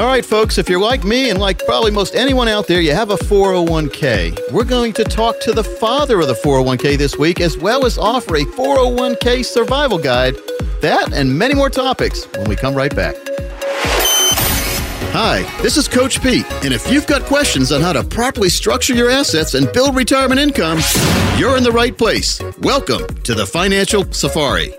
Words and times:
All 0.00 0.06
right, 0.06 0.24
folks, 0.24 0.56
if 0.56 0.70
you're 0.70 0.80
like 0.80 1.04
me 1.04 1.28
and 1.28 1.38
like 1.38 1.58
probably 1.66 1.90
most 1.90 2.14
anyone 2.14 2.48
out 2.48 2.66
there, 2.66 2.80
you 2.80 2.94
have 2.94 3.10
a 3.10 3.16
401k. 3.16 4.50
We're 4.50 4.64
going 4.64 4.94
to 4.94 5.04
talk 5.04 5.38
to 5.40 5.52
the 5.52 5.62
father 5.62 6.20
of 6.20 6.26
the 6.26 6.32
401k 6.32 6.96
this 6.96 7.18
week, 7.18 7.38
as 7.38 7.58
well 7.58 7.84
as 7.84 7.98
offer 7.98 8.36
a 8.36 8.44
401k 8.46 9.44
survival 9.44 9.98
guide. 9.98 10.36
That 10.80 11.12
and 11.12 11.38
many 11.38 11.52
more 11.52 11.68
topics 11.68 12.24
when 12.32 12.48
we 12.48 12.56
come 12.56 12.74
right 12.74 12.96
back. 12.96 13.14
Hi, 15.12 15.42
this 15.60 15.76
is 15.76 15.86
Coach 15.86 16.22
Pete, 16.22 16.50
and 16.64 16.72
if 16.72 16.90
you've 16.90 17.06
got 17.06 17.24
questions 17.24 17.70
on 17.70 17.82
how 17.82 17.92
to 17.92 18.02
properly 18.02 18.48
structure 18.48 18.94
your 18.94 19.10
assets 19.10 19.52
and 19.52 19.70
build 19.70 19.94
retirement 19.94 20.40
income, 20.40 20.78
you're 21.36 21.58
in 21.58 21.62
the 21.62 21.72
right 21.72 21.96
place. 21.96 22.40
Welcome 22.60 23.06
to 23.24 23.34
the 23.34 23.44
Financial 23.44 24.10
Safari. 24.14 24.72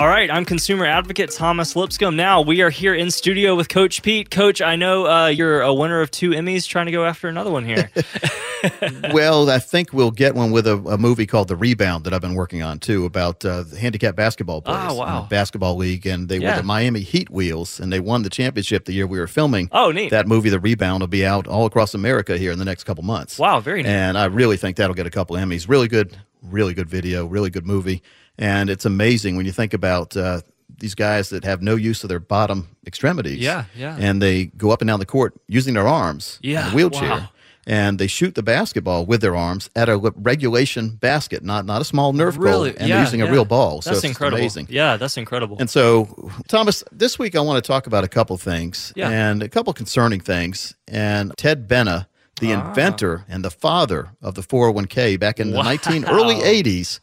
All 0.00 0.08
right, 0.08 0.30
I'm 0.30 0.46
consumer 0.46 0.86
advocate 0.86 1.30
Thomas 1.30 1.76
Lipscomb. 1.76 2.16
Now 2.16 2.40
we 2.40 2.62
are 2.62 2.70
here 2.70 2.94
in 2.94 3.10
studio 3.10 3.54
with 3.54 3.68
Coach 3.68 4.02
Pete. 4.02 4.30
Coach, 4.30 4.62
I 4.62 4.74
know 4.74 5.06
uh, 5.06 5.26
you're 5.26 5.60
a 5.60 5.74
winner 5.74 6.00
of 6.00 6.10
two 6.10 6.30
Emmys, 6.30 6.66
trying 6.66 6.86
to 6.86 6.92
go 6.92 7.04
after 7.04 7.28
another 7.28 7.50
one 7.50 7.66
here. 7.66 7.90
well, 9.12 9.50
I 9.50 9.58
think 9.58 9.92
we'll 9.92 10.10
get 10.10 10.34
one 10.34 10.52
with 10.52 10.66
a, 10.66 10.78
a, 10.78 10.96
movie 10.96 11.26
called 11.26 11.48
The 11.48 11.56
Rebound 11.56 12.04
that 12.04 12.14
I've 12.14 12.22
been 12.22 12.32
working 12.32 12.62
on 12.62 12.78
too 12.78 13.04
about 13.04 13.44
uh, 13.44 13.64
handicap 13.78 14.16
basketball 14.16 14.62
players. 14.62 14.92
Oh, 14.92 14.94
wow. 14.94 15.26
basketball 15.28 15.76
league, 15.76 16.06
and 16.06 16.30
they 16.30 16.38
yeah. 16.38 16.52
were 16.52 16.62
the 16.62 16.66
Miami 16.66 17.00
Heat 17.00 17.28
Wheels, 17.28 17.78
and 17.78 17.92
they 17.92 18.00
won 18.00 18.22
the 18.22 18.30
championship 18.30 18.86
the 18.86 18.94
year 18.94 19.06
we 19.06 19.18
were 19.18 19.26
filming. 19.26 19.68
Oh, 19.70 19.92
neat. 19.92 20.08
That 20.12 20.26
movie, 20.26 20.48
The 20.48 20.60
Rebound, 20.60 21.02
will 21.02 21.08
be 21.08 21.26
out 21.26 21.46
all 21.46 21.66
across 21.66 21.92
America 21.92 22.38
here 22.38 22.52
in 22.52 22.58
the 22.58 22.64
next 22.64 22.84
couple 22.84 23.04
months. 23.04 23.38
Wow, 23.38 23.60
very 23.60 23.82
neat. 23.82 23.90
And 23.90 24.16
I 24.16 24.24
really 24.24 24.56
think 24.56 24.78
that'll 24.78 24.96
get 24.96 25.06
a 25.06 25.10
couple 25.10 25.36
Emmys. 25.36 25.68
Really 25.68 25.88
good, 25.88 26.16
really 26.42 26.72
good 26.72 26.88
video, 26.88 27.26
really 27.26 27.50
good 27.50 27.66
movie. 27.66 28.02
And 28.40 28.70
it's 28.70 28.86
amazing 28.86 29.36
when 29.36 29.44
you 29.44 29.52
think 29.52 29.74
about 29.74 30.16
uh, 30.16 30.40
these 30.78 30.94
guys 30.94 31.28
that 31.28 31.44
have 31.44 31.62
no 31.62 31.76
use 31.76 32.02
of 32.02 32.08
their 32.08 32.18
bottom 32.18 32.74
extremities. 32.86 33.38
Yeah, 33.38 33.66
yeah. 33.76 33.96
And 34.00 34.20
they 34.20 34.46
go 34.46 34.70
up 34.70 34.80
and 34.80 34.88
down 34.88 34.98
the 34.98 35.06
court 35.06 35.34
using 35.46 35.74
their 35.74 35.86
arms 35.86 36.40
yeah, 36.42 36.74
wheelchair. 36.74 37.08
Wow. 37.08 37.28
And 37.66 37.98
they 37.98 38.06
shoot 38.06 38.34
the 38.34 38.42
basketball 38.42 39.04
with 39.04 39.20
their 39.20 39.36
arms 39.36 39.68
at 39.76 39.90
a 39.90 39.98
regulation 39.98 40.96
basket, 40.96 41.44
not 41.44 41.66
not 41.66 41.82
a 41.82 41.84
small 41.84 42.14
Nerf 42.14 42.38
really? 42.38 42.70
goal, 42.70 42.80
and 42.80 42.88
yeah, 42.88 42.96
they're 42.96 43.04
using 43.04 43.20
yeah. 43.20 43.26
a 43.26 43.30
real 43.30 43.44
ball. 43.44 43.82
That's 43.82 44.00
so 44.00 44.08
incredible. 44.08 44.38
amazing. 44.38 44.68
Yeah, 44.70 44.96
that's 44.96 45.18
incredible. 45.18 45.58
And 45.60 45.68
so, 45.68 46.32
Thomas, 46.48 46.82
this 46.90 47.18
week 47.18 47.36
I 47.36 47.40
want 47.40 47.62
to 47.62 47.66
talk 47.66 47.86
about 47.86 48.02
a 48.02 48.08
couple 48.08 48.36
things 48.38 48.94
yeah. 48.96 49.10
and 49.10 49.42
a 49.42 49.48
couple 49.48 49.74
concerning 49.74 50.20
things. 50.20 50.74
And 50.88 51.36
Ted 51.36 51.68
Benna, 51.68 52.06
the 52.40 52.54
ah. 52.54 52.68
inventor 52.68 53.26
and 53.28 53.44
the 53.44 53.50
father 53.50 54.12
of 54.22 54.34
the 54.34 54.42
401k 54.42 55.20
back 55.20 55.38
in 55.38 55.52
wow. 55.52 55.62
the 55.62 55.68
19 55.68 56.06
early 56.06 56.36
80s, 56.36 56.98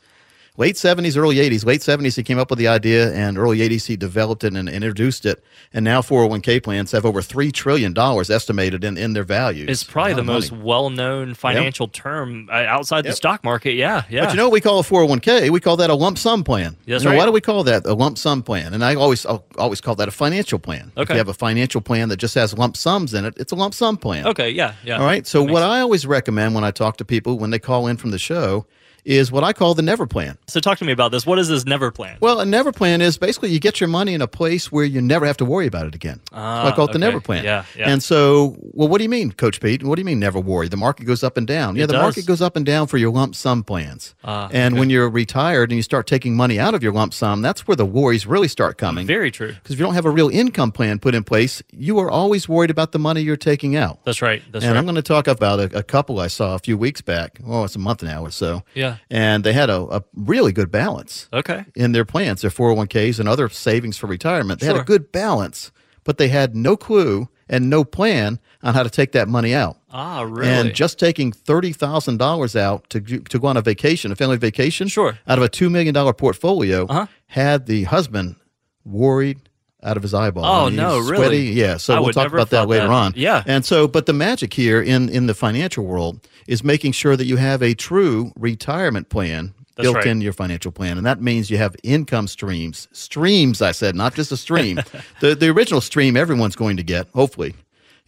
late 0.57 0.75
70s, 0.75 1.15
early 1.15 1.37
80s. 1.37 1.65
Late 1.65 1.81
70s, 1.81 2.15
he 2.15 2.23
came 2.23 2.39
up 2.39 2.49
with 2.49 2.59
the 2.59 2.67
idea, 2.67 3.13
and 3.13 3.37
early 3.37 3.59
80s, 3.59 3.85
he 3.85 3.95
developed 3.95 4.43
it 4.43 4.55
and 4.55 4.67
introduced 4.67 5.25
it. 5.25 5.43
And 5.73 5.85
now 5.85 6.01
401k 6.01 6.63
plans 6.63 6.91
have 6.91 7.05
over 7.05 7.21
$3 7.21 7.51
trillion 7.53 7.97
estimated 7.97 8.83
in, 8.83 8.97
in 8.97 9.13
their 9.13 9.23
value. 9.23 9.65
It's 9.69 9.83
probably 9.83 10.15
the 10.15 10.23
most 10.23 10.51
well 10.51 10.89
known 10.89 11.33
financial 11.33 11.85
yep. 11.85 11.93
term 11.93 12.49
uh, 12.51 12.55
outside 12.55 13.05
yep. 13.05 13.13
the 13.13 13.15
stock 13.15 13.43
market. 13.43 13.73
Yeah, 13.73 14.03
yeah. 14.09 14.25
But 14.25 14.31
you 14.31 14.37
know 14.37 14.45
what 14.45 14.53
we 14.53 14.61
call 14.61 14.79
a 14.79 14.83
401k? 14.83 15.49
We 15.49 15.59
call 15.59 15.77
that 15.77 15.89
a 15.89 15.95
lump 15.95 16.17
sum 16.17 16.43
plan. 16.43 16.75
That's 16.85 17.03
you 17.03 17.09
know, 17.09 17.11
right. 17.11 17.19
Why 17.19 17.25
do 17.25 17.31
we 17.31 17.41
call 17.41 17.63
that 17.65 17.85
a 17.85 17.93
lump 17.93 18.17
sum 18.17 18.43
plan? 18.43 18.73
And 18.73 18.83
I 18.83 18.95
always 18.95 19.25
I'll 19.25 19.45
always 19.57 19.81
call 19.81 19.95
that 19.95 20.07
a 20.07 20.11
financial 20.11 20.59
plan. 20.59 20.91
Okay. 20.97 21.03
If 21.03 21.09
you 21.11 21.17
have 21.17 21.29
a 21.29 21.33
financial 21.33 21.81
plan 21.81 22.09
that 22.09 22.17
just 22.17 22.35
has 22.35 22.57
lump 22.57 22.75
sums 22.75 23.13
in 23.13 23.25
it, 23.25 23.35
it's 23.37 23.51
a 23.51 23.55
lump 23.55 23.73
sum 23.73 23.97
plan. 23.97 24.25
Okay, 24.25 24.49
yeah, 24.49 24.73
yeah. 24.83 24.97
All 24.97 25.05
right. 25.05 25.27
So 25.27 25.41
what 25.43 25.51
makes 25.53 25.61
I 25.61 25.81
always 25.81 26.05
recommend 26.07 26.55
when 26.55 26.63
I 26.63 26.71
talk 26.71 26.97
to 26.97 27.05
people 27.05 27.37
when 27.37 27.51
they 27.51 27.59
call 27.59 27.87
in 27.87 27.97
from 27.97 28.11
the 28.11 28.19
show 28.19 28.65
is 29.07 29.31
what 29.31 29.41
I 29.41 29.53
call 29.53 29.73
the 29.73 29.81
never 29.81 30.05
plan. 30.05 30.37
So 30.47 30.59
talk 30.59 30.77
to 30.79 30.85
me 30.85 30.91
about 30.91 31.11
this. 31.11 31.25
What 31.25 31.39
is 31.39 31.47
this 31.47 31.65
never 31.65 31.91
plan? 31.91 32.17
Well, 32.19 32.41
a 32.41 32.45
never 32.45 32.73
plan 32.73 32.99
is 32.99 33.17
basically 33.17 33.49
you 33.49 33.59
get 33.59 33.79
your 33.79 33.87
money 33.87 34.13
in 34.13 34.21
a 34.21 34.27
place 34.27 34.69
where 34.69 34.83
you 34.83 35.01
never 35.01 35.25
have 35.25 35.37
to 35.37 35.45
worry 35.45 35.65
about 35.65 35.87
it 35.87 35.95
again. 35.95 36.19
Ah, 36.33 36.67
I 36.67 36.75
call 36.75 36.85
it 36.85 36.91
the 36.91 36.99
never 36.99 37.21
plan. 37.21 37.45
Yeah, 37.45 37.63
yeah. 37.77 37.89
And 37.89 38.03
so, 38.03 38.57
well, 38.59 38.89
what 38.89 38.97
do 38.97 39.05
you 39.05 39.09
mean, 39.09 39.31
Coach 39.31 39.61
Pete? 39.61 39.81
What 39.81 39.95
do 39.95 40.01
you 40.01 40.05
mean 40.05 40.19
never 40.19 40.41
worry? 40.41 40.67
The 40.67 40.75
market 40.75 41.05
goes 41.05 41.23
up 41.23 41.37
and 41.37 41.47
down. 41.47 41.77
Yeah, 41.77 41.85
the 41.85 41.93
does. 41.93 42.01
market 42.01 42.25
goes 42.25 42.41
up 42.41 42.57
and 42.57 42.65
down 42.65 42.87
for 42.87 42.97
your 42.97 43.11
lump 43.11 43.33
sum 43.33 43.63
plans. 43.63 44.13
Ah, 44.25 44.49
and 44.51 44.73
okay. 44.73 44.79
when 44.79 44.89
you're 44.89 45.09
retired 45.09 45.71
and 45.71 45.77
you 45.77 45.83
start 45.83 46.05
taking 46.05 46.35
money 46.35 46.59
out 46.59 46.73
of 46.73 46.83
your 46.83 46.91
lump 46.91 47.13
sum, 47.13 47.41
that's 47.41 47.65
where 47.65 47.77
the 47.77 47.85
worries 47.85 48.27
really 48.27 48.49
start 48.49 48.77
coming. 48.77 49.07
Very 49.07 49.31
true. 49.31 49.53
Because 49.53 49.71
if 49.71 49.79
you 49.79 49.85
don't 49.85 49.95
have 49.95 50.05
a 50.05 50.11
real 50.11 50.29
income 50.29 50.73
plan 50.73 50.99
put 50.99 51.15
in 51.15 51.23
place, 51.23 51.63
you 51.71 51.97
are 51.99 52.11
always 52.11 52.49
worried 52.49 52.71
about 52.71 52.91
the 52.91 52.99
money 52.99 53.21
you're 53.21 53.37
taking 53.37 53.77
out. 53.77 54.03
That's 54.03 54.21
right. 54.21 54.43
That's 54.51 54.65
and 54.65 54.73
right. 54.73 54.77
I'm 54.77 54.85
going 54.85 54.95
to 54.95 55.01
talk 55.01 55.27
about 55.27 55.61
a, 55.61 55.77
a 55.77 55.83
couple 55.83 56.19
I 56.19 56.27
saw 56.27 56.55
a 56.55 56.59
few 56.59 56.77
weeks 56.77 56.99
back. 56.99 57.39
Oh, 57.47 57.63
it's 57.63 57.77
a 57.77 57.79
month 57.79 58.03
now 58.03 58.25
or 58.25 58.31
so. 58.31 58.63
Yeah. 58.73 58.96
And 59.09 59.43
they 59.43 59.53
had 59.53 59.69
a, 59.69 59.81
a 59.97 60.03
really 60.15 60.51
good 60.51 60.71
balance 60.71 61.27
okay. 61.33 61.65
in 61.75 61.91
their 61.91 62.05
plans, 62.05 62.41
their 62.41 62.51
401ks 62.51 63.19
and 63.19 63.27
other 63.29 63.49
savings 63.49 63.97
for 63.97 64.07
retirement. 64.07 64.59
They 64.59 64.67
had 64.67 64.75
a 64.77 64.83
good 64.83 65.11
balance, 65.11 65.71
but 66.03 66.17
they 66.17 66.27
had 66.29 66.55
no 66.55 66.75
clue 66.77 67.27
and 67.49 67.69
no 67.69 67.83
plan 67.85 68.39
on 68.61 68.73
how 68.73 68.83
to 68.83 68.89
take 68.89 69.13
that 69.13 69.27
money 69.29 69.53
out. 69.55 69.77
Ah, 69.91 70.21
really? 70.23 70.49
And 70.49 70.73
just 70.75 70.99
taking 70.99 71.31
thirty 71.31 71.71
thousand 71.71 72.17
dollars 72.17 72.55
out 72.57 72.89
to 72.89 72.99
go- 72.99 73.19
to 73.19 73.39
go 73.39 73.47
on 73.47 73.55
a 73.55 73.61
vacation, 73.61 74.11
a 74.11 74.15
family 74.17 74.35
vacation, 74.37 74.89
Sure. 74.89 75.17
out 75.27 75.37
of 75.37 75.43
a 75.45 75.49
two 75.49 75.69
million 75.69 75.93
dollar 75.93 76.11
portfolio, 76.11 76.85
Uh-huh. 76.87 77.05
had 77.27 77.65
the 77.67 77.85
husband 77.85 78.35
worried 78.83 79.39
out 79.83 79.95
of 79.95 80.03
his 80.03 80.13
eyeball. 80.13 80.43
Oh, 80.43 80.65
I 80.65 80.69
mean, 80.69 80.75
no, 80.77 80.99
he's 80.99 81.09
really? 81.11 81.23
sweaty. 81.25 81.43
Yeah. 81.53 81.77
So 81.77 81.95
I 81.95 81.99
we'll 81.99 82.11
talk 82.11 82.31
about 82.33 82.49
that 82.49 82.67
later 82.67 82.87
that. 82.87 82.93
on. 82.93 83.13
Yeah. 83.15 83.43
And 83.45 83.63
so, 83.63 83.87
but 83.87 84.05
the 84.07 84.13
magic 84.13 84.53
here 84.53 84.81
in 84.81 85.07
in 85.09 85.27
the 85.27 85.33
financial 85.33 85.85
world 85.85 86.19
is 86.47 86.63
making 86.63 86.93
sure 86.93 87.15
that 87.15 87.25
you 87.25 87.37
have 87.37 87.61
a 87.61 87.73
true 87.73 88.31
retirement 88.35 89.09
plan. 89.09 89.53
That's 89.75 89.85
built 89.85 89.97
right. 89.97 90.07
in 90.07 90.21
your 90.21 90.33
financial 90.33 90.71
plan, 90.71 90.97
and 90.97 91.05
that 91.05 91.21
means 91.21 91.51
you 91.51 91.57
have 91.57 91.75
income 91.83 92.27
streams. 92.27 92.87
Streams, 92.93 93.61
I 93.61 93.73
said, 93.73 93.95
not 93.95 94.15
just 94.15 94.31
a 94.31 94.37
stream. 94.37 94.77
the 95.21 95.35
the 95.35 95.49
original 95.49 95.81
stream 95.81 96.17
everyone's 96.17 96.55
going 96.55 96.77
to 96.77 96.83
get, 96.83 97.07
hopefully, 97.13 97.53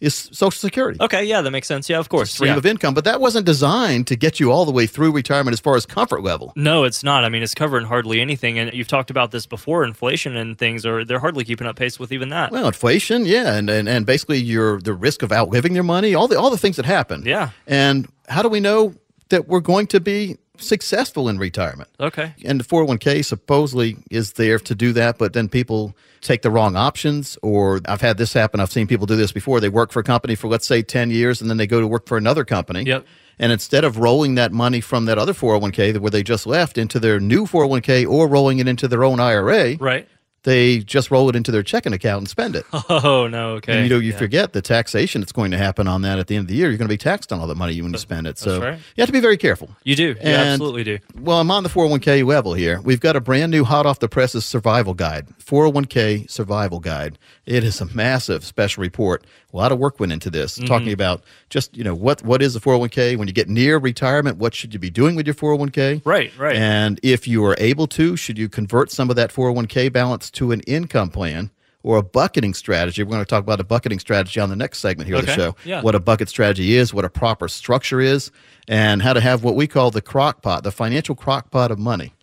is 0.00 0.14
Social 0.32 0.50
Security. 0.50 0.98
Okay, 1.00 1.24
yeah, 1.24 1.42
that 1.42 1.50
makes 1.50 1.68
sense. 1.68 1.88
Yeah, 1.88 1.98
of 1.98 2.08
course. 2.08 2.32
Stream 2.32 2.52
yeah. 2.52 2.56
of 2.56 2.66
income, 2.66 2.94
but 2.94 3.04
that 3.04 3.20
wasn't 3.20 3.46
designed 3.46 4.06
to 4.08 4.16
get 4.16 4.40
you 4.40 4.50
all 4.50 4.64
the 4.64 4.72
way 4.72 4.86
through 4.86 5.12
retirement 5.12 5.52
as 5.52 5.60
far 5.60 5.76
as 5.76 5.86
comfort 5.86 6.22
level. 6.22 6.52
No, 6.56 6.84
it's 6.84 7.04
not. 7.04 7.24
I 7.24 7.28
mean, 7.28 7.42
it's 7.42 7.54
covering 7.54 7.86
hardly 7.86 8.20
anything. 8.20 8.58
And 8.58 8.72
you've 8.72 8.88
talked 8.88 9.10
about 9.10 9.30
this 9.30 9.46
before. 9.46 9.84
Inflation 9.84 10.36
and 10.36 10.58
things 10.58 10.86
are 10.86 11.04
they're 11.04 11.20
hardly 11.20 11.44
keeping 11.44 11.66
up 11.66 11.76
pace 11.76 11.98
with 11.98 12.12
even 12.12 12.30
that. 12.30 12.50
Well, 12.50 12.66
inflation, 12.66 13.26
yeah, 13.26 13.54
and, 13.54 13.68
and 13.68 13.88
and 13.88 14.06
basically 14.06 14.38
your 14.38 14.80
the 14.80 14.94
risk 14.94 15.22
of 15.22 15.32
outliving 15.32 15.74
your 15.74 15.84
money, 15.84 16.14
all 16.14 16.28
the 16.28 16.38
all 16.38 16.50
the 16.50 16.58
things 16.58 16.76
that 16.76 16.86
happen. 16.86 17.22
Yeah. 17.24 17.50
And 17.66 18.08
how 18.30 18.42
do 18.42 18.48
we 18.48 18.60
know 18.60 18.94
that 19.28 19.48
we're 19.48 19.60
going 19.60 19.86
to 19.88 20.00
be 20.00 20.36
successful 20.56 21.28
in 21.28 21.38
retirement? 21.38 21.90
Okay. 21.98 22.34
And 22.44 22.60
the 22.60 22.64
401k 22.64 23.24
supposedly 23.24 23.96
is 24.10 24.34
there 24.34 24.58
to 24.58 24.74
do 24.74 24.92
that, 24.92 25.18
but 25.18 25.32
then 25.32 25.48
people 25.48 25.96
take 26.20 26.42
the 26.42 26.50
wrong 26.50 26.76
options. 26.76 27.36
Or 27.42 27.80
I've 27.86 28.00
had 28.00 28.18
this 28.18 28.32
happen. 28.32 28.60
I've 28.60 28.70
seen 28.70 28.86
people 28.86 29.06
do 29.06 29.16
this 29.16 29.32
before. 29.32 29.60
They 29.60 29.68
work 29.68 29.92
for 29.92 30.00
a 30.00 30.04
company 30.04 30.34
for, 30.34 30.48
let's 30.48 30.66
say, 30.66 30.82
10 30.82 31.10
years, 31.10 31.40
and 31.40 31.50
then 31.50 31.56
they 31.56 31.66
go 31.66 31.80
to 31.80 31.86
work 31.86 32.06
for 32.06 32.16
another 32.16 32.44
company. 32.44 32.84
Yep. 32.84 33.06
And 33.38 33.52
instead 33.52 33.84
of 33.84 33.96
rolling 33.96 34.34
that 34.34 34.52
money 34.52 34.82
from 34.82 35.06
that 35.06 35.16
other 35.16 35.32
401k 35.32 35.96
where 35.98 36.10
they 36.10 36.22
just 36.22 36.46
left 36.46 36.76
into 36.76 37.00
their 37.00 37.18
new 37.18 37.46
401k 37.46 38.06
or 38.06 38.28
rolling 38.28 38.58
it 38.58 38.68
into 38.68 38.86
their 38.86 39.02
own 39.02 39.18
IRA, 39.18 39.76
Right. 39.76 40.06
They 40.42 40.78
just 40.78 41.10
roll 41.10 41.28
it 41.28 41.36
into 41.36 41.50
their 41.50 41.62
checking 41.62 41.92
account 41.92 42.20
and 42.22 42.28
spend 42.28 42.56
it. 42.56 42.64
Oh 42.88 43.26
no. 43.28 43.50
Okay. 43.56 43.74
And 43.74 43.82
you 43.84 43.90
know, 43.94 44.00
you 44.00 44.12
Yeah. 44.12 44.18
forget 44.18 44.52
the 44.52 44.62
taxation 44.62 45.20
that's 45.20 45.32
going 45.32 45.50
to 45.52 45.58
happen 45.58 45.86
on 45.86 46.02
that 46.02 46.18
at 46.18 46.26
the 46.28 46.36
end 46.36 46.44
of 46.44 46.48
the 46.48 46.54
year. 46.54 46.68
You're 46.68 46.78
going 46.78 46.88
to 46.88 46.92
be 46.92 46.98
taxed 46.98 47.32
on 47.32 47.40
all 47.40 47.46
that 47.46 47.56
money 47.56 47.72
you 47.74 47.82
when 47.82 47.92
you 47.92 47.98
spend 47.98 48.26
it. 48.26 48.38
So 48.38 48.60
right. 48.60 48.74
you 48.96 49.00
have 49.02 49.06
to 49.08 49.12
be 49.12 49.20
very 49.20 49.36
careful. 49.36 49.70
You 49.84 49.96
do. 49.96 50.04
You 50.08 50.16
And- 50.20 50.50
absolutely 50.52 50.84
do. 50.84 50.98
Well, 51.18 51.38
I'm 51.40 51.50
on 51.50 51.62
the 51.62 51.68
401k 51.68 52.24
level 52.24 52.54
here. 52.54 52.80
We've 52.82 53.00
got 53.00 53.16
a 53.16 53.20
brand 53.20 53.50
new 53.52 53.64
hot 53.64 53.86
off 53.86 53.98
the 53.98 54.08
presses 54.08 54.44
survival 54.44 54.94
guide, 54.94 55.28
401k 55.38 56.30
survival 56.30 56.80
guide. 56.80 57.18
It 57.46 57.64
is 57.64 57.80
a 57.80 57.86
massive 57.86 58.44
special 58.44 58.80
report. 58.82 59.24
A 59.52 59.56
lot 59.56 59.72
of 59.72 59.78
work 59.78 59.98
went 59.98 60.12
into 60.12 60.30
this, 60.30 60.56
Mm-hmm. 60.56 60.66
talking 60.66 60.92
about 60.92 61.22
just, 61.48 61.76
you 61.76 61.82
know, 61.84 61.94
what 61.94 62.22
what 62.22 62.40
is 62.42 62.54
the 62.54 62.60
401k? 62.60 63.16
When 63.16 63.26
you 63.28 63.34
get 63.34 63.48
near 63.48 63.78
retirement, 63.78 64.38
what 64.38 64.54
should 64.54 64.72
you 64.72 64.78
be 64.80 64.90
doing 64.90 65.16
with 65.16 65.26
your 65.26 65.34
401k? 65.34 66.02
Right. 66.04 66.30
Right. 66.38 66.56
And 66.56 67.00
if 67.02 67.26
you 67.26 67.44
are 67.44 67.56
able 67.58 67.86
to, 67.88 68.16
should 68.16 68.38
you 68.38 68.48
convert 68.48 68.90
some 68.90 69.10
of 69.10 69.16
that 69.16 69.32
401k 69.32 69.92
balance 69.92 70.30
to 70.32 70.52
an 70.52 70.60
income 70.60 71.10
plan 71.10 71.50
or 71.82 71.96
a 71.96 72.02
bucketing 72.02 72.54
strategy? 72.54 73.02
We're 73.02 73.10
going 73.10 73.24
to 73.24 73.28
talk 73.28 73.42
about 73.42 73.58
a 73.58 73.64
bucketing 73.64 73.98
strategy 73.98 74.38
on 74.38 74.50
the 74.50 74.56
next 74.56 74.78
segment 74.78 75.08
here 75.08 75.16
of 75.16 75.26
the 75.26 75.34
show. 75.34 75.56
Yeah. 75.64 75.82
What 75.82 75.94
a 75.94 76.00
bucket 76.00 76.28
strategy 76.28 76.76
is, 76.76 76.94
what 76.94 77.04
a 77.04 77.10
proper 77.10 77.48
structure 77.48 78.00
is, 78.00 78.30
and 78.68 79.02
how 79.02 79.14
to 79.14 79.20
have 79.20 79.42
what 79.42 79.56
we 79.56 79.66
call 79.66 79.90
the 79.90 80.02
crock 80.02 80.42
pot, 80.42 80.62
the 80.62 80.70
financial 80.72 81.14
crock 81.14 81.50
pot 81.50 81.70
of 81.70 81.78
money. 81.78 82.14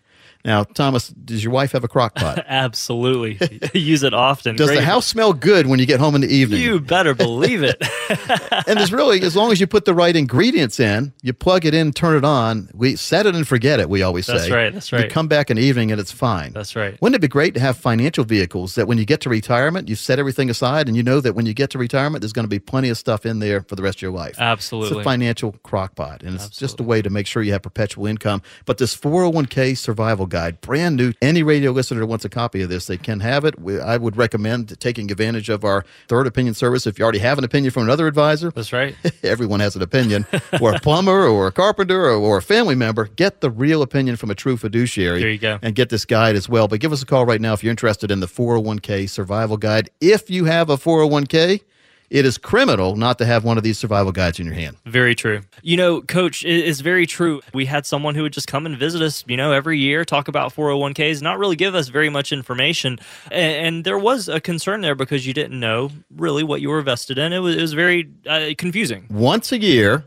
Now, 0.48 0.64
Thomas, 0.64 1.10
does 1.10 1.44
your 1.44 1.52
wife 1.52 1.74
have 1.74 1.84
a 1.84 1.90
crock 1.90 2.16
pot? 2.16 2.42
Absolutely. 2.48 3.60
Use 3.78 4.02
it 4.04 4.14
often. 4.14 4.56
Does 4.56 4.70
Great. 4.70 4.78
the 4.78 4.82
house 4.82 5.06
smell 5.06 5.34
good 5.34 5.68
when 5.68 5.78
you 5.78 5.86
get 5.86 6.00
home 6.00 6.16
in 6.16 6.22
the 6.22 6.34
evening? 6.34 6.62
You 6.62 6.80
better 6.80 7.14
believe 7.14 7.64
it. 7.64 7.76
and 8.66 8.80
there's 8.80 8.94
really, 8.94 9.22
as 9.24 9.36
long 9.36 9.52
as 9.52 9.60
you 9.60 9.68
put 9.68 9.84
the 9.84 9.94
right 9.94 10.16
ingredients 10.16 10.80
in, 10.80 11.12
you 11.22 11.34
plug 11.34 11.66
it 11.66 11.74
in, 11.74 11.92
turn 11.92 12.16
it 12.16 12.24
on. 12.24 12.70
We 12.74 12.96
set 12.96 13.26
it 13.26 13.36
and 13.36 13.46
forget 13.46 13.82
it. 13.82 13.90
We 13.90 14.04
always 14.04 14.26
say. 14.26 14.38
That's 14.38 14.50
right, 14.50 14.74
that's 14.74 14.94
right. 14.94 15.04
You 15.04 15.10
come 15.10 15.28
back 15.28 15.50
in 15.52 15.58
the 15.58 15.64
evening 15.64 15.92
and 15.92 16.00
it's 16.00 16.14
fine. 16.14 16.54
That's 16.54 16.78
right. 16.78 17.00
Wouldn't 17.02 17.18
it 17.18 17.22
be 17.22 17.28
great 17.28 17.54
to 17.56 17.60
have 17.60 17.76
financial 17.76 18.24
vehicles 18.24 18.76
that 18.76 18.88
when 18.88 18.98
you 18.98 19.04
get 19.04 19.20
to 19.22 19.30
retirement, 19.30 19.90
you 19.90 19.96
set 19.96 20.18
everything 20.18 20.50
aside 20.50 20.88
and 20.88 20.96
you 20.96 21.04
know 21.04 21.20
that 21.20 21.34
when 21.34 21.46
you 21.46 21.54
get 21.54 21.72
to 21.72 21.78
retirement, 21.78 22.22
there's 22.22 22.32
going 22.32 22.46
to 22.46 22.50
be 22.50 22.60
plenty 22.60 22.88
of 22.88 22.98
stuff 22.98 23.26
in 23.26 23.40
there 23.40 23.64
for 23.64 23.76
the 23.76 23.84
rest 23.84 23.98
of 23.98 24.02
your 24.02 24.12
life. 24.12 24.36
Absolutely. 24.40 24.88
It's 24.88 24.92
Absolutely. 24.92 25.02
a 25.02 25.04
financial 25.04 25.52
crock 25.64 25.96
pot, 25.96 26.24
and 26.24 26.36
it's 26.36 26.48
just 26.50 26.80
a 26.80 26.84
way 26.84 27.02
to 27.02 27.10
make 27.10 27.28
sure 27.28 27.44
you 27.44 27.52
have 27.52 27.64
perpetual 27.64 28.06
income. 28.06 28.42
But 28.66 28.78
this 28.78 28.96
401k 28.96 29.78
survival 29.78 30.26
guide, 30.26 30.37
brand 30.62 30.96
new. 30.96 31.14
Any 31.22 31.44
radio 31.44 31.72
listener 31.72 32.06
wants 32.06 32.26
a 32.26 32.30
copy 32.30 32.62
of 32.62 32.70
this, 32.70 32.88
they 32.88 32.98
can 32.98 33.20
have 33.20 33.46
it. 33.46 33.60
We, 33.60 33.80
I 33.80 33.98
would 33.98 34.18
recommend 34.18 34.80
taking 34.80 35.12
advantage 35.12 35.50
of 35.50 35.64
our 35.64 35.86
third 36.08 36.28
opinion 36.28 36.54
service. 36.54 36.88
If 36.88 37.00
you 37.00 37.04
already 37.04 37.20
have 37.20 37.38
an 37.38 37.44
opinion 37.44 37.72
from 37.72 37.84
another 37.84 38.08
advisor, 38.08 38.52
That's 38.52 38.74
right. 38.74 38.96
everyone 39.24 39.60
has 39.60 39.76
an 39.76 39.82
opinion, 39.82 40.26
or 40.62 40.76
a 40.76 40.80
plumber, 40.80 41.28
or 41.28 41.48
a 41.48 41.52
carpenter, 41.52 42.06
or, 42.06 42.12
or 42.12 42.38
a 42.38 42.42
family 42.42 42.76
member. 42.76 43.06
Get 43.08 43.42
the 43.42 43.50
real 43.50 43.82
opinion 43.82 44.16
from 44.16 44.32
a 44.32 44.36
true 44.36 44.58
fiduciary. 44.58 45.22
There 45.22 45.30
you 45.30 45.38
go. 45.38 45.60
And 45.62 45.76
get 45.76 45.90
this 45.90 46.06
guide 46.06 46.36
as 46.36 46.48
well. 46.48 46.68
But 46.68 46.80
give 46.80 46.92
us 46.92 47.02
a 47.02 47.06
call 47.06 47.26
right 47.26 47.42
now 47.42 47.54
if 47.54 47.64
you're 47.64 47.72
interested 47.72 48.12
in 48.12 48.20
the 48.20 48.28
401k 48.28 49.10
survival 49.10 49.58
guide. 49.58 49.90
If 50.02 50.30
you 50.30 50.46
have 50.46 50.70
a 50.70 50.78
401k, 50.78 51.62
it 52.10 52.26
is 52.26 52.38
criminal 52.38 52.96
not 52.96 53.18
to 53.18 53.26
have 53.26 53.44
one 53.44 53.58
of 53.58 53.64
these 53.64 53.78
survival 53.78 54.12
guides 54.12 54.40
in 54.40 54.46
your 54.46 54.56
hand. 54.56 54.78
Very 54.86 55.16
true. 55.16 55.42
You 55.62 55.78
know, 55.78 56.02
Coach, 56.02 56.46
it 56.46 56.66
is 56.66 56.82
very 56.82 57.06
true. 57.06 57.42
We 57.54 57.66
had 57.66 57.86
someone 57.86 58.16
who 58.16 58.24
would 58.24 58.34
just 58.34 58.48
come 58.48 58.66
and 58.66 58.78
visit 58.78 59.02
us, 59.02 59.24
you 59.28 59.38
know, 59.38 59.52
every 59.52 59.78
year, 59.78 60.06
talk 60.06 60.28
about 60.28 60.54
401ks, 60.54 61.22
not 61.22 61.38
really 61.38 61.56
give 61.56 61.76
us 61.76 61.90
very 61.90 62.10
much 62.10 62.32
information. 62.32 63.00
And, 63.32 63.78
there 63.88 63.98
was 63.98 64.28
a 64.28 64.42
concern 64.42 64.82
there 64.82 64.96
because 64.96 65.28
you 65.28 65.34
didn't 65.34 65.60
know 65.60 65.92
really 66.16 66.44
what 66.44 66.62
you 66.62 66.70
were 66.70 66.82
vested 66.82 67.18
in. 67.18 67.32
It 67.32 67.40
was, 67.40 67.56
it 67.56 67.62
was 67.62 67.74
very 67.74 68.10
uh, 68.26 68.50
confusing. 68.58 69.06
Once 69.10 69.52
a 69.52 69.60
year, 69.60 70.04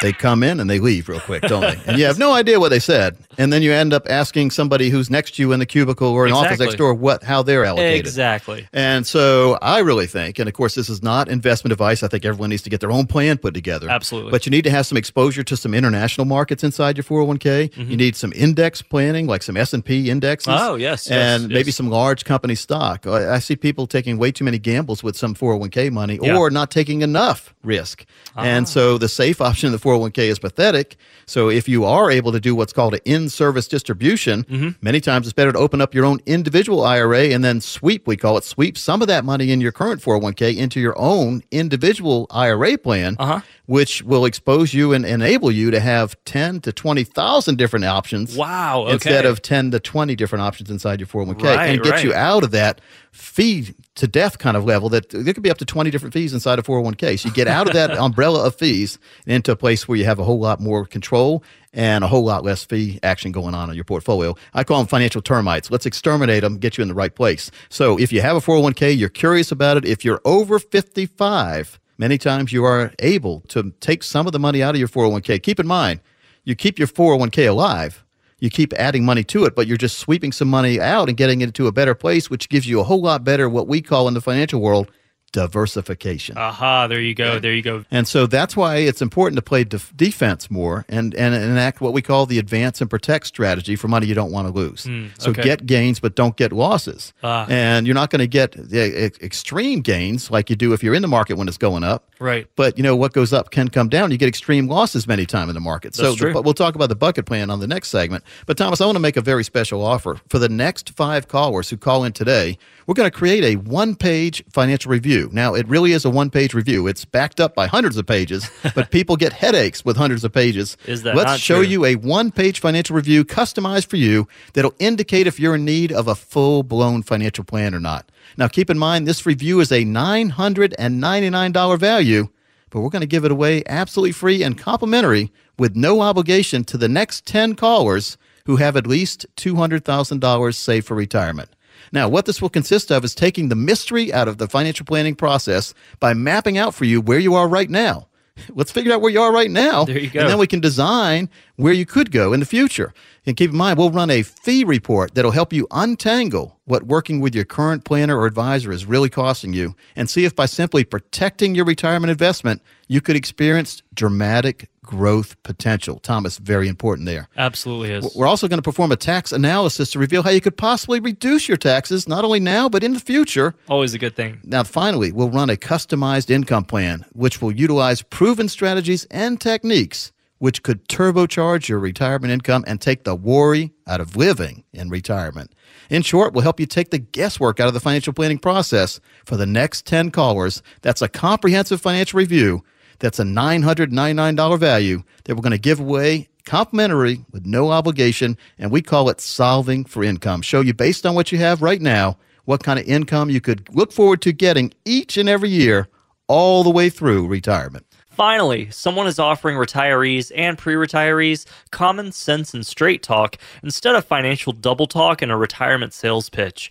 they 0.00 0.12
come 0.12 0.42
in 0.42 0.60
and 0.60 0.68
they 0.68 0.78
leave 0.78 1.08
real 1.08 1.20
quick, 1.20 1.42
don't 1.42 1.62
they? 1.62 1.80
And 1.86 1.98
you 1.98 2.04
have 2.04 2.18
no 2.18 2.34
idea 2.34 2.60
what 2.60 2.68
they 2.68 2.78
said. 2.78 3.16
And 3.38 3.52
then 3.52 3.62
you 3.62 3.72
end 3.72 3.92
up 3.92 4.06
asking 4.08 4.50
somebody 4.50 4.90
who's 4.90 5.10
next 5.10 5.36
to 5.36 5.42
you 5.42 5.52
in 5.52 5.58
the 5.60 5.66
cubicle 5.66 6.08
or 6.08 6.26
an 6.26 6.32
office 6.32 6.58
next 6.58 6.76
door 6.76 6.94
what 6.94 7.22
how 7.22 7.42
they're 7.42 7.64
allocated. 7.64 8.00
Exactly. 8.06 8.68
And 8.72 9.06
so 9.06 9.58
I 9.62 9.80
really 9.80 10.06
think, 10.06 10.38
and 10.38 10.48
of 10.48 10.54
course, 10.54 10.74
this 10.74 10.88
is 10.88 11.02
not 11.02 11.28
investment 11.28 11.72
advice. 11.72 12.02
I 12.02 12.08
think 12.08 12.24
everyone 12.24 12.50
needs 12.50 12.62
to 12.62 12.70
get 12.70 12.80
their 12.80 12.90
own 12.92 13.06
plan 13.06 13.38
put 13.38 13.54
together. 13.54 13.88
Absolutely. 13.90 14.30
But 14.30 14.46
you 14.46 14.50
need 14.50 14.62
to 14.64 14.70
have 14.70 14.86
some 14.86 14.96
exposure 14.98 15.42
to 15.44 15.56
some 15.56 15.74
international 15.74 16.24
markets 16.24 16.64
inside 16.64 16.96
your 16.96 17.04
401k. 17.04 17.76
You 17.76 17.96
need 17.96 18.16
some 18.16 18.32
index 18.34 18.82
planning, 18.82 19.26
like 19.26 19.42
some 19.42 19.56
S&P 19.56 20.10
indexes. 20.10 20.48
Mm-hmm. 20.52 20.64
Oh, 20.70 20.74
yes, 20.76 21.08
yes, 21.08 21.10
And 21.42 21.48
maybe 21.48 21.68
yes. 21.68 21.76
some 21.76 21.90
large 21.90 22.24
company 22.24 22.54
stock. 22.54 23.06
I, 23.06 23.34
I 23.34 23.38
see 23.38 23.56
people 23.56 23.86
taking 23.86 24.18
way 24.18 24.32
too 24.32 24.44
many 24.44 24.58
gambles 24.58 25.02
with 25.02 25.16
some 25.16 25.34
401k 25.34 25.90
money 25.90 26.18
Yeah. 26.22 26.36
or 26.36 26.50
not 26.50 26.70
taking 26.70 27.02
enough 27.02 27.54
risk. 27.62 28.04
And 28.36 28.68
so 28.68 28.98
the 28.98 29.08
safe 29.08 29.40
option 29.48 29.68
in 29.68 29.72
the 29.72 29.78
401k 29.78 30.18
is 30.18 30.38
pathetic. 30.38 30.96
So 31.26 31.48
if 31.48 31.68
you 31.68 31.84
are 31.84 32.10
able 32.10 32.32
to 32.32 32.40
do 32.40 32.54
what's 32.54 32.72
called 32.72 32.94
an 32.94 33.00
in-service 33.24 33.68
distribution, 33.68 34.44
Mm-hmm. 34.44 34.68
many 34.82 35.00
times 35.00 35.26
it's 35.26 35.32
better 35.32 35.52
to 35.52 35.58
open 35.58 35.80
up 35.80 35.94
your 35.94 36.04
own 36.04 36.18
individual 36.26 36.84
IRA 36.84 37.24
and 37.34 37.42
then 37.44 37.60
sweep, 37.60 38.06
we 38.06 38.16
call 38.16 38.36
it 38.38 38.44
sweep 38.44 38.76
some 38.78 39.02
of 39.02 39.08
that 39.08 39.24
money 39.24 39.50
in 39.50 39.60
your 39.60 39.72
current 39.72 40.00
401k 40.02 40.56
into 40.56 40.78
your 40.80 40.94
own 40.98 41.42
individual 41.50 42.26
IRA 42.30 42.76
plan, 42.78 43.16
Uh-huh. 43.18 43.40
which 43.66 44.02
will 44.02 44.24
expose 44.24 44.74
you 44.74 44.92
and 44.92 45.04
enable 45.06 45.50
you 45.50 45.70
to 45.70 45.80
have 45.80 46.16
10 46.24 46.60
to 46.60 46.72
20,000 46.72 47.56
different 47.56 47.84
options. 47.84 48.36
Wow, 48.36 48.82
okay. 48.82 48.92
Instead 48.94 49.26
of 49.26 49.42
10 49.42 49.70
to 49.72 49.80
20 49.80 50.14
different 50.14 50.42
options 50.42 50.70
inside 50.70 51.00
your 51.00 51.06
401k 51.06 51.42
Right, 51.42 51.68
and 51.70 51.82
get 51.82 52.04
you 52.04 52.12
out 52.14 52.44
of 52.44 52.50
that 52.52 52.80
fee 53.12 53.74
to 53.94 54.06
death 54.08 54.38
kind 54.38 54.56
of 54.56 54.64
level 54.64 54.88
that 54.88 55.08
there 55.10 55.32
could 55.32 55.42
be 55.42 55.50
up 55.50 55.58
to 55.58 55.64
20 55.64 55.90
different 55.90 56.12
fees 56.12 56.34
inside 56.34 56.58
a 56.58 56.62
401k. 56.62 57.18
So 57.18 57.28
you 57.28 57.34
get 57.34 57.46
out 57.48 57.66
of 57.68 57.72
that 57.74 57.90
umbrella 58.06 58.44
of 58.46 58.56
fees 58.56 58.98
and 59.26 59.34
into 59.34 59.52
a 59.52 59.56
place 59.56 59.86
where 59.86 59.96
you 59.96 60.04
have 60.04 60.18
a 60.18 60.24
whole 60.24 60.40
lot 60.40 60.60
more 60.60 60.84
control 60.84 61.42
and 61.74 62.02
a 62.02 62.06
whole 62.06 62.24
lot 62.24 62.44
less 62.44 62.64
fee 62.64 62.98
action 63.02 63.32
going 63.32 63.54
on 63.54 63.68
in 63.68 63.74
your 63.74 63.84
portfolio. 63.84 64.34
I 64.54 64.64
call 64.64 64.78
them 64.78 64.86
financial 64.86 65.20
termites. 65.20 65.70
Let's 65.70 65.84
exterminate 65.84 66.42
them, 66.42 66.56
get 66.58 66.78
you 66.78 66.82
in 66.82 66.88
the 66.88 66.94
right 66.94 67.14
place. 67.14 67.50
So 67.68 67.98
if 67.98 68.12
you 68.12 68.22
have 68.22 68.36
a 68.36 68.40
401k, 68.40 68.96
you're 68.96 69.08
curious 69.08 69.52
about 69.52 69.76
it. 69.76 69.84
If 69.84 70.04
you're 70.04 70.20
over 70.24 70.58
55, 70.58 71.78
many 71.98 72.16
times 72.16 72.52
you 72.52 72.64
are 72.64 72.92
able 73.00 73.40
to 73.48 73.72
take 73.80 74.02
some 74.02 74.26
of 74.26 74.32
the 74.32 74.38
money 74.38 74.62
out 74.62 74.74
of 74.74 74.78
your 74.78 74.88
401k. 74.88 75.42
Keep 75.42 75.60
in 75.60 75.66
mind, 75.66 76.00
you 76.44 76.54
keep 76.54 76.78
your 76.78 76.88
401k 76.88 77.48
alive 77.48 78.04
you 78.40 78.50
keep 78.50 78.74
adding 78.74 79.06
money 79.06 79.24
to 79.24 79.46
it, 79.46 79.54
but 79.54 79.66
you're 79.66 79.78
just 79.78 79.98
sweeping 79.98 80.30
some 80.30 80.48
money 80.48 80.78
out 80.78 81.08
and 81.08 81.16
getting 81.16 81.40
it 81.40 81.44
into 81.44 81.66
a 81.66 81.72
better 81.72 81.94
place, 81.94 82.28
which 82.28 82.50
gives 82.50 82.66
you 82.66 82.78
a 82.78 82.84
whole 82.84 83.00
lot 83.00 83.24
better 83.24 83.48
what 83.48 83.66
we 83.66 83.80
call 83.80 84.06
in 84.06 84.12
the 84.12 84.20
financial 84.20 84.60
world 84.60 84.90
diversification. 85.34 86.36
Aha, 86.38 86.86
there 86.86 87.00
you 87.00 87.14
go. 87.14 87.38
There 87.38 87.52
you 87.52 87.62
go. 87.62 87.84
And 87.90 88.06
so 88.08 88.26
that's 88.26 88.56
why 88.56 88.76
it's 88.76 89.02
important 89.02 89.36
to 89.36 89.42
play 89.42 89.64
def- 89.64 89.92
defense 89.96 90.50
more 90.50 90.84
and, 90.88 91.14
and 91.14 91.34
enact 91.34 91.80
what 91.80 91.92
we 91.92 92.02
call 92.02 92.26
the 92.26 92.38
advance 92.38 92.80
and 92.80 92.88
protect 92.88 93.26
strategy 93.26 93.76
for 93.76 93.88
money 93.88 94.06
you 94.06 94.14
don't 94.14 94.30
want 94.32 94.48
to 94.48 94.52
lose. 94.54 94.82
so 94.82 94.90
Hmm, 94.90 95.06
okay. 95.30 95.42
get 95.42 95.66
gains, 95.66 96.00
but 96.00 96.14
don't 96.14 96.36
get 96.36 96.52
losses. 96.52 97.12
Ah. 97.22 97.46
And 97.48 97.86
you're 97.86 97.94
not 97.94 98.10
going 98.10 98.20
to 98.20 98.26
get 98.26 98.52
the 98.52 98.80
ex- 99.04 99.18
extreme 99.20 99.80
gains 99.80 100.30
like 100.30 100.50
you 100.50 100.56
do 100.56 100.72
if 100.72 100.82
you're 100.82 100.94
in 100.94 101.02
the 101.02 101.08
market 101.08 101.34
when 101.36 101.48
it's 101.48 101.58
going 101.58 101.84
up. 101.84 102.08
Right. 102.20 102.46
But 102.56 102.76
you 102.78 102.82
know 102.84 102.96
what 102.96 103.12
goes 103.12 103.32
up 103.32 103.50
can 103.50 103.68
come 103.68 103.88
down. 103.88 104.10
You 104.10 104.16
get 104.18 104.28
extreme 104.28 104.68
losses 104.68 105.06
many 105.06 105.26
times 105.26 105.50
in 105.50 105.54
the 105.54 105.60
market. 105.60 105.94
so 105.94 106.02
That's 106.04 106.14
the- 106.16 106.18
true. 106.26 106.32
but 106.32 106.44
we'll 106.44 106.54
talk 106.54 106.74
about 106.74 106.88
the 106.88 106.94
bucket 106.96 107.26
plan 107.26 107.50
on 107.50 107.60
the 107.60 107.66
next 107.66 107.88
segment. 107.88 108.24
But 108.46 108.56
Thomas, 108.56 108.80
I 108.80 108.86
want 108.86 108.96
to 108.96 109.00
make 109.00 109.16
a 109.16 109.20
very 109.20 109.44
special 109.44 109.84
offer 109.84 110.20
for 110.28 110.38
the 110.38 110.48
next 110.48 110.90
five 110.90 111.28
callers 111.28 111.70
who 111.70 111.76
call 111.76 112.04
in 112.04 112.12
today. 112.12 112.56
We're 112.86 112.94
going 112.94 113.10
to 113.10 113.16
create 113.16 113.44
a 113.44 113.56
one-page 113.56 114.44
financial 114.52 114.90
review. 114.90 115.23
Now, 115.32 115.54
it 115.54 115.68
really 115.68 115.92
is 115.92 116.04
a 116.04 116.10
one-page 116.10 116.54
review. 116.54 116.86
It's 116.86 117.04
backed 117.04 117.40
up 117.40 117.54
by 117.54 117.66
hundreds 117.66 117.96
of 117.96 118.06
pages, 118.06 118.50
but 118.74 118.90
people 118.90 119.16
get 119.16 119.32
headaches 119.32 119.84
with 119.84 119.96
hundreds 119.96 120.24
of 120.24 120.32
pages. 120.32 120.76
Is 120.86 121.02
that 121.02 121.14
Let's 121.14 121.40
show 121.40 121.56
true? 121.62 121.66
you 121.66 121.84
a 121.84 121.96
one-page 121.96 122.60
financial 122.60 122.96
review 122.96 123.24
customized 123.24 123.86
for 123.86 123.96
you 123.96 124.28
that'll 124.52 124.74
indicate 124.78 125.26
if 125.26 125.40
you're 125.40 125.54
in 125.56 125.64
need 125.64 125.92
of 125.92 126.08
a 126.08 126.14
full-blown 126.14 127.02
financial 127.02 127.44
plan 127.44 127.74
or 127.74 127.80
not. 127.80 128.10
Now, 128.36 128.48
keep 128.48 128.70
in 128.70 128.78
mind 128.78 129.06
this 129.06 129.26
review 129.26 129.60
is 129.60 129.70
a 129.70 129.84
$999 129.84 131.78
value 131.78 132.28
but 132.74 132.80
we're 132.80 132.90
going 132.90 133.00
to 133.00 133.06
give 133.06 133.24
it 133.24 133.30
away 133.30 133.62
absolutely 133.66 134.10
free 134.10 134.42
and 134.42 134.58
complimentary 134.58 135.30
with 135.56 135.76
no 135.76 136.00
obligation 136.00 136.64
to 136.64 136.76
the 136.76 136.88
next 136.88 137.24
10 137.24 137.54
callers 137.54 138.18
who 138.46 138.56
have 138.56 138.76
at 138.76 138.84
least 138.84 139.26
$200,000 139.36 140.54
saved 140.54 140.84
for 140.84 140.96
retirement. 140.96 141.50
Now, 141.94 142.08
what 142.08 142.26
this 142.26 142.42
will 142.42 142.48
consist 142.48 142.90
of 142.90 143.04
is 143.04 143.14
taking 143.14 143.50
the 143.50 143.54
mystery 143.54 144.12
out 144.12 144.26
of 144.26 144.38
the 144.38 144.48
financial 144.48 144.84
planning 144.84 145.14
process 145.14 145.72
by 146.00 146.12
mapping 146.12 146.58
out 146.58 146.74
for 146.74 146.84
you 146.84 147.00
where 147.00 147.20
you 147.20 147.36
are 147.36 147.46
right 147.46 147.70
now. 147.70 148.08
Let's 148.48 148.72
figure 148.72 148.92
out 148.92 149.00
where 149.00 149.12
you 149.12 149.20
are 149.20 149.32
right 149.32 149.50
now. 149.50 149.84
There 149.84 150.00
you 150.00 150.10
go. 150.10 150.20
And 150.20 150.28
then 150.28 150.38
we 150.38 150.48
can 150.48 150.58
design 150.58 151.30
where 151.54 151.72
you 151.72 151.86
could 151.86 152.10
go 152.10 152.32
in 152.32 152.40
the 152.40 152.46
future. 152.46 152.92
And 153.24 153.36
keep 153.36 153.52
in 153.52 153.56
mind, 153.56 153.78
we'll 153.78 153.92
run 153.92 154.10
a 154.10 154.22
fee 154.22 154.64
report 154.64 155.14
that'll 155.14 155.30
help 155.30 155.52
you 155.52 155.68
untangle 155.70 156.53
what 156.66 156.84
working 156.84 157.20
with 157.20 157.34
your 157.34 157.44
current 157.44 157.84
planner 157.84 158.18
or 158.18 158.26
advisor 158.26 158.72
is 158.72 158.86
really 158.86 159.10
costing 159.10 159.52
you 159.52 159.76
and 159.96 160.08
see 160.08 160.24
if 160.24 160.34
by 160.34 160.46
simply 160.46 160.84
protecting 160.84 161.54
your 161.54 161.64
retirement 161.64 162.10
investment, 162.10 162.62
you 162.88 163.00
could 163.00 163.16
experience 163.16 163.82
dramatic 163.92 164.68
growth 164.82 165.42
potential. 165.42 165.98
Thomas, 165.98 166.38
very 166.38 166.68
important 166.68 167.06
there. 167.06 167.28
Absolutely 167.36 167.92
is. 167.92 168.14
We're 168.14 168.26
also 168.26 168.48
going 168.48 168.58
to 168.58 168.62
perform 168.62 168.92
a 168.92 168.96
tax 168.96 169.32
analysis 169.32 169.90
to 169.92 169.98
reveal 169.98 170.22
how 170.22 170.30
you 170.30 170.40
could 170.40 170.56
possibly 170.56 171.00
reduce 171.00 171.48
your 171.48 171.56
taxes, 171.56 172.06
not 172.08 172.24
only 172.24 172.40
now, 172.40 172.68
but 172.68 172.84
in 172.84 172.92
the 172.92 173.00
future. 173.00 173.54
Always 173.68 173.94
a 173.94 173.98
good 173.98 174.16
thing. 174.16 174.40
Now, 174.44 174.64
finally, 174.64 175.12
we'll 175.12 175.30
run 175.30 175.50
a 175.50 175.56
customized 175.56 176.30
income 176.30 176.64
plan, 176.64 177.04
which 177.12 177.40
will 177.40 177.52
utilize 177.52 178.02
proven 178.02 178.48
strategies 178.48 179.04
and 179.10 179.40
techniques 179.40 180.12
which 180.38 180.62
could 180.62 180.86
turbocharge 180.88 181.68
your 181.68 181.78
retirement 181.78 182.30
income 182.30 182.64
and 182.66 182.78
take 182.78 183.04
the 183.04 183.14
worry 183.14 183.72
out 183.86 183.98
of 183.98 184.14
living 184.14 184.62
in 184.74 184.90
retirement. 184.90 185.54
In 185.90 186.02
short, 186.02 186.32
we'll 186.32 186.42
help 186.42 186.60
you 186.60 186.66
take 186.66 186.90
the 186.90 186.98
guesswork 186.98 187.60
out 187.60 187.68
of 187.68 187.74
the 187.74 187.80
financial 187.80 188.12
planning 188.12 188.38
process 188.38 189.00
for 189.24 189.36
the 189.36 189.46
next 189.46 189.86
10 189.86 190.10
callers. 190.10 190.62
That's 190.82 191.02
a 191.02 191.08
comprehensive 191.08 191.80
financial 191.80 192.18
review. 192.18 192.64
That's 192.98 193.18
a 193.18 193.24
$999 193.24 194.58
value 194.58 195.02
that 195.24 195.34
we're 195.34 195.42
going 195.42 195.52
to 195.52 195.58
give 195.58 195.80
away 195.80 196.28
complimentary 196.44 197.24
with 197.32 197.46
no 197.46 197.70
obligation, 197.70 198.36
and 198.58 198.70
we 198.70 198.82
call 198.82 199.08
it 199.08 199.20
Solving 199.20 199.84
for 199.84 200.04
Income. 200.04 200.42
Show 200.42 200.60
you 200.60 200.74
based 200.74 201.06
on 201.06 201.14
what 201.14 201.32
you 201.32 201.38
have 201.38 201.62
right 201.62 201.80
now 201.80 202.18
what 202.44 202.62
kind 202.62 202.78
of 202.78 202.86
income 202.86 203.30
you 203.30 203.40
could 203.40 203.74
look 203.74 203.92
forward 203.92 204.20
to 204.22 204.32
getting 204.32 204.72
each 204.84 205.16
and 205.16 205.28
every 205.28 205.48
year 205.48 205.88
all 206.28 206.62
the 206.62 206.70
way 206.70 206.90
through 206.90 207.26
retirement. 207.26 207.86
Finally, 208.14 208.70
someone 208.70 209.08
is 209.08 209.18
offering 209.18 209.56
retirees 209.56 210.30
and 210.36 210.56
pre 210.56 210.74
retirees 210.74 211.46
common 211.72 212.12
sense 212.12 212.54
and 212.54 212.64
straight 212.64 213.02
talk 213.02 213.36
instead 213.60 213.96
of 213.96 214.04
financial 214.04 214.52
double 214.52 214.86
talk 214.86 215.20
and 215.20 215.32
a 215.32 215.36
retirement 215.36 215.92
sales 215.92 216.28
pitch. 216.28 216.70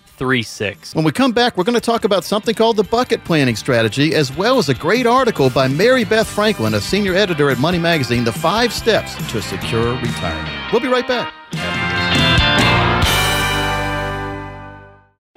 When 0.93 1.03
we 1.03 1.11
come 1.11 1.31
back, 1.31 1.57
we're 1.57 1.63
going 1.63 1.75
to 1.75 1.81
talk 1.81 2.03
about 2.03 2.23
something 2.23 2.55
called 2.55 2.77
the 2.77 2.83
bucket 2.83 3.23
planning 3.23 3.55
strategy, 3.55 4.13
as 4.13 4.35
well 4.35 4.57
as 4.57 4.69
a 4.69 4.73
great 4.73 5.05
article 5.05 5.49
by 5.49 5.67
Mary 5.67 6.03
Beth 6.03 6.27
Franklin, 6.27 6.73
a 6.75 6.81
senior 6.81 7.15
editor 7.15 7.49
at 7.49 7.57
Money 7.57 7.79
Magazine, 7.79 8.23
The 8.23 8.31
Five 8.31 8.71
Steps 8.71 9.15
to 9.31 9.39
a 9.39 9.41
Secure 9.41 9.95
Retirement. 9.95 10.71
We'll 10.71 10.81
be 10.81 10.87
right 10.87 11.07
back. 11.07 11.33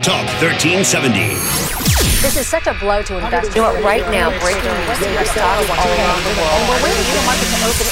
Talk 0.02 0.26
1370. 0.42 1.73
This 2.24 2.36
is 2.36 2.46
such 2.46 2.66
a 2.66 2.74
blow 2.74 3.02
to 3.02 3.16
investors. 3.18 3.54
You 3.54 3.62
know 3.62 3.72
what, 3.72 3.82
right 3.84 4.08
now, 4.10 4.30
breaking 4.40 4.64
news, 4.64 4.98
there 5.00 5.24
stocks 5.24 5.68
all 5.68 5.76
around 5.76 6.24
the 6.24 6.34
world. 6.40 6.56
And 6.56 6.68
we're 6.68 6.82
waiting 6.84 7.04
for 7.04 7.16
the 7.20 7.26
market 7.28 7.48
to 7.52 7.58
open. 7.68 7.84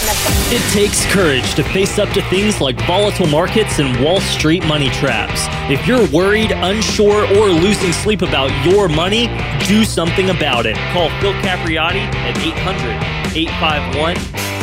It 0.53 0.63
takes 0.73 1.05
courage 1.13 1.55
to 1.55 1.63
face 1.65 1.99
up 1.99 2.09
to 2.11 2.23
things 2.31 2.61
like 2.61 2.81
volatile 2.87 3.27
markets 3.27 3.79
and 3.79 4.03
Wall 4.03 4.21
Street 4.21 4.65
money 4.67 4.91
traps. 4.91 5.47
If 5.71 5.87
you're 5.87 6.07
worried, 6.09 6.53
unsure, 6.53 7.27
or 7.37 7.49
losing 7.49 7.93
sleep 7.93 8.23
about 8.23 8.51
your 8.65 8.89
money, 8.89 9.29
do 9.67 9.85
something 9.85 10.31
about 10.31 10.67
it. 10.67 10.77
Call 10.93 11.11
Phil 11.21 11.35
Capriotti 11.45 12.01
at 12.01 12.37
800 12.39 13.37
851 13.37 14.17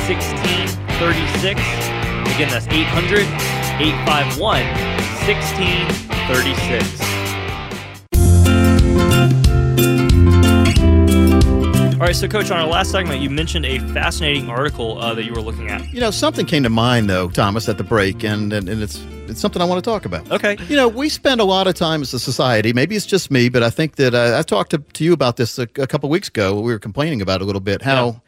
1636. 0.10 1.62
Again, 2.36 2.50
that's 2.50 2.68
800 2.68 3.26
851 3.80 4.66
1636. 5.26 7.19
All 12.00 12.06
right, 12.06 12.16
so 12.16 12.30
Coach, 12.30 12.50
on 12.50 12.58
our 12.58 12.66
last 12.66 12.92
segment, 12.92 13.20
you 13.20 13.30
mentioned 13.30 13.66
a 13.66 13.80
fascinating 13.94 14.50
article 14.50 14.98
uh, 15.00 15.14
that 15.16 15.26
you 15.26 15.34
were 15.34 15.42
looking 15.42 15.70
at. 15.70 15.86
You 15.94 16.00
know, 16.00 16.12
something 16.12 16.46
came 16.46 16.64
to 16.64 16.70
mind 16.70 17.10
though, 17.10 17.28
Thomas, 17.28 17.68
at 17.68 17.78
the 17.78 17.84
break, 17.84 18.24
and, 18.24 18.54
and, 18.54 18.70
and 18.70 18.82
it's 18.82 19.04
it's 19.28 19.42
something 19.42 19.62
I 19.62 19.66
want 19.66 19.84
to 19.84 19.90
talk 19.90 20.06
about. 20.06 20.32
Okay. 20.32 20.56
You 20.70 20.78
know, 20.78 20.88
we 20.88 21.10
spend 21.10 21.42
a 21.42 21.44
lot 21.44 21.68
of 21.68 21.76
time 21.76 22.02
as 22.02 22.14
a 22.14 22.20
society. 22.20 22.72
Maybe 22.72 22.96
it's 22.96 23.06
just 23.06 23.30
me, 23.30 23.50
but 23.50 23.64
I 23.64 23.70
think 23.70 23.98
that 23.98 24.16
uh, 24.16 24.40
I 24.40 24.44
talked 24.44 24.72
to, 24.72 24.78
to 24.78 25.04
you 25.04 25.12
about 25.12 25.36
this 25.36 25.60
a, 25.60 25.64
a 25.64 25.88
couple 25.88 26.08
weeks 26.10 26.30
ago. 26.30 26.62
We 26.62 26.72
were 26.72 26.80
complaining 26.80 27.22
about 27.22 27.42
a 27.42 27.44
little 27.44 27.60
bit 27.60 27.82
how. 27.82 28.06
Yeah 28.06 28.20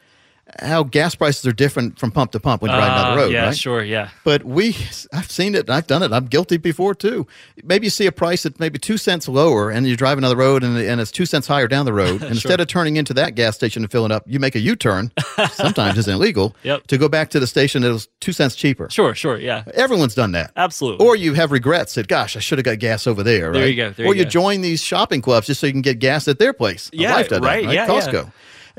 how 0.59 0.83
gas 0.83 1.15
prices 1.15 1.45
are 1.45 1.53
different 1.53 1.99
from 1.99 2.11
pump 2.11 2.31
to 2.31 2.39
pump 2.39 2.61
when 2.61 2.71
you're 2.71 2.79
riding 2.79 2.95
down 2.95 3.15
the 3.15 3.21
uh, 3.21 3.25
road, 3.25 3.33
yeah, 3.33 3.45
right? 3.45 3.57
sure, 3.57 3.83
yeah. 3.83 4.09
But 4.23 4.43
we, 4.43 4.75
I've 5.13 5.31
seen 5.31 5.55
it, 5.55 5.69
I've 5.69 5.87
done 5.87 6.03
it, 6.03 6.11
I'm 6.11 6.25
guilty 6.25 6.57
before 6.57 6.95
too. 6.95 7.27
Maybe 7.63 7.87
you 7.87 7.89
see 7.89 8.05
a 8.05 8.11
price 8.11 8.45
at 8.45 8.59
maybe 8.59 8.79
two 8.79 8.97
cents 8.97 9.27
lower, 9.27 9.69
and 9.69 9.87
you're 9.87 9.95
driving 9.95 10.21
down 10.21 10.29
the 10.29 10.37
road, 10.37 10.63
and, 10.63 10.77
and 10.77 11.01
it's 11.01 11.11
two 11.11 11.25
cents 11.25 11.47
higher 11.47 11.67
down 11.67 11.85
the 11.85 11.93
road. 11.93 12.21
And 12.31 12.39
sure. 12.39 12.49
instead 12.51 12.61
of 12.61 12.67
turning 12.67 12.97
into 12.97 13.13
that 13.15 13.35
gas 13.35 13.55
station 13.55 13.83
and 13.83 13.91
filling 13.91 14.11
up, 14.11 14.23
you 14.25 14.39
make 14.39 14.55
a 14.55 14.59
U-turn. 14.59 15.11
sometimes 15.51 15.97
it's 15.97 16.07
illegal. 16.07 16.55
Yep. 16.63 16.87
To 16.87 16.97
go 16.97 17.09
back 17.09 17.31
to 17.31 17.39
the 17.39 17.47
station 17.47 17.81
that 17.81 17.91
was 17.91 18.07
two 18.19 18.31
cents 18.31 18.55
cheaper. 18.55 18.89
Sure, 18.89 19.15
sure, 19.15 19.37
yeah. 19.37 19.63
Everyone's 19.73 20.13
done 20.13 20.33
that. 20.33 20.51
Absolutely. 20.55 21.05
Or 21.05 21.15
you 21.15 21.33
have 21.33 21.51
regrets 21.51 21.95
that, 21.95 22.07
gosh, 22.07 22.37
I 22.37 22.39
should 22.39 22.59
have 22.59 22.65
got 22.65 22.77
gas 22.77 23.07
over 23.07 23.23
there. 23.23 23.51
There 23.51 23.63
right? 23.63 23.69
you 23.69 23.75
go. 23.75 23.89
There 23.89 24.05
or 24.05 24.13
you, 24.13 24.23
you 24.23 24.25
join 24.25 24.61
these 24.61 24.81
shopping 24.83 25.21
clubs 25.21 25.47
just 25.47 25.59
so 25.59 25.67
you 25.67 25.73
can 25.73 25.81
get 25.81 25.99
gas 25.99 26.27
at 26.27 26.37
their 26.37 26.53
place. 26.53 26.89
Yeah, 26.93 27.13
right. 27.13 27.31
right? 27.31 27.41
right? 27.41 27.63
Yeah, 27.73 27.87
Costco. 27.87 28.25
Yeah. 28.25 28.29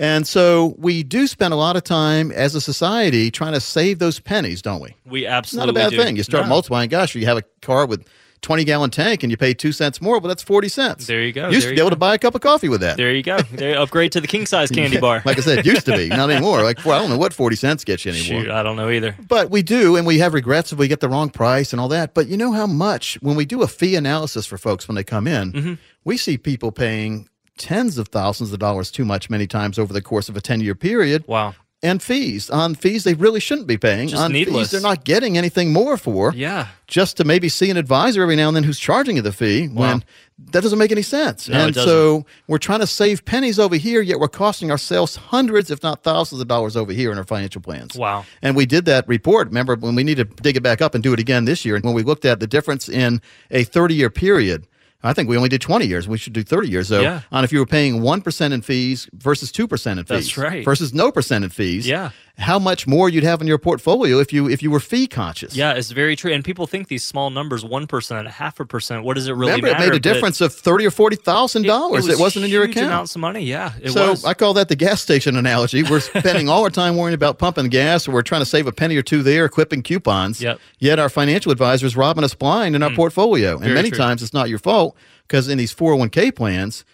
And 0.02 0.26
so 0.26 0.75
we 0.78 1.04
do 1.04 1.28
spend 1.28 1.54
a 1.54 1.56
lot 1.56 1.76
of 1.76 1.85
time 1.85 2.32
as 2.32 2.56
a 2.56 2.61
society 2.61 3.30
trying 3.30 3.52
to 3.52 3.61
save 3.61 4.00
those 4.00 4.18
pennies, 4.18 4.61
don't 4.61 4.80
we? 4.80 4.97
We 5.06 5.28
absolutely 5.28 5.66
Not 5.75 5.80
a 5.80 5.85
bad 5.85 5.90
do. 5.97 6.02
thing. 6.02 6.16
You 6.16 6.25
start 6.25 6.47
no. 6.47 6.49
multiplying. 6.49 6.88
Gosh, 6.88 7.14
you 7.14 7.25
have 7.26 7.37
a 7.37 7.44
car 7.61 7.87
with 7.87 8.04
20 8.40 8.64
gallon 8.64 8.90
tank 8.90 9.23
and 9.23 9.30
you 9.30 9.37
pay 9.37 9.54
two 9.54 9.71
cents 9.71 10.00
more, 10.00 10.21
but 10.21 10.26
that's 10.26 10.42
40 10.42 10.68
cents. 10.68 11.06
There 11.06 11.23
you 11.23 11.32
go. 11.32 11.47
You 11.50 11.54
used 11.54 11.68
to 11.68 11.75
be 11.75 11.80
able 11.80 11.90
to 11.90 11.97
buy 11.97 12.16
a 12.16 12.18
cup 12.18 12.35
of 12.35 12.40
coffee 12.40 12.68
with 12.68 12.80
that. 12.80 12.97
There 12.97 13.14
you 13.14 13.23
go. 13.23 13.38
There, 13.52 13.78
upgrade 13.78 14.11
to 14.12 14.21
the 14.21 14.26
king 14.26 14.44
size 14.44 14.71
candy 14.73 14.99
bar. 14.99 15.23
like 15.25 15.38
I 15.38 15.40
said, 15.40 15.64
used 15.64 15.87
to 15.87 15.97
be, 15.97 16.09
not 16.09 16.28
anymore. 16.32 16.64
Like, 16.64 16.85
well, 16.85 16.99
I 16.99 17.00
don't 17.00 17.11
know 17.11 17.18
what 17.18 17.32
40 17.32 17.54
cents 17.54 17.85
gets 17.85 18.04
you 18.04 18.11
anymore. 18.11 18.42
Shoot, 18.42 18.50
I 18.50 18.64
don't 18.64 18.75
know 18.75 18.90
either. 18.90 19.14
But 19.28 19.50
we 19.50 19.62
do, 19.62 19.94
and 19.94 20.04
we 20.04 20.18
have 20.18 20.35
regrets 20.35 20.73
if 20.73 20.80
we 20.80 20.88
get 20.88 20.99
the 20.99 21.09
wrong 21.09 21.30
price 21.30 21.73
and 21.73 21.78
all 21.78 21.88
that. 21.90 22.12
But 22.12 22.26
you 22.26 22.37
know 22.37 22.50
how 22.50 22.66
much, 22.66 23.18
when 23.23 23.37
we 23.37 23.44
do 23.44 23.62
a 23.62 23.68
fee 23.68 23.94
analysis 23.94 24.47
for 24.47 24.59
folks 24.59 24.88
when 24.88 24.97
they 24.97 25.04
come 25.04 25.28
in, 25.28 25.52
mm-hmm. 25.52 25.75
we 26.02 26.16
see 26.16 26.37
people 26.37 26.73
paying 26.73 27.28
tens 27.59 27.99
of 27.99 28.09
thousands 28.09 28.52
of 28.52 28.59
dollars 28.59 28.90
too 28.90 29.04
much 29.04 29.28
many 29.30 29.47
times 29.47 29.78
over 29.78 29.92
the 29.92 30.02
course 30.02 30.28
of 30.28 30.37
a 30.37 30.40
10 30.40 30.61
year 30.61 30.75
period. 30.75 31.25
Wow. 31.26 31.54
And 31.85 32.00
fees 32.00 32.49
on 32.49 32.76
fees 32.76 33.02
they 33.02 33.14
really 33.14 33.40
shouldn't 33.40 33.66
be 33.66 33.76
paying. 33.76 34.06
Just 34.06 34.23
on 34.23 34.30
needless. 34.32 34.56
fees 34.56 34.71
they're 34.71 34.88
not 34.88 35.04
getting 35.04 35.37
anything 35.37 35.73
more 35.73 35.97
for. 35.97 36.32
Yeah. 36.32 36.68
Just 36.87 37.16
to 37.16 37.25
maybe 37.25 37.49
see 37.49 37.71
an 37.71 37.76
advisor 37.76 38.23
every 38.23 38.37
now 38.37 38.47
and 38.47 38.56
then 38.56 38.62
who's 38.62 38.78
charging 38.78 39.16
you 39.16 39.23
the 39.23 39.32
fee 39.32 39.66
Wow. 39.66 39.80
when 39.80 40.04
that 40.52 40.62
doesn't 40.62 40.78
make 40.78 40.92
any 40.92 41.02
sense. 41.02 41.49
No, 41.49 41.66
and 41.66 41.75
so 41.75 42.25
we're 42.47 42.59
trying 42.59 42.80
to 42.80 42.87
save 42.87 43.25
pennies 43.25 43.59
over 43.59 43.75
here, 43.76 44.00
yet 44.00 44.21
we're 44.21 44.28
costing 44.28 44.71
ourselves 44.71 45.16
hundreds, 45.16 45.73
if 45.73 45.82
not 45.82 46.04
thousands 46.04 46.40
of 46.40 46.47
dollars 46.47 46.76
over 46.76 46.92
here 46.92 47.11
in 47.11 47.18
our 47.18 47.25
financial 47.25 47.61
plans. 47.61 47.97
Wow. 47.97 48.26
And 48.42 48.54
we 48.54 48.64
did 48.64 48.85
that 48.85 49.06
report. 49.09 49.49
Remember 49.49 49.75
when 49.75 49.97
we 49.97 50.04
need 50.04 50.16
to 50.18 50.25
dig 50.25 50.56
it 50.56 50.62
back 50.62 50.80
up 50.82 50.94
and 50.94 51.02
do 51.02 51.12
it 51.12 51.18
again 51.18 51.47
this 51.47 51.64
year. 51.64 51.75
And 51.75 51.85
when 51.85 51.94
we 51.94 52.04
looked 52.04 52.25
at 52.25 52.38
the 52.38 52.47
difference 52.47 52.88
in 52.88 53.21
a 53.50 53.64
30 53.64 53.94
year 53.97 54.09
period, 54.11 54.68
I 55.02 55.12
think 55.12 55.28
we 55.28 55.37
only 55.37 55.49
did 55.49 55.61
20 55.61 55.87
years. 55.87 56.06
We 56.06 56.18
should 56.18 56.32
do 56.32 56.42
30 56.42 56.68
years, 56.68 56.88
though. 56.88 57.00
Yeah. 57.00 57.21
On 57.32 57.42
if 57.44 57.52
you 57.52 57.59
were 57.59 57.66
paying 57.66 58.00
1% 58.00 58.52
in 58.52 58.62
fees 58.62 59.09
versus 59.12 59.50
2% 59.50 59.90
in 59.90 59.99
fees. 59.99 60.06
That's 60.06 60.38
right. 60.38 60.64
Versus 60.64 60.94
no 60.94 61.11
percent 61.11 61.44
in 61.44 61.50
fees. 61.50 61.88
Yeah. 61.88 62.11
How 62.43 62.59
much 62.59 62.87
more 62.87 63.09
you'd 63.09 63.25
have 63.25 63.41
in 63.41 63.47
your 63.47 63.59
portfolio 63.59 64.19
if 64.19 64.33
you 64.33 64.49
if 64.49 64.63
you 64.63 64.71
were 64.71 64.81
fee 64.81 65.07
conscious. 65.07 65.57
Yeah, 65.57 65.73
it's 65.73 65.91
very 65.91 66.17
true. 66.17 66.33
And 66.33 66.45
people 66.45 66.67
think 66.67 66.89
these 66.89 67.05
small 67.05 67.31
numbers, 67.31 67.65
one 67.65 67.87
percent, 67.87 68.29
half 68.29 68.61
a 68.61 68.67
percent. 68.67 69.05
What 69.05 69.15
does 69.15 69.29
it 69.29 69.33
really 69.33 69.53
Remember, 69.53 69.69
it 69.69 69.79
made 69.79 69.95
a 69.95 70.01
difference 70.01 70.41
of 70.41 70.53
thirty 70.53 70.85
or 70.85 70.91
forty 70.91 71.17
thousand 71.17 71.63
dollars. 71.63 72.07
It, 72.07 72.13
It, 72.13 72.19
wasn't 72.19 72.45
in 72.45 72.51
your 72.51 72.65
account. 72.65 72.87
Amounts 72.87 73.15
of 73.15 73.21
money. 73.21 73.45
Yeah, 73.45 73.73
it 73.81 73.91
so 73.91 74.11
was. 74.11 74.25
I 74.25 74.35
call 74.35 74.55
that 74.55 74.69
the 74.69 74.77
gas 74.77 75.01
station 75.01 75.37
analogy. 75.37 75.83
We're 75.83 76.01
spending 76.01 76.49
all 76.49 76.63
our 76.63 76.71
time 76.71 76.97
worrying 76.97 77.15
about 77.15 77.39
pumping 77.39 77.69
gas, 77.69 78.09
or 78.09 78.13
we're 78.13 78.23
trying 78.23 78.43
to 78.43 78.47
save 78.47 78.67
a 78.67 78.73
penny 78.73 78.97
or 78.97 79.03
two 79.03 79.23
there, 79.23 79.49
clipping 79.49 79.83
coupons. 79.83 80.41
Yep. 80.43 80.61
Yet 80.79 80.99
our 80.99 81.09
financial 81.09 81.53
advisor 81.53 81.87
is 81.87 81.97
robbing 81.97 82.25
us 82.25 82.35
blind 82.35 82.75
in 82.75 82.83
our 82.83 82.91
hmm. 82.91 82.97
portfolio, 82.97 83.53
and 83.55 83.63
Very 83.63 83.75
many 83.75 83.91
true. 83.91 83.99
times 83.99 84.23
it's 84.23 84.35
not 84.35 84.49
your 84.49 84.59
fault 84.59 84.97
because 85.29 85.49
in 85.49 85.59
these 85.59 85.73
four 85.73 85.93
hundred 85.93 86.01
one 86.01 86.11
k 86.11 86.33
plans. 86.33 86.85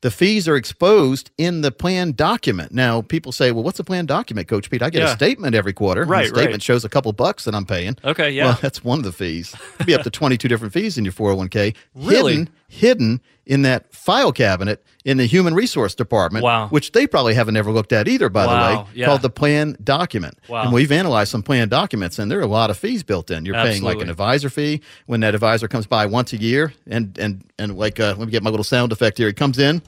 The 0.00 0.10
fees 0.12 0.46
are 0.46 0.54
exposed 0.54 1.32
in 1.38 1.60
the 1.62 1.72
plan 1.72 2.12
document. 2.12 2.72
Now, 2.72 3.02
people 3.02 3.32
say, 3.32 3.50
"Well, 3.50 3.64
what's 3.64 3.80
a 3.80 3.84
plan 3.84 4.06
document, 4.06 4.46
Coach 4.46 4.70
Pete?" 4.70 4.80
I 4.80 4.90
get 4.90 5.02
Yeah. 5.02 5.12
a 5.12 5.16
statement 5.16 5.56
every 5.56 5.72
quarter. 5.72 6.04
Right, 6.04 6.22
The 6.22 6.28
statement 6.36 6.52
right. 6.54 6.62
shows 6.62 6.84
a 6.84 6.88
couple 6.88 7.12
bucks 7.12 7.44
that 7.44 7.54
I'm 7.54 7.66
paying. 7.66 7.96
Okay, 8.04 8.30
yeah. 8.30 8.44
Well, 8.44 8.58
that's 8.62 8.84
one 8.84 8.98
of 9.00 9.04
the 9.04 9.10
fees. 9.12 9.56
It'd 9.74 9.86
be 9.88 9.94
up 9.94 10.02
to 10.04 10.10
22 10.18 10.46
different 10.46 10.72
fees 10.72 10.98
in 10.98 11.04
your 11.04 11.12
401k. 11.12 11.74
Really? 11.96 12.32
Hidden, 12.34 12.48
hidden 12.68 13.20
in 13.46 13.62
that 13.62 13.92
file 13.92 14.30
cabinet 14.30 14.84
in 15.06 15.16
the 15.16 15.24
human 15.24 15.54
resource 15.54 15.94
department. 15.94 16.44
Wow. 16.44 16.68
Which 16.68 16.92
they 16.92 17.06
probably 17.06 17.32
haven't 17.32 17.56
ever 17.56 17.72
looked 17.72 17.92
at 17.92 18.06
either, 18.06 18.28
by 18.28 18.42
the 18.42 18.48
way, 18.52 18.86
yeah. 18.94 19.06
called 19.06 19.22
the 19.22 19.30
plan 19.30 19.76
document. 19.82 20.38
Wow. 20.48 20.64
And 20.64 20.72
we've 20.72 20.92
analyzed 20.92 21.30
some 21.30 21.42
plan 21.42 21.68
documents, 21.68 22.18
and 22.18 22.30
there 22.30 22.38
are 22.38 22.42
a 22.42 22.46
lot 22.46 22.68
of 22.68 22.76
fees 22.76 23.02
built 23.02 23.30
in. 23.30 23.46
You're 23.46 23.54
paying 23.54 23.82
like 23.82 24.00
an 24.00 24.10
advisor 24.10 24.50
fee 24.50 24.82
when 25.06 25.20
that 25.20 25.34
advisor 25.34 25.66
comes 25.66 25.86
by 25.86 26.06
once 26.06 26.32
a 26.34 26.36
year, 26.36 26.74
and 26.86 27.18
and 27.18 27.42
and 27.58 27.76
like 27.76 27.98
uh, 27.98 28.14
let 28.18 28.26
me 28.26 28.30
get 28.30 28.42
my 28.42 28.50
little 28.50 28.64
sound 28.64 28.92
effect 28.92 29.16
here. 29.16 29.28
He 29.28 29.32
comes 29.32 29.58
in. 29.58 29.82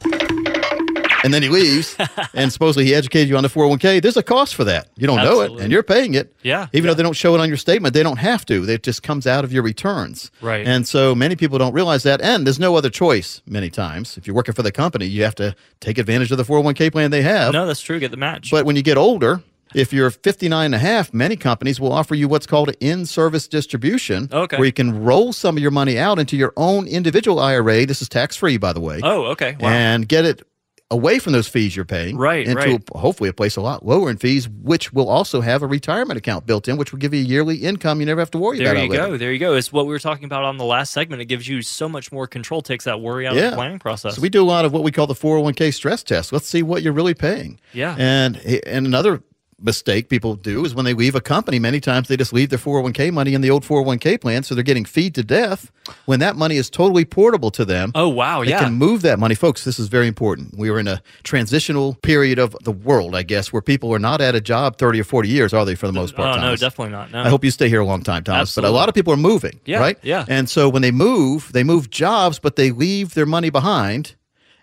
And 1.23 1.35
then 1.35 1.43
he 1.43 1.49
leaves, 1.49 1.97
and 2.35 2.53
supposedly 2.53 2.87
he 2.87 2.95
educated 2.95 3.29
you 3.29 3.37
on 3.37 3.43
the 3.43 3.49
401k. 3.49 4.01
There's 4.01 4.17
a 4.17 4.23
cost 4.23 4.55
for 4.55 4.65
that. 4.65 4.89
You 4.97 5.07
don't 5.07 5.19
know 5.19 5.41
it, 5.43 5.61
and 5.61 5.71
you're 5.71 5.83
paying 5.83 6.15
it. 6.15 6.35
Yeah, 6.43 6.69
Even 6.73 6.85
yeah. 6.87 6.91
though 6.91 6.95
they 6.95 7.03
don't 7.03 7.17
show 7.17 7.35
it 7.35 7.41
on 7.41 7.49
your 7.49 7.57
statement, 7.59 7.93
they 7.95 8.03
don't 8.03 8.19
have 8.19 8.47
to. 8.47 8.69
It 8.69 8.83
just 8.83 9.03
comes 9.03 9.27
out 9.27 9.45
of 9.45 9.53
your 9.53 9.63
returns. 9.63 10.31
Right. 10.41 10.67
And 10.67 10.89
so 10.89 11.15
many 11.15 11.37
people 11.37 11.59
don't 11.59 11.75
realize 11.75 12.03
that. 12.05 12.21
And 12.23 12.47
there's 12.47 12.59
no 12.59 12.75
other 12.77 12.91
choice 12.91 13.43
many 13.47 13.69
times. 13.71 14.17
If 14.17 14.27
you're 14.27 14.37
working 14.37 14.55
for 14.55 14.63
the 14.63 14.73
company, 14.73 15.07
you 15.07 15.23
have 15.25 15.35
to 15.37 15.55
take 15.81 15.99
advantage 15.99 16.31
of 16.33 16.39
the 16.39 16.45
401k 16.45 16.91
plan 16.93 17.11
they 17.11 17.23
have. 17.23 17.53
no, 17.53 17.67
that's 17.67 17.81
true. 17.83 17.99
Get 17.99 18.11
the 18.11 18.17
match. 18.17 18.51
But 18.51 18.65
when 18.65 18.77
you 18.77 18.83
get 18.83 18.97
older, 18.97 19.43
if 19.75 19.93
you're 19.93 20.11
59 20.11 20.65
and 20.67 20.75
a 20.75 20.79
half, 20.79 21.13
many 21.15 21.37
companies 21.37 21.79
will 21.79 21.93
offer 21.93 22.15
you 22.15 22.27
what's 22.29 22.47
called 22.47 22.71
an 22.71 22.75
in-service 22.81 23.47
distribution, 23.47 24.29
Okay. 24.33 24.57
where 24.57 24.67
you 24.67 24.73
can 24.73 25.03
roll 25.05 25.33
some 25.33 25.57
of 25.57 25.63
your 25.63 25.71
money 25.71 25.97
out 25.99 26.19
into 26.19 26.37
your 26.37 26.53
own 26.57 26.89
individual 26.89 27.39
IRA. 27.39 27.87
This 27.87 28.03
is 28.03 28.09
tax-free, 28.09 28.57
by 28.57 28.73
the 28.73 28.81
way, 28.81 29.01
oh, 29.03 29.27
okay. 29.27 29.57
Wow. 29.61 29.69
and 29.69 30.09
get 30.09 30.25
it 30.25 30.43
away 30.91 31.19
from 31.19 31.33
those 31.33 31.47
fees 31.47 31.77
you're 31.77 31.85
paying, 31.85 32.17
Right, 32.17 32.47
into 32.47 32.57
right. 32.57 32.91
A, 32.95 32.99
hopefully 32.99 33.31
a 33.31 33.33
place 33.33 33.57
a 33.57 33.61
lot 33.61 33.87
lower 33.87 34.11
in 34.11 34.17
fees, 34.17 34.49
which 34.49 34.93
will 34.93 35.09
also 35.09 35.41
have 35.41 35.63
a 35.63 35.67
retirement 35.67 36.19
account 36.19 36.47
built 36.47 36.69
in, 36.69 36.77
which 36.77 36.93
will 36.93 36.99
give 36.99 37.15
you 37.15 37.21
a 37.21 37.25
yearly 37.25 37.57
income 37.57 38.01
you 38.01 38.07
never 38.07 38.21
have 38.21 38.31
to 38.33 38.39
worry 38.39 38.59
There 38.59 38.73
about. 38.73 38.75
There 38.75 38.85
you 38.85 39.11
go. 39.11 39.17
There 39.17 39.33
you 39.33 39.39
go. 39.39 39.55
It's 39.55 39.73
what 39.73 39.87
we 39.87 39.93
were 39.93 39.99
talking 39.99 40.25
about 40.25 40.45
on 40.45 40.57
the 40.57 40.65
last 40.65 40.93
segment. 40.93 41.23
It 41.23 41.27
gives 41.27 41.47
you 41.47 41.63
so 41.63 41.89
much 41.89 42.11
more 42.11 42.27
control, 42.27 42.63
takes 42.63 42.85
that 42.85 43.01
worry 43.01 43.27
out 43.27 43.37
of 43.37 43.43
the 43.43 43.57
planning 43.57 43.79
process. 43.79 44.17
So 44.17 44.23
we 44.23 44.29
do 44.29 44.43
a 44.43 44.45
lot 44.45 44.65
of 44.65 44.73
what 44.73 44.83
we 44.83 44.91
call 44.91 45.07
the 45.07 45.15
401k 45.15 45.73
stress 45.73 46.03
test. 46.03 46.33
Let's 46.33 46.49
see 46.49 46.63
what 46.63 46.83
you're 46.83 46.93
really 46.93 47.15
paying. 47.15 47.61
Yeah. 47.73 47.95
And 47.99 48.37
and 48.67 48.87
another 48.87 49.23
mistake 49.63 50.09
people 50.09 50.35
do 50.37 50.65
is 50.65 50.75
when 50.75 50.85
they 50.85 50.95
leave 50.95 51.15
a 51.15 51.21
company, 51.21 51.59
many 51.59 51.81
times 51.81 52.09
they 52.09 52.17
just 52.17 52.33
leave 52.33 52.49
their 52.51 52.59
401k 52.59 53.13
money 53.13 53.35
in 53.35 53.41
the 53.41 53.51
old 53.51 53.65
401k 53.65 54.21
plan, 54.21 54.43
so 54.43 54.55
they're 54.55 54.65
getting 54.65 54.85
feed 54.85 55.15
to 55.17 55.23
death 55.23 55.71
when 56.07 56.21
that 56.21 56.37
money 56.37 56.57
is 56.57 56.71
totally 56.71 57.05
portable 57.05 57.51
to 57.51 57.65
them. 57.65 57.91
oh 57.95 58.09
wow, 58.09 58.43
They 58.45 58.51
yeah. 58.51 58.61
can 58.65 58.75
move 58.75 59.03
that 59.03 59.19
money. 59.19 59.35
Folks, 59.35 59.65
this 59.65 59.79
is 59.79 59.89
very 59.89 60.07
important. 60.07 60.57
We 60.57 60.71
are 60.71 60.79
in 60.79 60.87
a 60.89 61.03
transitional 61.23 61.95
period 62.03 62.39
of 62.39 62.57
the 62.63 62.73
world, 62.73 63.15
I 63.15 63.23
guess, 63.23 63.53
where 63.53 63.63
people 63.63 63.93
are 63.95 63.99
not 63.99 64.21
at 64.21 64.35
a 64.35 64.41
job 64.41 64.79
30 64.79 65.01
or 65.01 65.05
40 65.05 65.29
years, 65.29 65.53
are 65.53 65.65
they, 65.65 65.75
for 65.75 65.87
the 65.87 65.93
most 65.93 66.15
part? 66.15 66.39
oh 66.39 66.41
no, 66.41 66.57
definitely 66.57 66.93
not. 66.93 67.11
No. 67.13 67.23
I 67.23 67.29
hope 67.29 67.45
you 67.45 67.51
stay 67.51 67.69
here 67.69 67.81
a 67.81 67.85
long 67.87 68.03
time, 68.03 68.25
Thomas. 68.25 68.55
But 68.55 68.65
a 68.65 68.71
lot 68.71 68.89
of 68.89 68.95
people 68.95 69.13
are 69.13 69.17
moving, 69.19 69.61
Yeah, 69.65 69.79
right? 69.81 69.99
yeah. 70.03 70.25
And 70.29 70.49
so 70.49 70.69
when 70.69 70.83
they 70.83 70.91
move, 70.93 71.53
they 71.53 71.65
move 71.65 71.91
jobs, 71.91 72.39
but 72.39 72.57
they 72.57 72.71
leave 72.71 73.15
their 73.15 73.27
money 73.27 73.51
behind. 73.51 74.17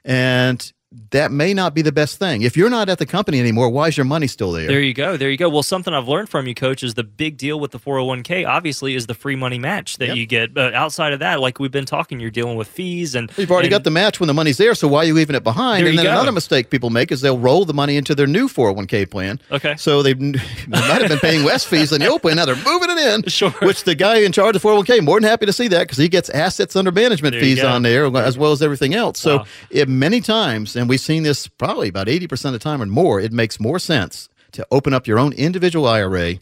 And 0.06 0.72
that 1.12 1.32
may 1.32 1.54
not 1.54 1.74
be 1.74 1.82
the 1.82 1.92
best 1.92 2.18
thing. 2.20 2.42
If 2.42 2.58
you're 2.58 2.70
not 2.70 2.90
at 2.90 2.98
the 2.98 3.06
company 3.06 3.40
anymore, 3.40 3.70
why 3.70 3.88
is 3.88 3.98
your 3.98 4.06
money 4.06 4.28
still 4.28 4.52
there? 4.52 4.68
There 4.68 4.82
you 4.82 4.94
go. 4.94 5.16
There 5.18 5.30
you 5.30 5.38
go. 5.38 5.48
Well, 5.50 5.64
something 5.64 5.94
I've 5.94 6.08
learned 6.08 6.30
from 6.30 6.48
you, 6.48 6.56
coach, 6.56 6.84
is 6.84 6.96
the 6.96 7.04
big 7.04 7.38
deal 7.38 7.60
with 7.60 7.72
the 7.72 7.80
401k, 7.80 8.46
obviously, 8.48 8.96
is 8.96 9.08
the 9.08 9.14
free 9.14 9.36
money 9.36 9.60
match 9.60 9.98
that 9.98 10.08
Yep. 10.10 10.18
you 10.18 10.26
get. 10.26 10.54
But 10.54 10.74
outside 10.74 11.14
of 11.14 11.20
that, 11.20 11.40
like 11.40 11.60
we've 11.60 11.72
been 11.72 11.86
talking, 11.86 12.20
you're 12.20 12.32
dealing 12.32 12.56
with 12.58 12.68
fees 12.68 13.16
and. 13.16 13.32
You've 13.38 13.52
already 13.52 13.68
and- 13.68 13.72
got 13.74 13.84
the 13.84 13.92
match 13.92 14.20
when 14.20 14.28
the 14.28 14.34
money's 14.34 14.58
there, 14.58 14.76
so 14.76 14.88
why 14.88 15.00
are 15.00 15.06
you 15.06 15.14
leaving 15.14 15.36
it 15.36 15.44
behind? 15.44 15.84
There 15.84 15.90
and 15.90 15.98
then 15.98 16.06
go. 16.06 16.12
another 16.12 16.32
mistake 16.32 16.70
people 16.70 16.90
make 16.90 17.12
is 17.12 17.22
they'll 17.22 17.38
roll 17.38 17.66
the 17.66 17.74
money 17.74 17.96
into 17.98 18.16
their 18.16 18.28
new 18.28 18.48
401k 18.48 19.10
plan. 19.10 19.40
Okay. 19.52 19.76
So 19.78 20.02
they've, 20.04 20.18
they 20.20 20.40
might 20.68 21.02
have 21.02 21.10
been 21.10 21.20
paying 21.20 21.44
less 21.46 21.64
fees 21.64 21.92
than 21.92 22.02
the 22.02 22.08
old 22.08 22.22
plan. 22.22 22.38
Now 22.38 22.46
they're 22.46 22.56
moving 22.56 22.90
it 22.90 22.98
in. 22.98 23.24
Sure. 23.30 23.52
Which 23.62 23.84
the 23.84 23.96
guy 23.96 24.18
in 24.18 24.32
charge 24.32 24.56
of 24.56 24.62
401k 24.64 25.04
more 25.04 25.20
than 25.20 25.30
happy 25.30 25.46
to 25.46 25.54
see 25.54 25.68
that 25.70 25.82
because 25.84 25.98
he 25.98 26.10
gets 26.10 26.30
assets 26.30 26.76
under 26.76 26.92
management 26.92 27.34
There 27.34 27.42
fees 27.42 27.64
on 27.64 27.84
there 27.84 28.06
as 28.18 28.38
well 28.38 28.52
as 28.52 28.62
everything 28.62 28.94
else. 28.96 29.20
So 29.20 29.38
Wow. 29.38 29.46
it, 29.70 29.88
many 29.90 30.22
times, 30.22 30.76
and 30.76 30.87
we've 30.90 31.00
seen 31.00 31.24
this 31.24 31.48
probably 31.48 31.90
about 31.90 32.08
80% 32.08 32.46
of 32.46 32.54
the 32.54 32.60
time 32.60 32.82
and 32.82 32.92
more, 32.92 33.20
it 33.20 33.32
makes 33.32 33.60
more 33.60 33.80
sense 33.80 34.30
to 34.52 34.66
open 34.72 34.94
up 34.94 35.08
your 35.08 35.20
own 35.20 35.34
individual 35.34 35.88
IRA. 35.88 36.36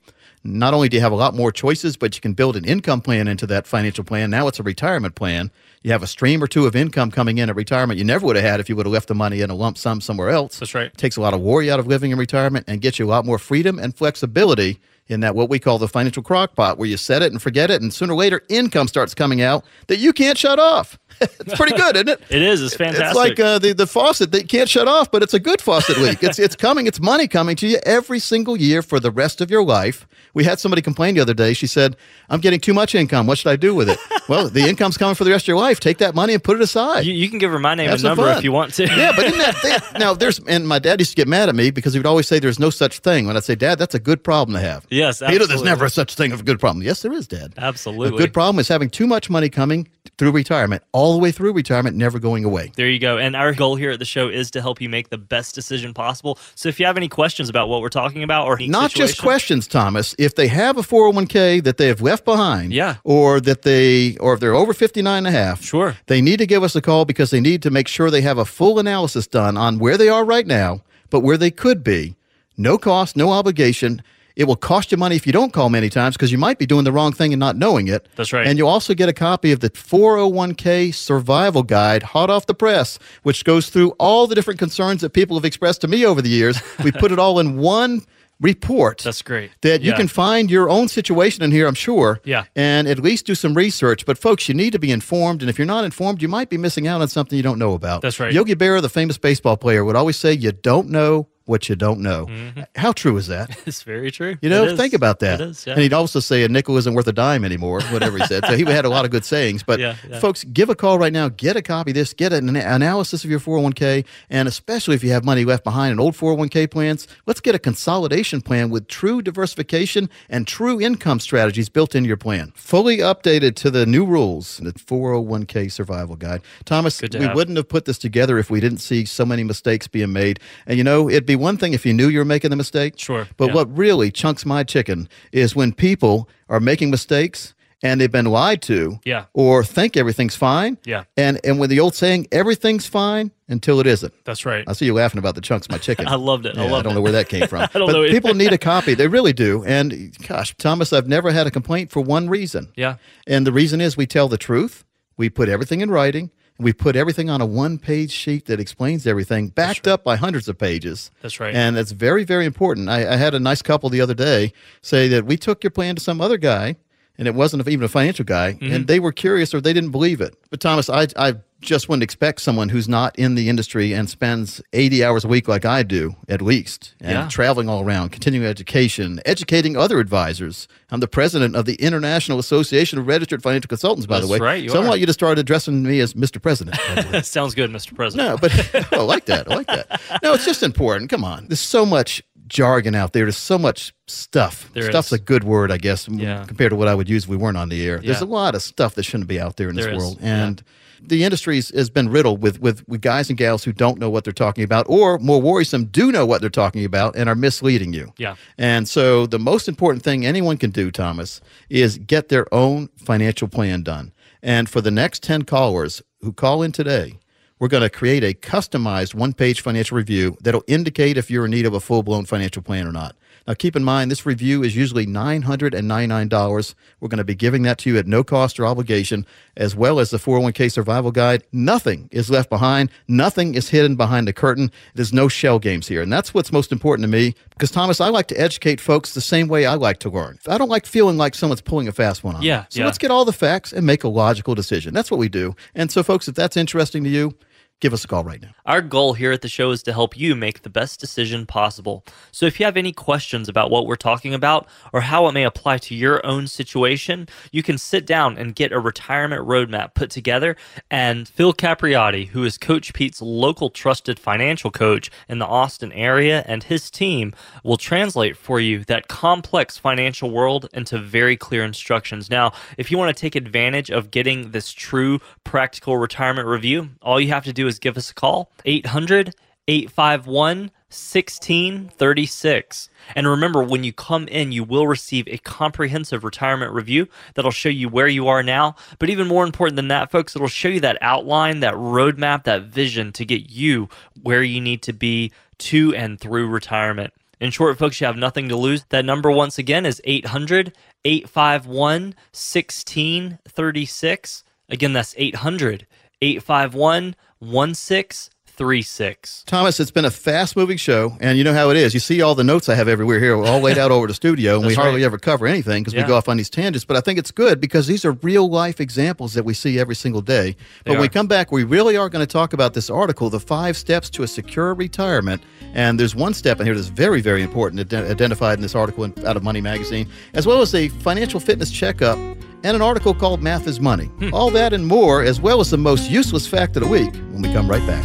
Not 0.44 0.76
only 0.76 0.90
do 0.90 0.98
you 0.98 1.02
have 1.02 1.12
a 1.12 1.16
lot 1.16 1.34
more 1.34 1.52
choices, 1.52 1.98
but 1.98 2.16
you 2.16 2.22
can 2.22 2.34
build 2.34 2.56
an 2.56 2.66
income 2.66 3.02
plan 3.02 3.28
into 3.28 3.48
that 3.48 3.66
financial 3.66 4.04
plan. 4.04 4.30
Now 4.30 4.48
it's 4.48 4.60
a 4.60 4.64
retirement 4.64 5.16
plan. 5.16 5.50
You 5.82 5.92
have 5.92 6.04
a 6.04 6.08
stream 6.08 6.44
or 6.44 6.48
two 6.48 6.68
of 6.68 6.76
income 6.76 7.10
coming 7.10 7.40
in 7.40 7.50
at 7.50 7.56
retirement 7.56 7.98
you 7.98 8.06
never 8.06 8.26
would 8.28 8.36
have 8.36 8.46
had 8.46 8.60
if 8.60 8.70
you 8.70 8.76
would 8.76 8.86
have 8.86 8.94
left 8.94 9.08
the 9.08 9.16
money 9.16 9.42
in 9.42 9.50
a 9.50 9.56
lump 9.56 9.78
sum 9.78 10.02
somewhere 10.02 10.30
else. 10.30 10.60
That's 10.60 10.76
right. 10.76 10.88
It 10.88 10.98
takes 10.98 11.18
a 11.18 11.22
lot 11.22 11.34
of 11.34 11.42
worry 11.42 11.72
out 11.72 11.80
of 11.80 11.88
living 11.88 12.12
in 12.12 12.18
retirement 12.20 12.66
and 12.68 12.80
gets 12.80 13.00
you 13.00 13.06
a 13.06 13.10
lot 13.10 13.26
more 13.26 13.40
freedom 13.40 13.80
and 13.80 13.96
flexibility 13.96 14.80
in 15.08 15.20
that 15.20 15.36
what 15.36 15.50
we 15.50 15.60
call 15.60 15.78
the 15.78 15.88
financial 15.88 16.24
crock 16.24 16.56
pot, 16.56 16.78
where 16.78 16.88
you 16.88 16.98
set 16.98 17.22
it 17.22 17.32
and 17.32 17.42
forget 17.42 17.70
it, 17.70 17.82
and 17.82 17.94
sooner 17.94 18.14
or 18.14 18.18
later 18.18 18.42
income 18.50 18.88
starts 18.88 19.14
coming 19.14 19.42
out 19.42 19.64
that 19.88 19.98
you 19.98 20.14
can't 20.14 20.38
shut 20.38 20.60
off. 20.60 20.98
It's 21.22 21.56
pretty 21.56 21.76
good, 21.76 21.96
isn't 21.96 22.10
it? 22.10 22.22
It 22.30 22.42
is. 22.42 22.62
It's 22.62 22.76
fantastic. 22.76 23.06
It's 23.08 23.16
like 23.16 23.40
uh, 23.40 23.60
the 23.60 23.74
the 23.74 23.88
faucet 23.88 24.32
that 24.32 24.50
can't 24.50 24.70
shut 24.70 24.88
off, 24.88 25.12
but 25.12 25.24
it's 25.24 25.34
a 25.34 25.40
good 25.40 25.62
faucet 25.62 25.98
leak. 25.98 26.24
It's 26.24 26.40
it's 26.40 26.56
coming. 26.56 26.88
It's 26.88 27.00
money 27.00 27.28
coming 27.28 27.56
to 27.58 27.68
you 27.68 27.80
every 27.86 28.20
single 28.20 28.58
year 28.58 28.82
for 28.82 29.00
the 29.00 29.12
rest 29.12 29.42
of 29.42 29.50
your 29.50 29.64
life. 29.64 30.08
We 30.34 30.44
had 30.44 30.60
somebody 30.60 30.82
complain 30.82 31.16
the 31.16 31.22
other 31.22 31.34
day. 31.34 31.54
She 31.54 31.68
said, 31.68 31.96
"I'm 32.30 32.40
getting 32.40 32.60
too 32.60 32.74
much 32.74 32.96
income. 32.96 33.28
What 33.28 33.38
should 33.38 33.50
I 33.50 33.56
do 33.56 33.74
with 33.74 33.90
it?" 33.90 34.00
well, 34.30 34.50
the 34.50 34.68
income's 34.68 34.98
coming 34.98 35.16
for 35.16 35.24
the 35.24 35.32
rest 35.32 35.46
of 35.46 35.48
your 35.50 35.58
life. 35.58 35.80
Take 35.80 36.00
that 36.00 36.16
money 36.16 36.34
and 36.34 36.44
put 36.44 36.58
it 36.58 36.62
aside. 36.62 37.06
you, 37.06 37.14
you 37.14 37.30
can 37.30 37.38
give 37.40 37.52
her 37.52 37.60
my 37.60 37.76
name 37.76 37.90
Have 37.90 37.96
and 37.96 38.04
number 38.04 38.24
fun. 38.24 38.38
if 38.38 38.44
you 38.44 38.52
want 38.52 38.74
to. 38.76 38.84
yeah, 38.86 39.14
but 39.16 39.26
isn't 39.26 39.38
that 39.38 39.56
thing? 39.58 40.00
Now, 40.00 40.14
there's, 40.14 40.40
and 40.40 40.68
my 40.68 40.80
dad 40.80 41.00
used 41.00 41.12
to 41.12 41.16
get 41.16 41.28
mad 41.28 41.50
at 41.50 41.56
me 41.56 41.72
because 41.72 41.94
he 41.94 42.00
would 42.00 42.06
always 42.06 42.28
say 42.28 42.40
there's 42.40 42.60
no 42.60 42.70
such 42.70 43.00
thing. 43.00 43.28
When 43.28 43.38
I'd 43.38 43.44
say, 43.44 43.56
Dad, 43.56 43.78
that's 43.78 43.96
a 43.96 44.00
good 44.00 44.24
problem 44.24 44.56
to 44.56 44.62
have. 44.62 44.86
Yes, 44.90 45.22
You 45.22 45.40
know, 45.40 45.46
there's 45.46 45.64
never 45.64 45.88
such 45.90 46.16
thing 46.16 46.32
of 46.32 46.40
a 46.42 46.44
good 46.44 46.60
problem. 46.60 46.84
Yes, 46.84 47.02
there 47.02 47.14
is, 47.14 47.28
Dad. 47.28 47.54
Absolutely. 47.58 48.16
A 48.16 48.18
good 48.18 48.34
problem 48.34 48.60
is 48.60 48.68
having 48.68 48.90
too 48.90 49.08
much 49.08 49.30
money 49.30 49.50
coming 49.50 49.88
through 50.18 50.32
retirement, 50.32 50.84
all 50.92 51.05
the 51.14 51.20
way 51.20 51.32
through 51.32 51.54
retirement, 51.54 51.96
never 51.96 52.20
going 52.20 52.44
away. 52.46 52.72
There 52.76 52.90
you 52.90 53.00
go. 53.00 53.18
And 53.18 53.36
our 53.36 53.54
goal 53.54 53.76
here 53.76 53.92
at 53.92 54.00
the 54.00 54.06
show 54.06 54.28
is 54.30 54.52
to 54.52 54.62
help 54.62 54.82
you 54.82 54.90
make 54.90 55.10
the 55.10 55.18
best 55.18 55.56
decision 55.56 55.94
possible. 55.94 56.38
So 56.56 56.70
if 56.70 56.80
you 56.80 56.86
have 56.86 56.98
any 56.98 57.08
questions 57.08 57.50
about 57.50 57.70
what 57.70 57.82
we're 57.82 57.90
talking 57.90 58.24
about 58.24 58.48
or 58.48 58.58
Not 58.60 58.92
just 58.92 59.22
questions, 59.22 59.68
Thomas. 59.68 60.16
If 60.18 60.36
they 60.36 60.48
have 60.48 60.78
a 60.78 60.82
401k 60.82 61.64
that 61.64 61.78
they 61.78 61.88
have 61.88 62.02
left 62.02 62.26
behind, 62.26 62.74
Yeah. 62.74 62.96
or 63.04 63.40
that 63.42 63.62
they, 63.62 64.18
or 64.18 64.34
if 64.34 64.40
they're 64.40 64.56
over 64.56 64.74
59 64.74 65.18
and 65.26 65.28
a 65.28 65.32
half, 65.32 65.64
Sure. 65.64 65.96
they 66.08 66.22
need 66.22 66.38
to 66.38 66.46
give 66.46 66.64
us 66.64 66.76
a 66.76 66.82
call 66.82 67.06
because 67.06 67.30
they 67.32 67.42
need 67.42 67.62
to 67.64 67.70
make 67.70 67.88
sure 67.88 68.10
they 68.10 68.22
have 68.22 68.38
a 68.38 68.46
full 68.46 68.80
analysis 68.80 69.28
done 69.28 69.58
on 69.58 69.80
where 69.80 69.98
they 69.98 70.10
are 70.10 70.26
right 70.26 70.48
now, 70.48 70.82
but 71.10 71.20
where 71.22 71.38
they 71.38 71.52
could 71.52 71.84
be. 71.84 72.16
No 72.58 72.78
cost, 72.78 73.16
no 73.18 73.32
obligation. 73.32 74.02
It 74.36 74.46
will 74.46 74.56
cost 74.58 74.92
you 74.92 74.98
money 74.98 75.16
if 75.16 75.26
you 75.26 75.32
don't 75.32 75.54
call 75.54 75.70
many 75.70 75.90
times 75.90 76.16
because 76.18 76.32
you 76.32 76.38
might 76.38 76.60
be 76.60 76.66
doing 76.66 76.84
the 76.84 76.92
wrong 76.92 77.14
thing 77.14 77.32
and 77.32 77.40
not 77.40 77.56
knowing 77.56 77.88
it. 77.88 78.08
That's 78.18 78.34
right. 78.34 78.46
And 78.46 78.58
you'll 78.58 78.68
also 78.70 78.94
get 78.94 79.08
a 79.08 79.14
copy 79.14 79.52
of 79.54 79.62
the 79.62 79.70
401k 79.70 80.94
survival 80.94 81.64
guide, 81.64 82.04
hot 82.04 82.30
off 82.30 82.46
the 82.46 82.54
press, 82.54 83.00
which 83.24 83.44
goes 83.46 83.70
through 83.70 83.92
all 83.92 84.28
the 84.28 84.36
different 84.36 84.60
concerns 84.60 85.02
that 85.02 85.12
people 85.12 85.38
have 85.38 85.46
expressed 85.46 85.82
to 85.82 85.88
me 85.88 86.06
over 86.06 86.22
the 86.22 86.30
years. 86.30 86.62
We 86.84 86.92
put 86.92 87.12
it 87.12 87.20
all 87.20 87.40
in 87.40 87.58
one 87.58 88.02
report 88.42 89.00
That's 89.04 89.22
great. 89.22 89.52
that 89.62 89.82
you 89.82 89.92
Yeah. 89.92 89.98
can 89.98 90.08
find 90.10 90.52
your 90.52 90.70
own 90.70 90.88
situation 90.90 91.42
in 91.44 91.52
here, 91.52 91.68
I'm 91.68 91.74
sure. 91.74 92.20
Yeah. 92.26 92.44
And 92.56 92.88
at 92.88 93.00
least 93.00 93.26
do 93.26 93.34
some 93.34 93.54
research. 93.54 94.06
But 94.06 94.18
folks, 94.18 94.50
you 94.50 94.54
need 94.54 94.72
to 94.74 94.80
be 94.80 94.92
informed. 94.92 95.42
And 95.42 95.50
if 95.50 95.58
you're 95.58 95.66
not 95.66 95.86
informed, 95.86 96.22
you 96.22 96.28
might 96.28 96.50
be 96.50 96.58
missing 96.58 96.86
out 96.88 97.02
on 97.02 97.08
something 97.08 97.38
you 97.38 97.44
don't 97.44 97.58
know 97.60 97.74
about. 97.74 98.02
That's 98.02 98.20
right. 98.20 98.34
Yogi 98.34 98.56
Berra, 98.56 98.82
the 98.82 98.90
famous 98.90 99.18
baseball 99.18 99.56
player, 99.58 99.86
would 99.86 99.96
always 99.96 100.18
say, 100.18 100.34
You 100.34 100.52
don't 100.52 100.90
know 100.90 101.30
what 101.46 101.70
you 101.70 101.76
don't 101.76 102.00
know. 102.00 102.28
How 102.76 102.92
true 102.92 103.18
is 103.18 103.28
that? 103.28 103.58
It's 103.68 103.84
very 103.84 104.12
true. 104.12 104.38
You 104.42 104.50
know, 104.50 104.66
Mm-hmm. 104.66 104.78
Think 104.78 104.94
about 104.94 105.20
that. 105.20 105.42
Is, 105.42 105.66
yeah. 105.66 105.74
And 105.74 105.82
he'd 105.82 105.94
also 105.94 106.20
say 106.20 106.44
a 106.44 106.48
nickel 106.50 106.76
isn't 106.78 106.94
worth 106.94 107.08
a 107.08 107.14
dime 107.14 107.44
anymore, 107.46 107.82
whatever 107.92 108.18
he 108.18 108.26
said. 108.26 108.46
So 108.46 108.56
he 108.56 108.64
had 108.66 108.86
a 108.86 108.90
lot 108.90 109.06
of 109.06 109.12
good 109.12 109.24
sayings. 109.26 109.64
But 109.64 109.80
Yeah, 109.80 109.96
yeah. 110.10 110.20
folks, 110.20 110.44
give 110.46 110.70
a 110.70 110.76
call 110.76 110.98
right 110.98 111.14
now. 111.14 111.30
Get 111.30 111.56
a 111.56 111.62
copy 111.62 111.92
of 111.92 111.96
this. 111.96 112.14
Get 112.14 112.34
an 112.34 112.50
analysis 112.56 113.24
of 113.24 113.30
your 113.30 113.40
401k. 113.40 114.06
And 114.30 114.48
especially 114.48 114.96
if 114.96 115.04
you 115.04 115.12
have 115.12 115.24
money 115.24 115.46
left 115.46 115.64
behind 115.64 115.92
in 115.94 116.00
old 116.00 116.16
401k 116.16 116.70
plans, 116.72 117.08
let's 117.26 117.40
get 117.42 117.54
a 117.56 117.60
consolidation 117.60 118.42
plan 118.42 118.70
with 118.70 118.88
true 118.88 119.22
diversification 119.22 120.10
and 120.30 120.48
true 120.48 120.80
income 120.82 121.20
strategies 121.20 121.70
built 121.70 121.96
into 121.96 122.08
your 122.08 122.18
plan. 122.18 122.52
Fully 122.56 122.98
updated 122.98 123.56
to 123.58 123.70
the 123.72 123.86
new 123.86 124.06
rules, 124.06 124.58
the 124.58 124.74
401k 124.74 125.72
survival 125.72 126.16
guide. 126.16 126.42
Thomas, 126.66 127.02
we 127.02 127.10
have. 127.20 127.36
wouldn't 127.36 127.58
have 127.58 127.70
put 127.70 127.86
this 127.86 127.98
together 127.98 128.38
if 128.38 128.50
we 128.50 128.60
didn't 128.60 128.80
see 128.80 129.06
so 129.06 129.26
many 129.26 129.44
mistakes 129.44 129.88
being 129.88 130.12
made. 130.14 130.40
And 130.66 130.78
you 130.78 130.84
know, 130.84 131.10
it'd 131.10 131.26
be 131.26 131.35
one 131.36 131.58
thing 131.58 131.74
if 131.74 131.86
you 131.86 131.94
knew 131.94 132.08
you 132.08 132.20
were 132.20 132.26
making 132.26 132.50
the 132.50 132.56
mistake. 132.56 132.94
Sure, 132.98 133.28
But 133.38 133.48
yeah. 133.50 133.54
what 133.56 133.78
really 133.78 134.12
chunks 134.12 134.46
my 134.46 134.64
chicken 134.64 135.08
is 135.32 135.56
when 135.56 135.74
people 135.74 136.30
are 136.50 136.60
making 136.60 136.90
mistakes 136.92 137.54
and 137.84 138.00
they've 138.02 138.12
been 138.12 138.26
lied 138.26 138.62
to 138.64 139.00
Yeah. 139.06 139.26
or 139.34 139.64
think 139.64 139.96
everything's 139.98 140.36
fine. 140.36 140.78
Yeah. 140.86 141.04
And 141.18 141.40
and 141.44 141.60
with 141.60 141.70
the 141.70 141.80
old 141.80 141.94
saying, 141.94 142.28
everything's 142.32 142.88
fine 142.88 143.32
until 143.48 143.80
it 143.80 143.86
isn't. 143.86 144.14
That's 144.24 144.46
right. 144.46 144.64
I 144.68 144.74
see 144.74 144.86
you 144.86 144.94
laughing 144.94 145.20
about 145.20 145.36
the 145.36 145.42
chunks 145.42 145.70
my 145.70 145.78
chicken. 145.78 146.08
I 146.16 146.16
loved 146.16 146.46
it. 146.46 146.58
I 146.58 146.66
Yeah, 146.66 146.74
I 146.74 146.82
don't 146.82 146.94
it. 146.94 146.96
know 146.96 147.02
where 147.02 147.12
that 147.12 147.30
came 147.30 147.48
from. 147.48 147.62
I 147.74 147.78
don't 147.78 147.86
but 147.88 147.92
know 147.94 148.08
people 148.10 148.34
need 148.34 148.54
a 148.54 148.58
copy. 148.58 148.94
They 148.96 149.08
really 149.08 149.34
do. 149.34 149.64
And 149.66 150.18
gosh, 150.28 150.56
Thomas, 150.58 150.94
I've 150.94 151.08
never 151.08 151.32
had 151.32 151.46
a 151.48 151.52
complaint 151.52 151.92
for 151.92 152.00
one 152.02 152.28
reason. 152.30 152.72
Yeah. 152.76 152.96
And 153.28 153.46
the 153.46 153.52
reason 153.52 153.82
is 153.82 153.96
we 153.98 154.08
tell 154.08 154.30
the 154.30 154.38
truth. 154.38 154.84
We 155.18 155.30
put 155.30 155.48
everything 155.50 155.82
in 155.82 155.92
writing. 155.92 156.32
We 156.58 156.72
put 156.72 156.96
everything 156.96 157.30
on 157.30 157.42
a 157.42 157.46
one-page 157.46 158.12
sheet 158.12 158.46
that 158.46 158.60
explains 158.62 159.06
everything, 159.06 159.50
backed 159.50 159.88
up 159.88 160.04
by 160.06 160.16
hundreds 160.16 160.48
of 160.48 160.58
pages. 160.58 161.12
That's 161.22 161.40
right. 161.40 161.54
And 161.54 161.76
that's 161.76 161.92
very, 161.92 162.24
very 162.24 162.46
important. 162.46 162.88
I, 162.90 163.14
I 163.14 163.16
had 163.18 163.34
a 163.34 163.40
nice 163.40 163.62
couple 163.62 163.90
the 163.90 164.00
other 164.00 164.14
day 164.14 164.54
say 164.82 165.10
that 165.10 165.26
we 165.26 165.36
took 165.36 165.64
your 165.64 165.72
plan 165.72 165.96
to 165.96 166.02
some 166.02 166.22
other 166.22 166.38
guy, 166.38 166.78
and 167.18 167.28
it 167.28 167.36
wasn't 167.36 167.68
even 167.68 167.84
a 167.84 167.90
financial 167.90 168.24
guy, 168.26 168.54
Mm-hmm. 168.54 168.74
and 168.74 168.88
they 168.88 169.00
were 169.02 169.12
curious 169.12 169.54
or 169.54 169.60
they 169.60 169.74
didn't 169.74 169.92
believe 169.92 170.22
it. 170.22 170.36
But 170.50 170.62
Thomas, 170.62 170.90
I, 170.90 171.08
I 171.18 171.36
just 171.66 171.90
wouldn't 171.90 172.04
expect 172.04 172.42
someone 172.42 172.70
who's 172.70 172.88
not 172.88 173.18
in 173.18 173.36
the 173.36 173.50
industry 173.50 173.94
and 173.94 174.10
spends 174.10 174.62
80 174.74 175.04
hours 175.04 175.26
a 175.26 175.28
week 175.28 175.48
like 175.48 175.66
I 175.66 175.84
do, 175.84 176.16
at 176.30 176.42
least, 176.42 176.94
and 177.02 177.12
Yeah. 177.12 177.28
traveling 177.28 177.68
all 177.68 177.84
around, 177.84 178.10
continuing 178.12 178.48
education, 178.48 179.20
educating 179.26 179.76
other 179.76 180.00
advisors. 180.00 180.68
I'm 180.92 181.00
the 181.00 181.08
president 181.08 181.56
of 181.56 181.66
the 181.66 181.76
International 181.76 182.40
Association 182.40 183.00
of 183.00 183.08
Registered 183.08 183.42
Financial 183.44 183.68
Consultants, 183.68 184.06
by 184.06 184.20
the 184.20 184.28
way. 184.28 184.38
right, 184.40 184.64
you 184.64 184.70
so 184.70 184.82
I 184.82 184.88
want 184.88 185.00
you 185.00 185.06
to 185.08 185.14
start 185.14 185.38
addressing 185.40 185.84
me 185.84 186.00
as 186.00 186.14
Mr. 186.14 186.42
President. 186.42 186.78
Sounds 187.26 187.56
good, 187.56 187.70
Mr. 187.72 187.96
President. 187.96 188.30
No, 188.30 188.38
but 188.38 188.52
oh, 188.94 189.00
I 189.00 189.04
like 189.04 189.26
that. 189.26 189.52
I 189.52 189.56
like 189.56 189.68
that. 189.68 190.00
No, 190.24 190.34
it's 190.34 190.46
just 190.46 190.64
important. 190.64 191.10
Come 191.10 191.24
on. 191.26 191.48
There's 191.48 191.60
so 191.60 191.86
much 191.86 192.22
jargon 192.48 192.94
out 192.94 193.14
there. 193.14 193.26
There's 193.26 193.36
so 193.38 193.58
much 193.58 193.92
stuff. 194.06 194.70
There 194.74 194.84
Stuff's 194.84 195.08
is. 195.08 195.14
a 195.14 195.20
good 195.20 195.44
word, 195.44 195.72
I 195.72 195.78
guess, 195.78 196.08
Yeah. 196.08 196.46
compared 196.46 196.70
to 196.70 196.76
what 196.76 196.88
I 196.88 196.94
would 196.94 197.10
use 197.10 197.24
if 197.24 197.30
we 197.30 197.38
weren't 197.38 197.58
on 197.58 197.70
the 197.70 197.84
air. 197.88 197.98
There's 198.00 198.22
a 198.22 198.26
lot 198.26 198.54
of 198.54 198.62
stuff 198.62 198.94
that 198.96 199.04
shouldn't 199.04 199.28
be 199.28 199.40
out 199.40 199.58
there 199.58 199.70
in 199.70 199.76
this 199.76 199.86
There 199.86 199.94
is. 199.96 199.98
world. 200.00 200.20
Yeah. 200.22 200.54
The 201.02 201.24
industry 201.24 201.56
has 201.56 201.90
been 201.90 202.10
riddled 202.10 202.42
with, 202.42 202.60
with, 202.60 202.88
with 202.88 203.02
guys 203.02 203.30
and 203.30 203.38
gals 203.38 203.64
who 203.64 203.72
don't 203.72 204.00
know 204.00 204.10
what 204.10 204.24
they're 204.24 204.34
talking 204.34 204.64
about, 204.64 204.86
or 204.90 205.18
more 205.20 205.42
worrisome, 205.42 205.86
do 205.86 206.12
know 206.12 206.26
what 206.26 206.42
they're 206.42 206.50
talking 206.50 206.86
about 206.86 207.16
and 207.16 207.30
are 207.30 207.36
misleading 207.36 207.94
you. 207.94 208.14
Yeah. 208.18 208.36
And 208.58 208.88
so 208.88 209.26
the 209.26 209.40
most 209.40 209.68
important 209.68 210.04
thing 210.04 210.26
anyone 210.26 210.58
can 210.58 210.72
do, 210.72 210.92
Thomas, 210.92 211.42
is 211.70 211.98
get 211.98 212.30
their 212.30 212.54
own 212.54 212.90
financial 212.98 213.48
plan 213.48 213.84
done. 213.84 214.14
And 214.42 214.70
for 214.70 214.82
the 214.82 214.92
next 214.92 215.24
10 215.24 215.44
callers 215.44 216.02
who 216.22 216.32
call 216.32 216.62
in 216.62 216.72
today, 216.72 217.20
we're 217.60 217.70
going 217.70 217.84
to 217.84 217.90
create 217.90 218.24
a 218.24 218.34
customized 218.34 219.16
one 219.16 219.34
page 219.34 219.62
financial 219.62 219.96
review 219.96 220.38
that'll 220.42 220.64
indicate 220.68 221.18
if 221.18 221.32
you're 221.32 221.46
in 221.46 221.52
need 221.52 221.66
of 221.66 221.74
a 221.74 221.80
full 221.80 222.04
blown 222.04 222.26
financial 222.26 222.62
plan 222.62 222.86
or 222.86 222.92
not. 222.92 223.16
Now, 223.48 223.54
keep 223.54 223.76
in 223.76 223.84
mind, 223.84 224.10
this 224.10 224.26
review 224.26 224.64
is 224.64 224.76
usually 224.76 225.06
$999. 225.06 226.76
We're 227.00 227.08
going 227.08 227.18
to 227.20 227.24
be 227.24 227.36
giving 227.36 227.62
that 227.62 227.78
to 227.80 227.92
you 227.92 227.98
at 227.98 228.08
no 228.08 228.24
cost 228.24 228.60
or 228.60 228.66
obligation, 228.66 229.26
as 229.58 229.76
well 229.76 230.00
as 230.00 230.10
the 230.10 230.18
401k 230.18 230.72
survival 230.72 231.12
guide. 231.12 231.44
Nothing 231.52 232.10
is 232.12 232.30
left 232.30 232.50
behind, 232.50 232.90
nothing 233.08 233.56
is 233.56 233.70
hidden 233.70 233.96
behind 233.96 234.28
the 234.28 234.34
curtain. 234.34 234.72
There's 234.94 235.14
no 235.14 235.28
shell 235.28 235.60
games 235.60 235.88
here. 235.88 236.02
And 236.02 236.12
that's 236.12 236.34
what's 236.34 236.52
most 236.52 236.72
important 236.72 237.04
to 237.06 237.10
me 237.12 237.36
because, 237.52 237.72
Thomas, 237.72 238.02
I 238.02 238.10
like 238.10 238.28
to 238.28 238.40
educate 238.40 238.82
folks 238.82 239.14
the 239.14 239.22
same 239.22 239.48
way 239.48 239.66
I 239.66 239.76
like 239.76 240.00
to 240.00 240.10
learn. 240.10 240.38
I 240.48 240.58
don't 240.58 240.70
like 240.70 240.86
feeling 240.86 241.18
like 241.18 241.36
someone's 241.36 241.62
pulling 241.62 241.88
a 241.88 241.92
fast 241.92 242.24
one 242.24 242.36
on 242.36 242.42
me. 242.42 242.48
Yeah, 242.48 242.66
So 242.70 242.80
yeah. 242.80 242.86
let's 242.86 242.98
get 242.98 243.12
all 243.12 243.26
the 243.26 243.34
facts 243.34 243.72
and 243.74 243.86
make 243.86 244.04
a 244.04 244.08
logical 244.10 244.56
decision. 244.56 244.94
That's 244.94 245.12
what 245.12 245.20
we 245.20 245.30
do. 245.30 245.56
And 245.74 245.92
so, 245.92 246.04
folks, 246.04 246.28
if 246.28 246.36
that's 246.36 246.58
interesting 246.58 247.04
to 247.04 247.10
you, 247.10 247.36
give 247.82 247.94
us 247.94 248.04
a 248.04 248.08
call 248.08 248.24
right 248.24 248.42
now. 248.42 248.50
Our 248.66 248.82
goal 248.82 249.14
here 249.14 249.32
at 249.32 249.42
the 249.42 249.48
show 249.48 249.72
is 249.72 249.84
to 249.84 249.94
help 249.94 250.18
you 250.18 250.36
make 250.36 250.62
the 250.62 250.70
best 250.70 251.00
decision 251.00 251.46
possible. 251.46 252.04
So 252.32 252.46
if 252.46 252.60
you 252.60 252.66
have 252.66 252.78
any 252.78 252.94
questions 252.94 253.50
about 253.50 253.70
what 253.70 253.86
we're 253.86 253.96
talking 253.96 254.34
about 254.34 254.68
or 254.94 255.02
how 255.02 255.28
it 255.28 255.34
may 255.34 255.44
apply 255.44 255.80
to 255.80 255.96
your 255.96 256.26
own 256.26 256.48
situation, 256.48 257.28
you 257.52 257.62
can 257.62 257.78
sit 257.78 258.06
down 258.06 258.38
and 258.38 258.56
get 258.56 258.72
a 258.72 258.80
retirement 258.80 259.46
roadmap 259.46 259.94
put 259.94 260.10
together. 260.10 260.56
And 260.90 261.28
Phil 261.28 261.54
Capriotti, 261.54 262.30
who 262.30 262.44
is 262.44 262.58
Coach 262.58 262.94
Pete's 262.94 263.22
local 263.22 263.70
trusted 263.70 264.20
financial 264.20 264.72
coach 264.72 265.12
in 265.28 265.40
the 265.40 265.46
Austin 265.46 265.92
area, 265.92 266.44
and 266.48 266.64
his 266.64 266.90
team 266.90 267.34
will 267.64 267.78
translate 267.78 268.38
for 268.38 268.60
you 268.60 268.86
that 268.86 269.10
complex 269.10 269.78
financial 269.78 270.32
world 270.32 270.70
into 270.74 270.98
very 270.98 271.36
clear 271.38 271.64
instructions. 271.64 272.30
Now, 272.30 272.54
if 272.78 272.90
you 272.90 272.98
want 272.98 273.16
to 273.16 273.22
take 273.22 273.36
advantage 273.36 273.92
of 273.92 274.12
getting 274.12 274.52
this 274.52 274.72
true 274.72 275.20
practical 275.44 275.98
retirement 275.98 276.48
review, 276.48 276.90
all 277.02 277.20
you 277.20 277.28
have 277.30 277.44
to 277.44 277.54
do 277.54 277.68
is 277.68 277.75
give 277.80 277.98
us 277.98 278.12
a 278.12 278.14
call 278.14 278.52
800 278.66 279.34
851 279.68 280.72
1636. 280.90 282.90
And 283.16 283.28
remember, 283.28 283.64
when 283.64 283.84
you 283.84 283.92
come 283.92 284.28
in, 284.28 284.52
you 284.52 284.64
will 284.64 284.86
receive 284.88 285.28
a 285.28 285.40
comprehensive 285.40 286.24
retirement 286.24 286.72
review 286.72 287.08
that'll 287.34 287.50
show 287.52 287.70
you 287.70 287.90
where 287.90 288.08
you 288.08 288.28
are 288.28 288.44
now. 288.44 288.76
But 289.00 289.10
even 289.10 289.28
more 289.28 289.44
important 289.44 289.76
than 289.76 289.88
that, 289.90 290.12
folks, 290.12 290.36
it'll 290.36 290.48
show 290.48 290.70
you 290.70 290.80
that 290.82 291.00
outline, 291.02 291.62
that 291.62 291.74
roadmap, 291.74 292.44
that 292.44 292.62
vision 292.64 293.12
to 293.14 293.26
get 293.26 293.50
you 293.50 293.90
where 294.22 294.44
you 294.44 294.62
need 294.62 294.84
to 294.84 294.94
be 294.94 295.32
to 295.58 295.96
and 295.96 296.20
through 296.20 296.48
retirement. 296.48 297.12
In 297.40 297.50
short, 297.52 297.78
folks, 297.78 298.00
you 298.00 298.08
have 298.08 298.16
nothing 298.16 298.48
to 298.50 298.56
lose. 298.56 298.86
That 298.90 299.04
number, 299.04 299.32
once 299.32 299.58
again, 299.58 299.86
is 299.86 300.00
800 300.06 300.74
851 301.04 302.16
1636. 302.32 304.44
Again, 304.70 304.94
that's 304.94 305.14
800 305.18 305.86
851 306.22 307.16
1636. 307.40 309.44
Thomas, 309.46 309.80
it's 309.80 309.92
been 309.92 310.06
a 310.06 310.12
fast 310.12 310.56
moving 310.56 310.78
show, 310.78 311.18
and 311.20 311.38
you 311.38 311.44
know 311.44 311.54
how 311.54 311.70
it 311.70 311.78
is. 311.78 311.94
You 311.94 312.00
see 312.00 312.22
all 312.22 312.36
the 312.36 312.44
notes 312.44 312.70
I 312.70 312.76
have 312.76 312.88
everywhere 312.88 313.20
here, 313.20 313.36
all 313.36 313.60
laid 313.60 313.78
out 313.78 313.92
over 313.92 314.08
the 314.08 314.14
studio, 314.14 314.56
and 314.58 314.66
we 314.68 314.74
hardly 314.74 315.02
right. 315.02 315.06
ever 315.06 315.18
cover 315.18 315.46
anything 315.46 315.84
because 315.84 315.94
Yeah. 315.94 316.04
we 316.04 316.08
go 316.08 316.16
off 316.16 316.30
on 316.30 316.38
these 316.38 316.50
tangents. 316.50 316.86
But 316.86 316.96
I 316.98 317.02
think 317.02 317.20
it's 317.20 317.32
good 317.32 317.60
because 317.60 317.88
these 317.88 318.06
are 318.06 318.14
real 318.14 318.50
life 318.50 318.80
examples 318.80 319.34
that 319.34 319.44
we 319.44 319.54
see 319.54 319.78
every 319.80 319.96
single 319.96 320.22
day. 320.22 320.56
But 320.86 320.92
when 320.92 321.02
we 321.02 321.10
come 321.10 321.28
back, 321.28 321.52
we 321.52 321.64
really 321.66 321.98
are 321.98 322.08
going 322.10 322.26
to 322.26 322.32
talk 322.32 322.54
about 322.54 322.74
this 322.74 322.90
article, 322.90 323.30
The 323.30 323.40
Five 323.42 323.76
Steps 323.76 324.10
to 324.12 324.24
a 324.24 324.28
Secure 324.28 324.74
Retirement. 324.74 325.44
And 325.74 326.00
there's 326.00 326.16
one 326.16 326.34
step 326.34 326.60
in 326.62 326.66
here 326.66 326.76
that's 326.76 326.88
very, 326.88 327.20
very 327.22 327.44
important, 327.44 327.90
ident- 327.90 328.10
identified 328.10 328.58
in 328.58 328.62
this 328.62 328.76
article 328.76 329.04
in, 329.04 329.14
out 329.26 329.36
of 329.36 329.44
Money 329.44 329.60
Magazine, 329.60 330.08
as 330.34 330.48
well 330.48 330.62
as 330.62 330.74
a 330.74 330.88
financial 330.88 331.42
fitness 331.42 331.70
checkup 331.72 332.18
and 332.66 332.76
an 332.76 332.82
article 332.82 333.14
called 333.14 333.44
Math 333.44 333.68
is 333.68 333.80
Money. 333.80 334.06
Hmm. 334.06 334.34
All 334.34 334.50
that 334.50 334.74
and 334.74 334.88
more, 334.88 335.22
as 335.22 335.40
well 335.40 335.62
as 335.62 335.70
the 335.70 335.78
most 335.78 336.10
useless 336.10 336.48
fact 336.48 336.76
of 336.76 336.82
the 336.82 336.90
week 336.90 337.14
when 337.30 337.44
we 337.44 337.54
come 337.54 337.70
right 337.70 337.86
back. 337.86 338.04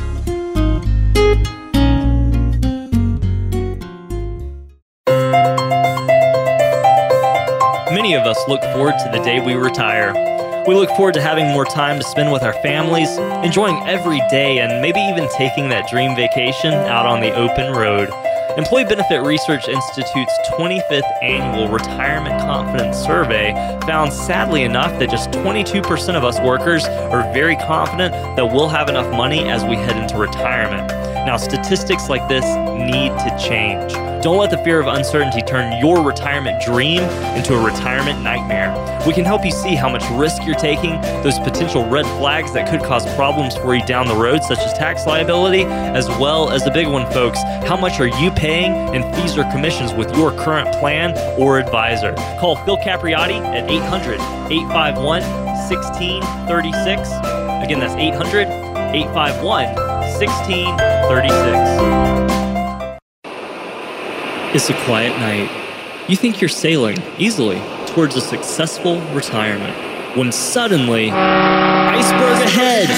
Many 7.91 8.15
of 8.15 8.27
us 8.27 8.39
look 8.49 8.61
forward 8.65 8.97
to 8.99 9.11
the 9.11 9.23
day 9.25 9.41
we 9.41 9.55
retire. 9.55 10.13
We 10.69 10.75
look 10.75 10.91
forward 10.91 11.15
to 11.15 11.23
having 11.23 11.47
more 11.47 11.65
time 11.65 11.99
to 11.99 12.05
spend 12.05 12.31
with 12.31 12.43
our 12.43 12.53
families, 12.61 13.09
enjoying 13.43 13.77
every 13.89 14.21
day, 14.29 14.59
and 14.59 14.83
maybe 14.83 15.01
even 15.01 15.27
taking 15.31 15.71
that 15.71 15.89
dream 15.89 16.15
vacation 16.15 16.75
out 16.75 17.07
on 17.07 17.23
the 17.23 17.33
open 17.35 17.73
road. 17.73 18.11
Employee 18.61 18.85
Benefit 18.85 19.23
Research 19.23 19.69
Institute's 19.69 20.39
25th 20.51 21.11
annual 21.23 21.67
Retirement 21.69 22.39
Confidence 22.43 22.99
Survey 22.99 23.55
found, 23.87 24.13
sadly 24.13 24.65
enough, 24.65 24.99
that 24.99 25.09
just 25.09 25.31
22% 25.31 26.15
of 26.15 26.25
us 26.25 26.39
workers 26.41 26.85
are 26.85 27.23
very 27.33 27.57
confident 27.57 28.13
that 28.37 28.45
we'll 28.45 28.69
have 28.69 28.91
enough 28.91 29.11
money 29.17 29.49
as 29.49 29.65
we 29.65 29.77
head 29.77 29.97
into 29.97 30.19
retirement. 30.19 30.89
Now, 31.27 31.39
statistics 31.39 32.11
like 32.11 32.29
this 32.29 32.45
need 32.45 33.09
to 33.21 33.35
change. 33.43 34.10
Don't 34.23 34.37
let 34.37 34.51
the 34.51 34.59
fear 34.59 34.79
of 34.79 34.87
uncertainty 34.87 35.41
turn 35.41 35.81
your 35.81 36.05
retirement 36.05 36.61
dream 36.61 37.01
into 37.35 37.55
a 37.55 37.65
retirement 37.65 38.21
nightmare. 38.21 38.71
We 39.07 39.15
can 39.15 39.25
help 39.25 39.47
you 39.47 39.51
see 39.51 39.75
how 39.75 39.89
much 39.89 40.05
risk 40.11 40.45
you're 40.45 40.57
taking, 40.57 41.01
those 41.23 41.39
potential 41.39 41.89
red 41.89 42.05
flags 42.19 42.53
that 42.53 42.69
could 42.69 42.83
cause 42.83 43.07
problems 43.15 43.57
for 43.57 43.75
you 43.75 43.83
down 43.87 44.07
the 44.07 44.15
road, 44.15 44.43
such 44.43 44.59
as 44.59 44.75
tax 44.75 45.07
liability, 45.07 45.65
as 45.65 46.07
well 46.07 46.51
as 46.51 46.63
the 46.65 46.71
big 46.71 46.87
one, 46.87 47.11
folks. 47.13 47.43
How 47.67 47.79
much 47.79 47.99
are 47.99 48.09
you 48.09 48.31
paying 48.33 48.75
in 48.95 49.11
fees 49.15 49.39
or 49.39 49.45
commissions 49.45 49.95
with 49.95 50.15
your 50.15 50.33
current 50.33 50.71
plan 50.81 51.17
or 51.41 51.59
advisor? 51.59 52.13
Call 52.39 52.57
Phil 52.67 52.77
Capriotti 52.77 53.41
at 53.41 53.71
800 53.71 54.21
851 54.51 55.23
1636. 55.71 57.09
Again, 57.65 57.81
that's 57.81 57.95
800 57.95 58.49
851 58.93 59.75
1636. 60.19 62.30
It's 64.53 64.69
a 64.69 64.75
quiet 64.85 65.17
night. 65.21 65.49
You 66.09 66.17
think 66.17 66.41
you're 66.41 66.49
sailing 66.49 67.01
easily 67.19 67.63
towards 67.87 68.17
a 68.17 68.21
successful 68.21 69.01
retirement 69.13 69.77
when 70.17 70.33
suddenly, 70.33 71.09
iceberg 71.09 72.43
ahead! 72.43 72.89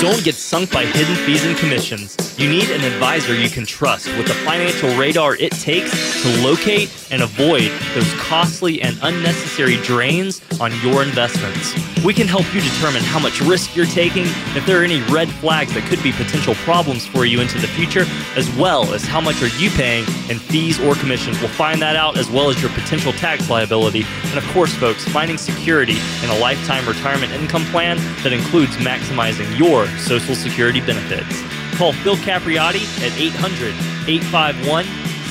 Don't 0.00 0.22
get 0.22 0.36
sunk 0.36 0.70
by 0.70 0.84
hidden 0.84 1.16
fees 1.26 1.44
and 1.44 1.56
commissions. 1.56 2.25
You 2.38 2.50
need 2.50 2.68
an 2.68 2.84
advisor 2.84 3.34
you 3.34 3.48
can 3.48 3.64
trust 3.64 4.08
with 4.18 4.26
the 4.26 4.34
financial 4.34 4.94
radar 4.98 5.36
it 5.36 5.52
takes 5.52 6.22
to 6.22 6.28
locate 6.44 6.92
and 7.10 7.22
avoid 7.22 7.72
those 7.94 8.12
costly 8.20 8.82
and 8.82 8.98
unnecessary 9.00 9.76
drains 9.76 10.42
on 10.60 10.70
your 10.82 11.02
investments. 11.02 11.74
We 12.04 12.12
can 12.12 12.28
help 12.28 12.44
you 12.52 12.60
determine 12.60 13.02
how 13.02 13.18
much 13.18 13.40
risk 13.40 13.74
you're 13.74 13.86
taking, 13.86 14.26
if 14.54 14.66
there 14.66 14.82
are 14.82 14.84
any 14.84 15.00
red 15.04 15.30
flags 15.30 15.72
that 15.72 15.84
could 15.84 16.02
be 16.02 16.12
potential 16.12 16.54
problems 16.56 17.06
for 17.06 17.24
you 17.24 17.40
into 17.40 17.58
the 17.58 17.68
future, 17.68 18.04
as 18.36 18.54
well 18.56 18.92
as 18.92 19.02
how 19.02 19.22
much 19.22 19.42
are 19.42 19.48
you 19.56 19.70
paying 19.70 20.04
in 20.28 20.38
fees 20.38 20.78
or 20.78 20.94
commissions. 20.94 21.40
We'll 21.40 21.48
find 21.48 21.80
that 21.80 21.96
out 21.96 22.18
as 22.18 22.28
well 22.28 22.50
as 22.50 22.60
your 22.60 22.70
potential 22.72 23.14
tax 23.14 23.48
liability. 23.48 24.04
And 24.26 24.36
of 24.36 24.44
course, 24.48 24.74
folks, 24.74 25.08
finding 25.08 25.38
security 25.38 25.96
in 26.22 26.28
a 26.28 26.38
lifetime 26.38 26.86
retirement 26.86 27.32
income 27.32 27.64
plan 27.66 27.96
that 28.22 28.34
includes 28.34 28.76
maximizing 28.76 29.58
your 29.58 29.86
Social 29.96 30.34
Security 30.34 30.82
benefits. 30.82 31.45
Call 31.76 31.92
Phil 31.92 32.16
Capriotti 32.16 32.86
at 33.04 33.12
800 33.18 33.74
851 34.08 34.86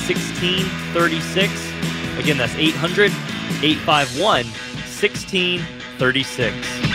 1636. 0.06 1.52
Again, 2.18 2.38
that's 2.38 2.54
800 2.54 3.10
851 3.62 4.46
1636. 4.46 6.86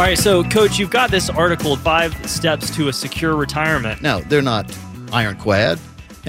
All 0.00 0.06
right, 0.06 0.16
so 0.16 0.42
coach, 0.44 0.78
you've 0.78 0.90
got 0.90 1.10
this 1.10 1.28
article, 1.28 1.76
Five 1.76 2.14
Steps 2.24 2.74
to 2.76 2.88
a 2.88 2.92
Secure 2.92 3.36
Retirement. 3.36 4.00
Now, 4.00 4.20
they're 4.20 4.40
not 4.40 4.74
ironclad, 5.12 5.78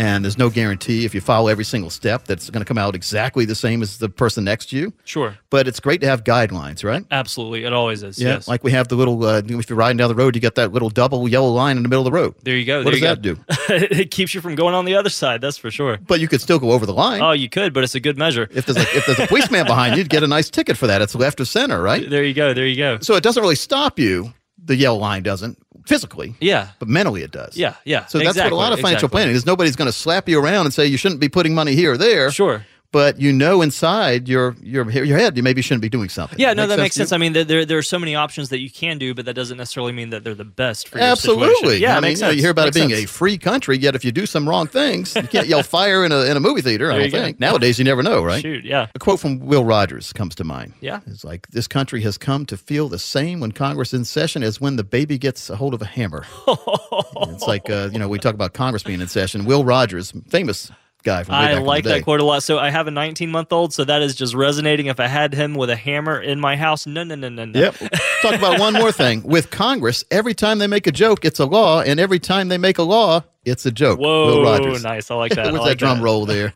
and 0.02 0.26
there's 0.26 0.38
no 0.38 0.50
guarantee 0.50 1.06
if 1.06 1.14
you 1.14 1.22
follow 1.22 1.48
every 1.48 1.64
single 1.64 1.92
step 1.92 2.26
that's 2.26 2.50
going 2.50 2.62
to 2.62 2.66
come 2.66 2.80
out 2.80 2.96
exactly 2.96 3.46
the 3.46 3.54
same 3.54 3.84
as 3.84 4.00
the 4.00 4.10
person 4.10 4.44
next 4.44 4.70
to 4.72 4.76
you. 4.76 4.92
Sure. 5.06 5.38
But 5.52 5.68
it's 5.68 5.80
great 5.80 6.02
to 6.02 6.08
have 6.08 6.24
guidelines, 6.24 6.84
right? 6.84 7.06
Absolutely. 7.12 7.66
It 7.66 7.74
always 7.74 8.02
is. 8.02 8.20
Yeah, 8.20 8.30
yes. 8.30 8.48
like 8.48 8.64
we 8.64 8.72
have 8.72 8.88
the 8.88 8.96
little, 8.96 9.24
uh, 9.24 9.44
if 9.46 9.70
you're 9.70 9.78
riding 9.78 9.98
down 9.98 10.10
the 10.10 10.16
road, 10.16 10.36
you 10.36 10.42
get 10.42 10.56
that 10.56 10.72
little 10.72 10.90
double 10.90 11.28
yellow 11.28 11.50
line 11.50 11.78
in 11.78 11.84
the 11.84 11.90
middle 11.90 12.02
of 12.06 12.12
the 12.12 12.18
road. 12.18 12.34
there 12.42 12.58
you 12.58 12.66
go. 12.66 12.80
What 12.80 12.86
there 12.86 12.94
does 12.94 13.02
that 13.02 13.22
go. 13.22 13.36
do? 13.36 13.44
it 14.02 14.10
keeps 14.10 14.34
you 14.34 14.42
from 14.42 14.56
going 14.56 14.74
on 14.74 14.86
the 14.86 14.96
other 14.96 15.12
side. 15.12 15.40
That's 15.40 15.58
for 15.58 15.70
sure. 15.70 16.00
But 16.08 16.20
you 16.20 16.28
could 16.28 16.42
still 16.42 16.58
go 16.58 16.72
over 16.72 16.88
the 16.88 16.94
line. 16.94 17.22
Oh, 17.22 17.34
you 17.34 17.48
could, 17.48 17.72
but 17.72 17.84
it's 17.84 17.94
a 17.94 18.00
good 18.00 18.18
measure. 18.18 18.48
if 18.52 18.66
there's 18.66 18.78
a, 18.78 18.98
if 18.98 19.06
there's 19.06 19.20
a 19.20 19.28
policeman 19.28 19.68
behind 19.68 19.94
you, 19.94 20.00
you'd 20.00 20.10
get 20.10 20.24
a 20.24 20.28
nice 20.28 20.50
ticket 20.50 20.78
for 20.78 20.88
that. 20.88 21.04
It's 21.04 21.14
left 21.14 21.40
or 21.40 21.46
center, 21.46 21.80
right? 21.80 22.10
There 22.10 22.24
you 22.24 22.34
go. 22.34 22.56
There 22.56 22.66
you 22.66 22.78
go. 22.78 22.98
So 23.02 23.16
it 23.16 23.22
doesn't 23.22 23.42
really 23.42 23.56
stop 23.56 24.00
you. 24.00 24.34
The 24.64 24.76
yellow 24.76 25.00
line 25.00 25.24
doesn't 25.24 25.58
physically, 25.88 26.36
Yeah. 26.40 26.70
but 26.80 26.88
mentally 26.88 27.24
it 27.24 27.32
does. 27.32 27.58
Yeah. 27.58 27.76
Yeah. 27.86 28.06
So 28.06 28.20
that's 28.20 28.38
what 28.38 28.52
a 28.52 28.56
lot 28.56 28.74
of 28.74 28.80
financial 28.80 29.08
exactly. 29.08 29.10
planning 29.10 29.36
is. 29.36 29.46
Nobody's 29.46 29.76
going 29.76 29.88
to 29.88 29.92
slap 29.92 30.30
you 30.30 30.40
around 30.40 30.66
and 30.68 30.74
say 30.74 30.86
you 30.86 30.98
shouldn't 30.98 31.20
be 31.20 31.30
putting 31.30 31.56
money 31.56 31.74
here 31.74 31.94
or 31.94 31.98
there. 31.98 32.30
Sure. 32.32 32.66
But 32.92 33.20
you 33.20 33.32
know 33.34 33.62
inside 33.62 34.28
your 34.28 34.56
your 34.62 34.90
your 34.90 35.18
head 35.18 35.38
you 35.38 35.44
maybe 35.44 35.62
shouldn't 35.62 35.82
be 35.82 35.90
doing 35.90 36.10
something. 36.10 36.38
Yeah, 36.40 36.54
no, 36.54 36.68
that 36.68 36.76
to 36.76 36.82
makes 36.82 36.96
sense. 36.96 37.12
I 37.12 37.18
mean, 37.18 37.34
there- 37.34 37.44
there 37.44 37.66
there 37.66 37.78
are 37.78 37.82
so 37.84 37.98
many 38.00 38.16
options 38.16 38.50
that 38.50 38.60
you 38.60 38.70
can 38.70 38.98
do, 38.98 39.14
but 39.14 39.26
that 39.26 39.34
doesn't 39.34 39.58
necessarily 39.58 39.92
mean 39.94 40.10
that 40.12 40.24
they're 40.24 40.36
the 40.36 40.44
best 40.46 40.88
for 40.90 40.98
your 40.98 41.08
Absolutely. 41.08 41.78
Yeah, 41.78 41.92
I 41.92 41.96
mean, 41.96 42.10
makes 42.12 42.20
you, 42.22 42.28
know, 42.28 42.32
you 42.32 42.42
hear 42.42 42.52
about 42.52 42.66
Makes 42.66 42.78
it 42.78 42.80
being 42.80 42.90
sense. 42.92 43.04
a 43.04 43.08
free 43.08 43.38
country, 43.38 43.78
yet 43.78 43.96
if 43.96 44.04
you 44.06 44.12
do 44.12 44.26
some 44.26 44.48
wrong 44.48 44.68
things, 44.68 45.16
you 45.16 45.24
can't 45.24 45.48
yell 45.48 45.64
fire 45.78 46.06
in 46.06 46.12
a, 46.12 46.22
in 46.26 46.38
a 46.38 46.40
movie 46.40 46.62
theater, 46.62 46.92
I 46.92 46.96
don't 46.96 47.06
you 47.06 47.12
go. 47.12 47.18
think. 47.20 47.40
Nowadays, 47.40 47.80
you 47.80 47.86
never 47.86 48.04
know, 48.04 48.24
right? 48.24 48.42
Shoot, 48.42 48.66
yeah. 48.66 48.88
A 48.94 49.00
quote 49.00 49.20
from 49.20 49.40
Will 49.40 49.64
Rogers 49.64 50.14
comes 50.14 50.36
to 50.36 50.44
mind. 50.44 50.74
Yeah. 50.82 51.00
It's 51.08 51.24
like, 51.24 51.48
this 51.50 51.68
country 51.68 52.02
has 52.02 52.18
come 52.18 52.46
to 52.48 52.58
feel 52.58 52.90
the 52.90 53.00
same 53.00 53.40
when 53.40 53.52
Congress 53.52 53.90
is 53.94 54.00
in 54.00 54.06
session 54.06 54.44
as 54.44 54.60
when 54.62 54.76
the 54.76 54.84
baby 54.84 55.18
gets 55.18 55.50
a 55.50 55.56
hold 55.56 55.74
of 55.74 55.82
a 55.82 55.86
hammer. 55.86 56.26
it's 56.48 57.48
like, 57.48 57.70
uh, 57.70 57.90
you 57.92 58.00
know, 58.00 58.08
we 58.08 58.20
talk 58.20 58.34
about 58.34 58.54
Congress 58.54 58.84
being 58.84 59.02
in 59.02 59.08
session. 59.08 59.46
Will 59.46 59.64
Rogers, 59.64 60.12
famous 60.30 60.72
guy 61.04 61.24
from 61.24 61.36
I 61.36 61.56
like 61.56 61.84
that 61.86 62.04
quote 62.04 62.20
a 62.20 62.24
lot. 62.24 62.44
So 62.44 62.60
I 62.60 62.70
have 62.70 62.88
a 62.88 62.92
19 62.92 63.30
month 63.30 63.52
old, 63.52 63.74
so 63.74 63.84
that 63.86 64.02
is 64.02 64.16
just 64.16 64.34
resonating. 64.34 64.88
If 64.88 65.00
I 65.00 65.08
had 65.08 65.34
him 65.34 65.56
with 65.56 65.70
a 65.70 65.76
hammer 65.76 66.20
in 66.20 66.40
my 66.40 66.56
house, 66.56 66.86
no, 66.86 67.04
no, 67.04 67.16
no, 67.16 67.30
no, 67.30 67.46
no. 67.46 67.60
Yep. 67.60 67.76
Talk 68.22 68.36
about 68.36 68.60
one 68.60 68.74
more 68.74 68.92
thing. 68.92 69.24
With 69.32 69.50
Congress, 69.50 70.04
every 70.12 70.34
time 70.34 70.60
they 70.60 70.68
make 70.68 70.88
a 70.88 70.92
joke, 70.92 71.26
it's 71.26 71.40
a 71.40 71.46
law, 71.46 71.82
and 71.82 72.00
every 72.00 72.20
time 72.20 72.50
they 72.50 72.58
make 72.58 72.78
a 72.78 72.84
law, 72.84 73.24
it's 73.46 73.66
a 73.66 73.72
joke. 73.72 74.00
Whoa, 74.00 74.78
nice. 74.78 75.10
I 75.10 75.16
like 75.16 75.32
that. 75.36 75.52
With 75.52 75.62
like 75.62 75.70
that 75.72 75.78
drum 75.78 75.98
that. 76.00 76.04
roll 76.04 76.26
there. 76.26 76.54